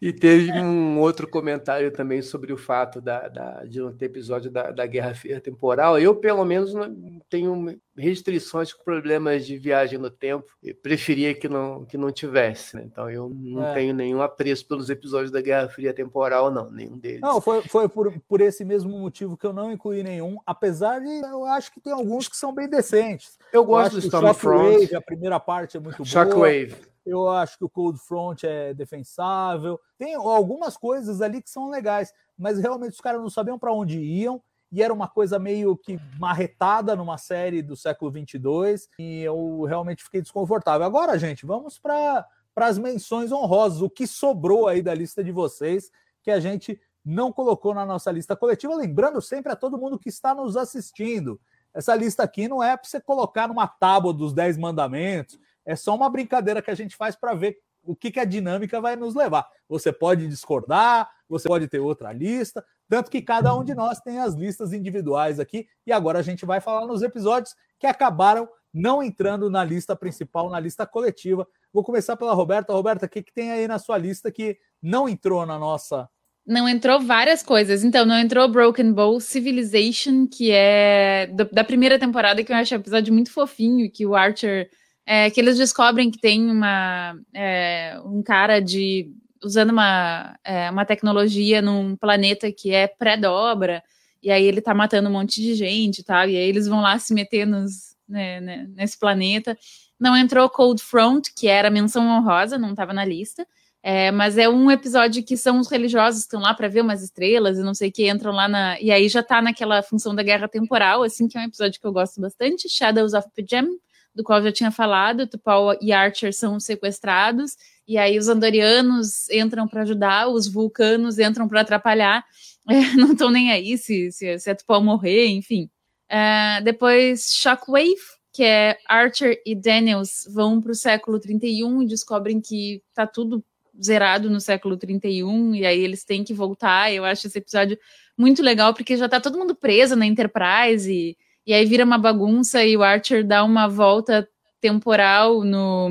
[0.00, 4.50] E teve um outro comentário também sobre o fato da, da- de não ter episódio
[4.50, 5.98] da, da Guerra Fria temporal.
[5.98, 6.88] Eu, pelo menos, não
[7.32, 10.44] tenho restrições com problemas de viagem no tempo.
[10.62, 12.76] Eu preferia que não, que não tivesse.
[12.76, 12.82] né?
[12.84, 13.72] Então, eu não É.
[13.74, 16.70] tenho nenhum apreço pelos episódios da Guerra Fria temporal, não.
[16.70, 17.22] Nenhum deles.
[17.22, 21.08] Não, foi, foi por, por esse mesmo motivo que eu não incluí nenhum, apesar de
[21.08, 23.38] eu acho que tem alguns que são bem decentes.
[23.52, 24.94] eu Eu gosto acho do Shockwave, Stormfront.
[24.94, 26.06] a primeira parte é muito boa.
[26.06, 26.76] Shockwave.
[27.04, 29.80] Eu acho que o Cold Front é defensável.
[29.98, 33.98] Tem algumas coisas ali que são legais, mas realmente os caras não sabiam para onde
[33.98, 34.40] iam
[34.72, 40.02] e era uma coisa meio que marretada numa série do século 22 e eu realmente
[40.02, 40.86] fiquei desconfortável.
[40.86, 42.26] Agora, gente, vamos para
[42.56, 45.90] as menções honrosas, o que sobrou aí da lista de vocês
[46.22, 50.08] que a gente não colocou na nossa lista coletiva, lembrando sempre a todo mundo que
[50.08, 51.38] está nos assistindo.
[51.74, 55.94] Essa lista aqui não é para você colocar numa tábua dos 10 mandamentos, é só
[55.94, 59.14] uma brincadeira que a gente faz para ver o que, que a dinâmica vai nos
[59.14, 59.46] levar.
[59.68, 64.18] Você pode discordar, você pode ter outra lista, tanto que cada um de nós tem
[64.18, 69.02] as listas individuais aqui, e agora a gente vai falar nos episódios que acabaram não
[69.02, 71.48] entrando na lista principal, na lista coletiva.
[71.72, 72.70] Vou começar pela Roberta.
[72.74, 76.06] Roberta, o que, que tem aí na sua lista que não entrou na nossa.
[76.46, 77.82] Não entrou várias coisas.
[77.82, 82.74] Então, não entrou Broken Bowl, Civilization, que é do- da primeira temporada, que eu acho
[82.74, 84.68] um episódio muito fofinho, que o Archer.
[85.06, 89.10] é, que eles descobrem que tem uma, é, um cara de.
[89.42, 93.82] Usando uma, é, uma tecnologia num planeta que é pré-dobra,
[94.22, 96.80] e aí ele tá matando um monte de gente e tal, e aí eles vão
[96.80, 99.58] lá se meter nos, né, né, nesse planeta.
[99.98, 103.46] Não entrou Cold Front, que era menção honrosa, não estava na lista.
[103.84, 107.02] É, mas é um episódio que são os religiosos que estão lá para ver umas
[107.02, 108.80] estrelas e não sei o que, entram lá na.
[108.80, 111.86] E aí já tá naquela função da guerra temporal, assim, que é um episódio que
[111.86, 112.68] eu gosto bastante.
[112.68, 113.76] Shadows of Pajam,
[114.14, 115.26] do qual eu já tinha falado.
[115.26, 117.56] Tupal e Archer são sequestrados,
[117.86, 122.24] e aí os andorianos entram para ajudar, os vulcanos entram para atrapalhar.
[122.70, 125.68] É, não estão nem aí se, se, se a Tupal morrer, enfim.
[126.08, 127.96] É, depois Shockwave,
[128.32, 133.44] que é Archer e Daniels vão para o século 31 e descobrem que tá tudo
[133.82, 136.92] zerado no século 31 e aí eles têm que voltar.
[136.92, 137.78] Eu acho esse episódio
[138.16, 141.16] muito legal porque já tá todo mundo preso na Enterprise e,
[141.46, 144.28] e aí vira uma bagunça e o Archer dá uma volta
[144.60, 145.90] temporal no,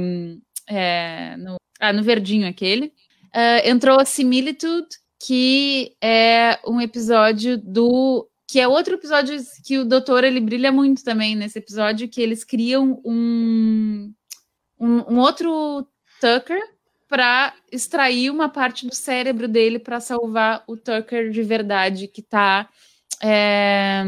[0.67, 2.93] é, no, ah, no verdinho aquele.
[3.33, 4.87] Ah, entrou a Similitude,
[5.25, 11.05] que é um episódio do que é outro episódio que o doutor ele brilha muito
[11.05, 14.13] também nesse episódio, que eles criam um,
[14.77, 15.87] um, um outro
[16.19, 16.61] Tucker
[17.07, 22.69] para extrair uma parte do cérebro dele para salvar o Tucker de verdade que tá,
[23.23, 24.03] é,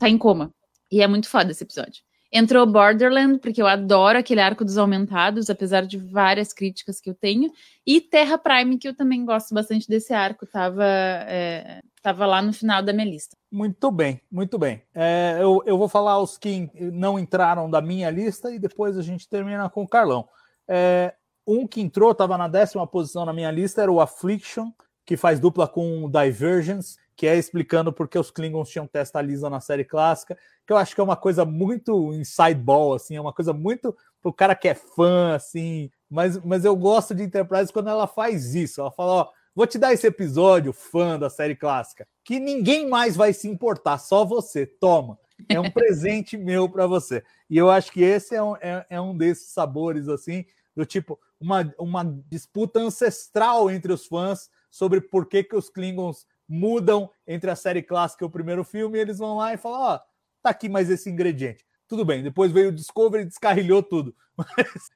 [0.00, 0.52] tá em coma.
[0.90, 2.02] E é muito foda esse episódio.
[2.32, 7.14] Entrou Borderland, porque eu adoro aquele arco dos aumentados, apesar de várias críticas que eu
[7.14, 7.50] tenho.
[7.86, 12.52] E Terra Prime, que eu também gosto bastante desse arco, tava, é, tava lá no
[12.52, 13.36] final da minha lista.
[13.50, 14.82] Muito bem, muito bem.
[14.94, 19.02] É, eu, eu vou falar os que não entraram da minha lista e depois a
[19.02, 20.28] gente termina com o Carlão.
[20.68, 21.14] É,
[21.46, 24.72] um que entrou, estava na décima posição na minha lista, era o Affliction,
[25.06, 29.58] que faz dupla com Divergence, que é explicando porque os Klingons tinham testa lisa na
[29.58, 30.36] série clássica,
[30.66, 33.96] que eu acho que é uma coisa muito inside ball, assim, é uma coisa muito
[34.20, 38.54] pro cara que é fã, assim, mas, mas eu gosto de Enterprise quando ela faz
[38.54, 42.86] isso, ela fala, ó, vou te dar esse episódio, fã da série clássica, que ninguém
[42.86, 45.18] mais vai se importar, só você, toma,
[45.48, 49.00] é um presente meu para você, e eu acho que esse é um, é, é
[49.00, 50.44] um desses sabores, assim,
[50.76, 56.26] do tipo, uma, uma disputa ancestral entre os fãs sobre por que, que os Klingons
[56.48, 59.94] mudam entre a série clássica e o primeiro filme, eles vão lá e falam: Ó,
[59.94, 59.98] oh,
[60.42, 61.64] tá aqui mais esse ingrediente.
[61.88, 64.14] Tudo bem, depois veio o Discovery e descarrilhou tudo.
[64.36, 64.90] Mas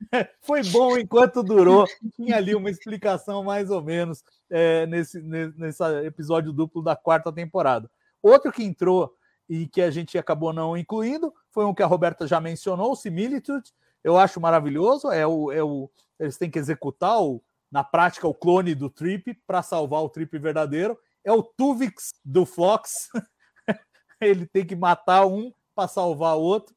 [0.40, 1.86] foi bom enquanto durou.
[2.14, 7.90] Tinha ali uma explicação mais ou menos é, nesse, nesse episódio duplo da quarta temporada.
[8.22, 9.14] Outro que entrou
[9.48, 12.96] e que a gente acabou não incluindo foi um que a Roberta já mencionou, o
[12.96, 13.72] Similitude.
[14.02, 15.10] Eu acho maravilhoso.
[15.10, 19.34] É o, é o, eles têm que executar o, na prática o clone do Trip
[19.46, 20.98] para salvar o Trip verdadeiro.
[21.24, 23.08] É o Tuvix do Fox.
[24.20, 26.74] Ele tem que matar um para salvar o outro.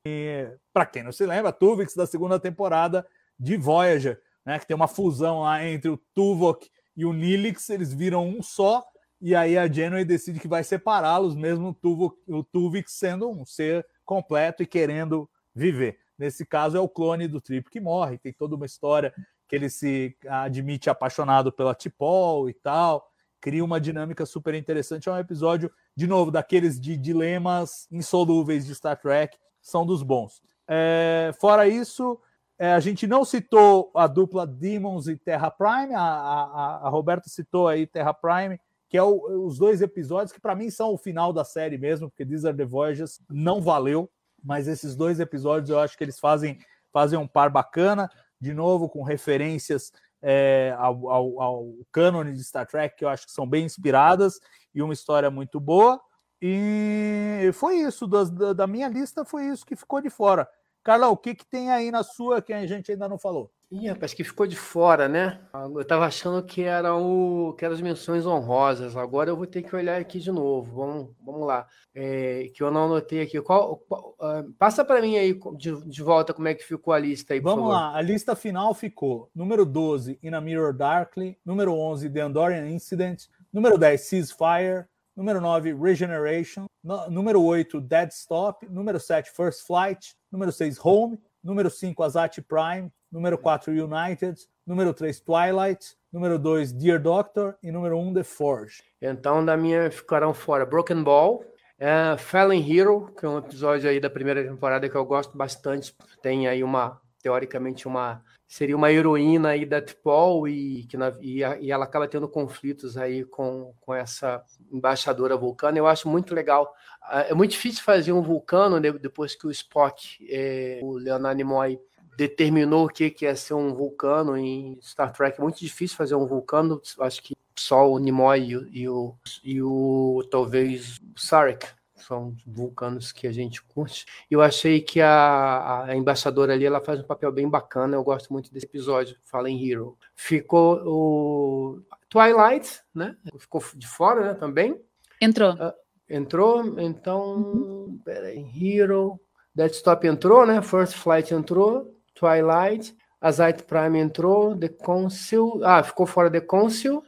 [0.72, 3.06] Para quem não se lembra, Tuvix da segunda temporada
[3.40, 4.60] de Voyager, né?
[4.60, 8.86] Que tem uma fusão lá entre o Tuvok e o Nilix, eles viram um só,
[9.20, 13.45] e aí a Janeway decide que vai separá-los, mesmo o Tuvok, o Tuvok sendo um
[13.45, 15.98] ser completo e querendo viver.
[16.18, 19.14] Nesse caso é o clone do Trip que morre, tem toda uma história
[19.53, 23.07] que ele se admite apaixonado pela Tipol e tal,
[23.39, 25.07] cria uma dinâmica super interessante.
[25.07, 30.41] É um episódio, de novo, daqueles de dilemas insolúveis de Star Trek, são dos bons.
[30.67, 32.19] É, fora isso,
[32.57, 37.30] é, a gente não citou a dupla Demons e Terra Prime, a, a, a Roberta
[37.30, 38.59] citou aí Terra Prime,
[38.89, 42.09] que é o, os dois episódios que para mim são o final da série mesmo,
[42.09, 44.09] porque These Are the Voyages não valeu,
[44.43, 46.57] mas esses dois episódios eu acho que eles fazem,
[46.91, 48.09] fazem um par bacana,
[48.44, 53.26] de novo com referências é, ao, ao, ao cânone de Star Trek, que eu acho
[53.26, 54.40] que são bem inspiradas,
[54.76, 55.99] e uma história muito boa.
[56.41, 60.48] E foi isso, da, da minha lista foi isso que ficou de fora.
[60.84, 63.49] Carla, o que, que tem aí na sua que a gente ainda não falou?
[63.73, 65.39] Ih, rapaz, que ficou de fora, né?
[65.51, 68.95] Eu tava achando que eram, que eram as menções honrosas.
[68.95, 70.75] Agora eu vou ter que olhar aqui de novo.
[70.75, 71.65] Vamos, vamos lá.
[71.95, 73.41] É, que eu não anotei aqui.
[73.41, 76.99] Qual, qual uh, passa para mim aí de, de, volta como é que ficou a
[76.99, 77.95] lista aí, Vamos lá.
[77.95, 81.39] A lista final ficou número 12, In a Mirror Darkly.
[81.43, 83.23] Número 11, The Andorian Incident.
[83.51, 84.85] Número 10, Ceasefire.
[85.15, 86.67] Número 9, Regeneration.
[87.09, 88.67] Número 8, Dead Stop.
[88.69, 90.15] Número 7, First Flight.
[90.31, 91.17] Número 6, Home.
[91.44, 92.91] Número 5, Azati Prime.
[93.11, 94.40] Número 4, United.
[94.65, 95.95] Número 3, Twilight.
[96.11, 97.57] Número 2, Dear Doctor.
[97.61, 98.84] E número 1, The Forge.
[99.02, 101.44] Então, da minha ficarão fora Broken Ball.
[101.80, 105.94] Uh, Fallen Hero, que é um episódio aí da primeira temporada que eu gosto bastante.
[106.22, 111.39] Tem aí uma, teoricamente, uma seria uma heroína aí da T'Pol e, que na, e,
[111.39, 115.79] e, ela acaba tendo conflitos aí com, com essa embaixadora vulcana.
[115.79, 116.71] Eu acho muito legal.
[117.01, 121.37] Ah, é muito difícil fazer um vulcano né, depois que o Spock, é, o Leonardo
[121.37, 121.79] Nimoy,
[122.15, 125.39] determinou o que, que é ser um vulcano em Star Trek.
[125.39, 126.79] É muito difícil fazer um vulcano.
[126.99, 131.65] Acho que só o Nimoy e o, e o, e o talvez o Sarek
[132.03, 134.05] são vulcanos que a gente curte.
[134.30, 137.95] Eu achei que a, a, embaixadora ali ela faz um papel bem bacana.
[137.95, 139.97] Eu gosto muito desse episódio, Fala em Hero.
[140.15, 143.15] Ficou o Twilight, né?
[143.38, 144.34] Ficou de fora, né?
[144.35, 144.80] Também.
[145.19, 145.53] Entrou.
[145.53, 145.73] Uh,
[146.09, 147.35] entrou, então.
[147.35, 147.99] Uhum.
[148.03, 149.19] Peraí, Hero.
[149.55, 150.61] Dead Stop entrou, né?
[150.61, 151.93] First Flight entrou.
[152.15, 152.95] Twilight.
[153.21, 154.57] Azite Prime entrou.
[154.57, 155.61] The Council.
[155.63, 157.03] Ah, ficou fora The Council.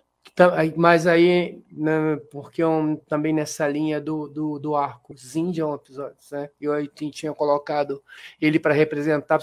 [0.75, 6.49] Mas aí, né, porque eu, também nessa linha do, do, do arco Zindian episódios, né?
[6.59, 8.03] Eu aí tinha colocado
[8.41, 9.39] ele para representar.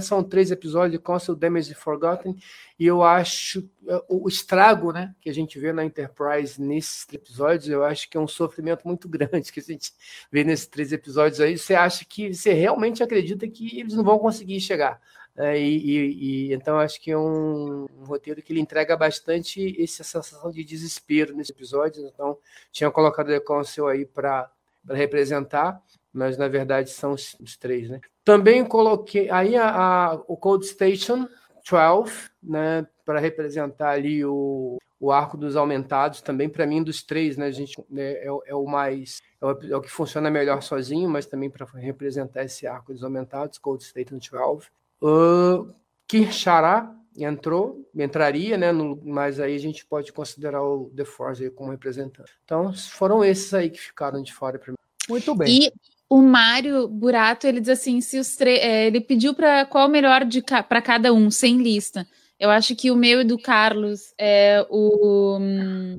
[0.00, 2.36] São três episódios de Council Damage Forgotten,
[2.78, 7.68] e eu acho é, o estrago né, que a gente vê na Enterprise nesses episódios,
[7.68, 9.92] eu acho que é um sofrimento muito grande que a gente
[10.30, 11.58] vê nesses três episódios aí.
[11.58, 15.00] Você acha que você realmente acredita que eles não vão conseguir chegar?
[15.38, 20.02] É, e, e, então acho que é um, um, roteiro que ele entrega bastante essa
[20.02, 22.06] sensação de desespero nesse episódio.
[22.06, 22.38] Então
[22.72, 24.50] tinha colocado o Council aí para
[24.88, 25.82] representar,
[26.12, 28.00] mas na verdade são os, os, três, né?
[28.24, 31.28] Também coloquei aí a, a, o Cold Station
[31.70, 36.22] 12, né, para representar ali o, o arco dos aumentados.
[36.22, 39.50] Também para mim dos três, né, a gente né, é, é, o mais é o,
[39.50, 43.84] é o, que funciona melhor sozinho, mas também para representar esse arco dos aumentados, Cold
[43.84, 44.68] Station 12.
[45.02, 45.72] Uh,
[46.06, 48.72] Kirchara entrou, entraria, né?
[48.72, 52.32] No, mas aí a gente pode considerar o The Force como representante.
[52.44, 54.76] Então, foram esses aí que ficaram de fora para mim.
[55.08, 55.64] Muito bem.
[55.64, 55.72] E
[56.08, 60.22] o Mário Burato, ele diz assim: se os é, ele pediu para qual o melhor
[60.68, 62.06] para cada um, sem lista.
[62.38, 65.98] Eu acho que o meu e do Carlos é o um,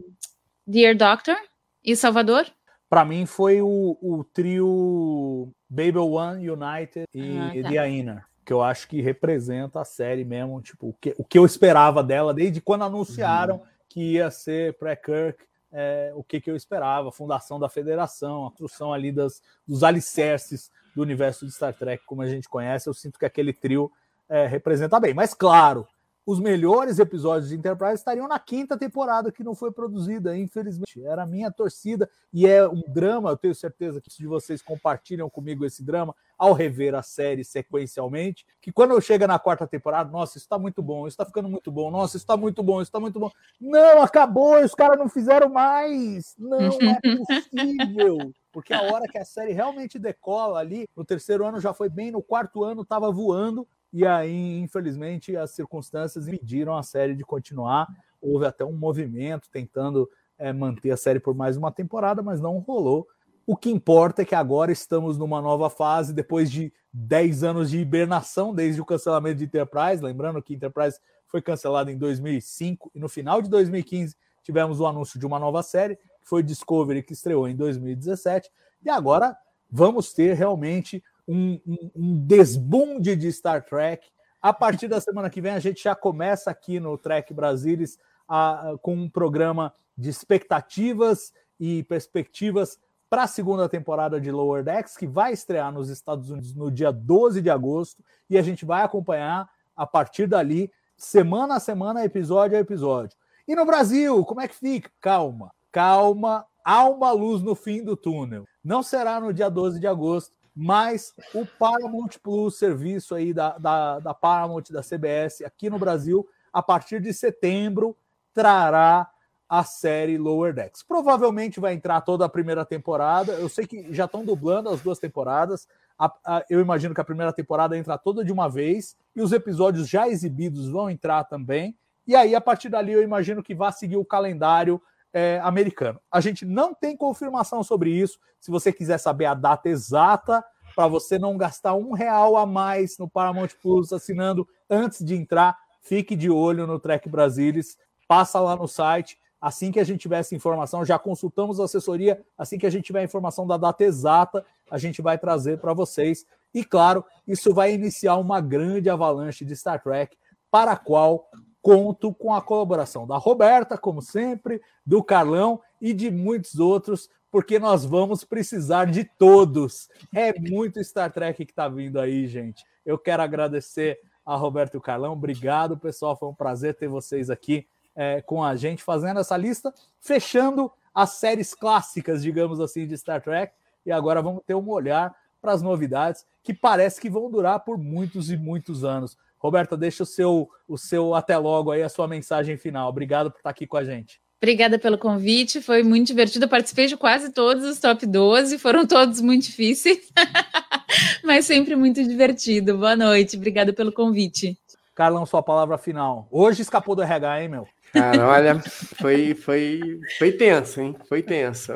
[0.68, 1.36] Dear Doctor
[1.84, 2.46] e Salvador.
[2.88, 7.70] Para mim foi o, o trio Babel One, United e ah, tá.
[7.70, 11.38] The Inner que eu acho que representa a série mesmo, tipo, o que, o que
[11.38, 13.66] eu esperava dela desde quando anunciaram uhum.
[13.90, 18.52] que ia ser pré-Kirk, é, o que, que eu esperava, a fundação da federação, a
[18.52, 22.94] construção ali das, dos alicerces do universo de Star Trek, como a gente conhece, eu
[22.94, 23.92] sinto que aquele trio
[24.30, 25.14] é, representa bem.
[25.14, 25.86] Mas claro,
[26.26, 31.04] os melhores episódios de Enterprise estariam na quinta temporada que não foi produzida, infelizmente.
[31.04, 33.30] Era a minha torcida e é um drama.
[33.30, 38.46] Eu tenho certeza que de vocês compartilham comigo esse drama ao rever a série sequencialmente.
[38.62, 41.72] Que quando chega na quarta temporada, nossa, isso está muito bom, isso está ficando muito
[41.72, 43.32] bom, nossa, isso está muito bom, isso está muito bom.
[43.60, 46.36] Não, acabou, os caras não fizeram mais.
[46.38, 48.32] Não é possível.
[48.52, 52.12] Porque a hora que a série realmente decola ali, no terceiro ano já foi bem,
[52.12, 57.88] no quarto ano estava voando e aí, infelizmente, as circunstâncias impediram a série de continuar.
[58.22, 62.60] Houve até um movimento tentando é, manter a série por mais uma temporada, mas não
[62.60, 63.08] rolou.
[63.50, 67.78] O que importa é que agora estamos numa nova fase, depois de 10 anos de
[67.78, 70.04] hibernação, desde o cancelamento de Enterprise.
[70.04, 75.18] Lembrando que Enterprise foi cancelado em 2005 e no final de 2015 tivemos o anúncio
[75.18, 78.52] de uma nova série, que foi Discovery, que estreou em 2017.
[78.84, 79.34] E agora
[79.72, 84.10] vamos ter realmente um, um, um desbunde de Star Trek.
[84.42, 87.98] A partir da semana que vem, a gente já começa aqui no Trek Brasilis
[88.28, 92.78] a, com um programa de expectativas e perspectivas
[93.10, 96.92] para a segunda temporada de Lower Decks, que vai estrear nos Estados Unidos no dia
[96.92, 102.58] 12 de agosto, e a gente vai acompanhar a partir dali, semana a semana, episódio
[102.58, 103.18] a episódio.
[103.48, 104.92] E no Brasil, como é que fica?
[105.00, 108.46] Calma, calma, há uma luz no fim do túnel.
[108.64, 114.00] Não será no dia 12 de agosto, mas o Paramount Plus, serviço aí da, da,
[114.00, 117.96] da Paramount, da CBS, aqui no Brasil, a partir de setembro,
[118.34, 119.10] trará
[119.50, 120.84] a série Lower Decks.
[120.84, 123.34] Provavelmente vai entrar toda a primeira temporada.
[123.34, 125.68] Eu sei que já estão dublando as duas temporadas.
[125.98, 129.32] A, a, eu imagino que a primeira temporada entra toda de uma vez e os
[129.32, 131.78] episódios já exibidos vão entrar também.
[132.06, 134.82] E aí, a partir dali, eu imagino que vai seguir o calendário
[135.14, 136.00] é, americano.
[136.12, 138.20] A gente não tem confirmação sobre isso.
[138.40, 140.44] Se você quiser saber a data exata,
[140.76, 145.58] para você não gastar um real a mais no Paramount Plus assinando antes de entrar,
[145.82, 147.78] fique de olho no Trek Brasilis.
[148.08, 152.24] Passa lá no site Assim que a gente tiver essa informação, já consultamos a assessoria.
[152.38, 155.74] Assim que a gente tiver a informação da data exata, a gente vai trazer para
[155.74, 156.26] vocês.
[156.54, 160.18] E claro, isso vai iniciar uma grande avalanche de Star Trek,
[160.50, 161.30] para a qual
[161.62, 167.60] conto com a colaboração da Roberta, como sempre, do Carlão e de muitos outros, porque
[167.60, 169.90] nós vamos precisar de todos.
[170.16, 172.64] É muito Star Trek que está vindo aí, gente.
[172.86, 175.14] Eu quero agradecer a Roberta e o Carlão.
[175.14, 176.16] Obrigado, pessoal.
[176.16, 177.68] Foi um prazer ter vocês aqui
[177.98, 183.22] é, com a gente fazendo essa lista, fechando as séries clássicas, digamos assim, de Star
[183.22, 183.52] Trek.
[183.84, 187.78] E agora vamos ter um olhar para as novidades que parece que vão durar por
[187.78, 189.18] muitos e muitos anos.
[189.40, 192.90] Roberta, deixa o seu, o seu até logo aí, a sua mensagem final.
[192.90, 194.22] Obrigado por estar aqui com a gente.
[194.40, 196.46] Obrigada pelo convite, foi muito divertido.
[196.46, 200.12] Eu participei de quase todos os top 12, foram todos muito difíceis,
[201.24, 202.78] mas sempre muito divertido.
[202.78, 204.56] Boa noite, obrigada pelo convite.
[204.94, 206.28] Carlão, sua palavra final.
[206.32, 207.68] Hoje escapou do RH, hein, meu?
[207.94, 208.60] Cara, olha,
[209.00, 210.96] foi, foi, foi tenso, hein?
[211.08, 211.72] Foi tenso,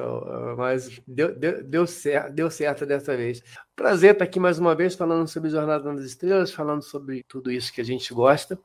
[0.58, 3.44] mas deu, deu, deu, certo, deu certo dessa vez.
[3.76, 7.74] Prazer estar aqui mais uma vez falando sobre Jornada nas Estrelas, falando sobre tudo isso
[7.74, 8.60] que a gente gosta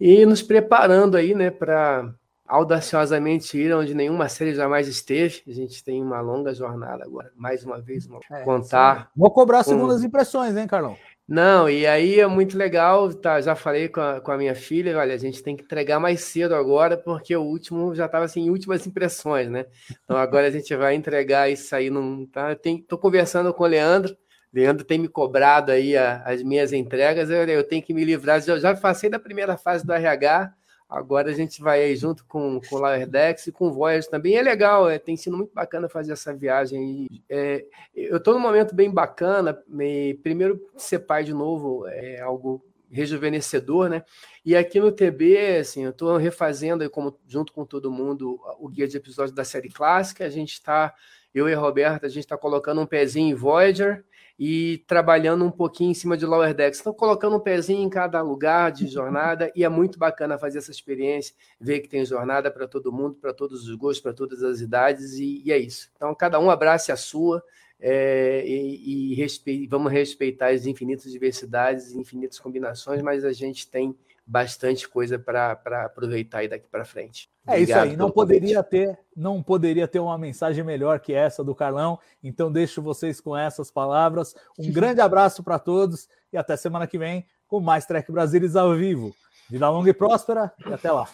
[0.00, 2.12] e nos preparando aí, né, para
[2.46, 5.42] audaciosamente ir onde nenhuma série jamais esteve.
[5.46, 9.04] A gente tem uma longa jornada agora, mais uma vez, é, contar.
[9.04, 9.06] Sim.
[9.16, 10.06] Vou cobrar segundas com...
[10.06, 10.96] impressões, hein, Carlão?
[11.34, 13.40] Não, e aí é muito legal, tá?
[13.40, 16.20] Já falei com a, com a minha filha, olha, a gente tem que entregar mais
[16.24, 19.64] cedo agora, porque o último já estava assim, últimas impressões, né?
[20.04, 22.54] Então agora a gente vai entregar isso aí, não tá?
[22.54, 24.14] Tem, tô conversando com o Leandro,
[24.52, 28.42] Leandro tem me cobrado aí a, as minhas entregas, eu, eu tenho que me livrar,
[28.42, 30.52] já, já passei da primeira fase do RH,
[30.92, 34.36] Agora a gente vai aí junto com, o Laerdex e com o Voyage também.
[34.36, 37.08] É legal, é, tem sido muito bacana fazer essa viagem.
[37.30, 37.64] É,
[37.94, 39.58] eu estou num momento bem bacana.
[39.66, 44.04] Me, primeiro, ser pai de novo é algo rejuvenescedor, né?
[44.44, 48.86] E aqui no TB, assim, eu estou refazendo, como, junto com todo mundo, o guia
[48.86, 50.26] de episódios da série clássica.
[50.26, 50.94] A gente está,
[51.34, 54.04] eu e a Roberta, a gente está colocando um pezinho em Voyager
[54.44, 56.80] e trabalhando um pouquinho em cima de Lower Decks.
[56.80, 60.72] Estão colocando um pezinho em cada lugar de jornada e é muito bacana fazer essa
[60.72, 64.60] experiência, ver que tem jornada para todo mundo, para todos os gostos, para todas as
[64.60, 65.92] idades e, e, é isso.
[65.94, 67.40] Então, cada um abrace a sua
[67.78, 69.68] é, e, e respe...
[69.68, 76.38] vamos respeitar as infinitas diversidades, infinitas combinações, mas a gente tem bastante coisa para aproveitar
[76.38, 77.28] aí daqui para frente.
[77.46, 81.54] É isso aí, não poderia ter, não poderia ter uma mensagem melhor que essa do
[81.54, 81.98] Carlão.
[82.22, 84.34] Então deixo vocês com essas palavras.
[84.58, 88.74] Um grande abraço para todos e até semana que vem com mais Trek Brasilis ao
[88.74, 89.14] vivo.
[89.50, 91.06] Vida longa e próspera e até lá.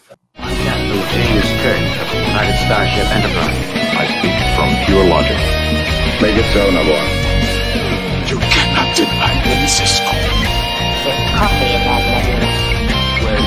[8.29, 10.05] You cannot deny me, Cisco.
[11.03, 12.45] There's coffee in that letter.
[12.45, 12.58] Where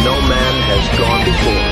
[0.04, 1.71] no man has gone before.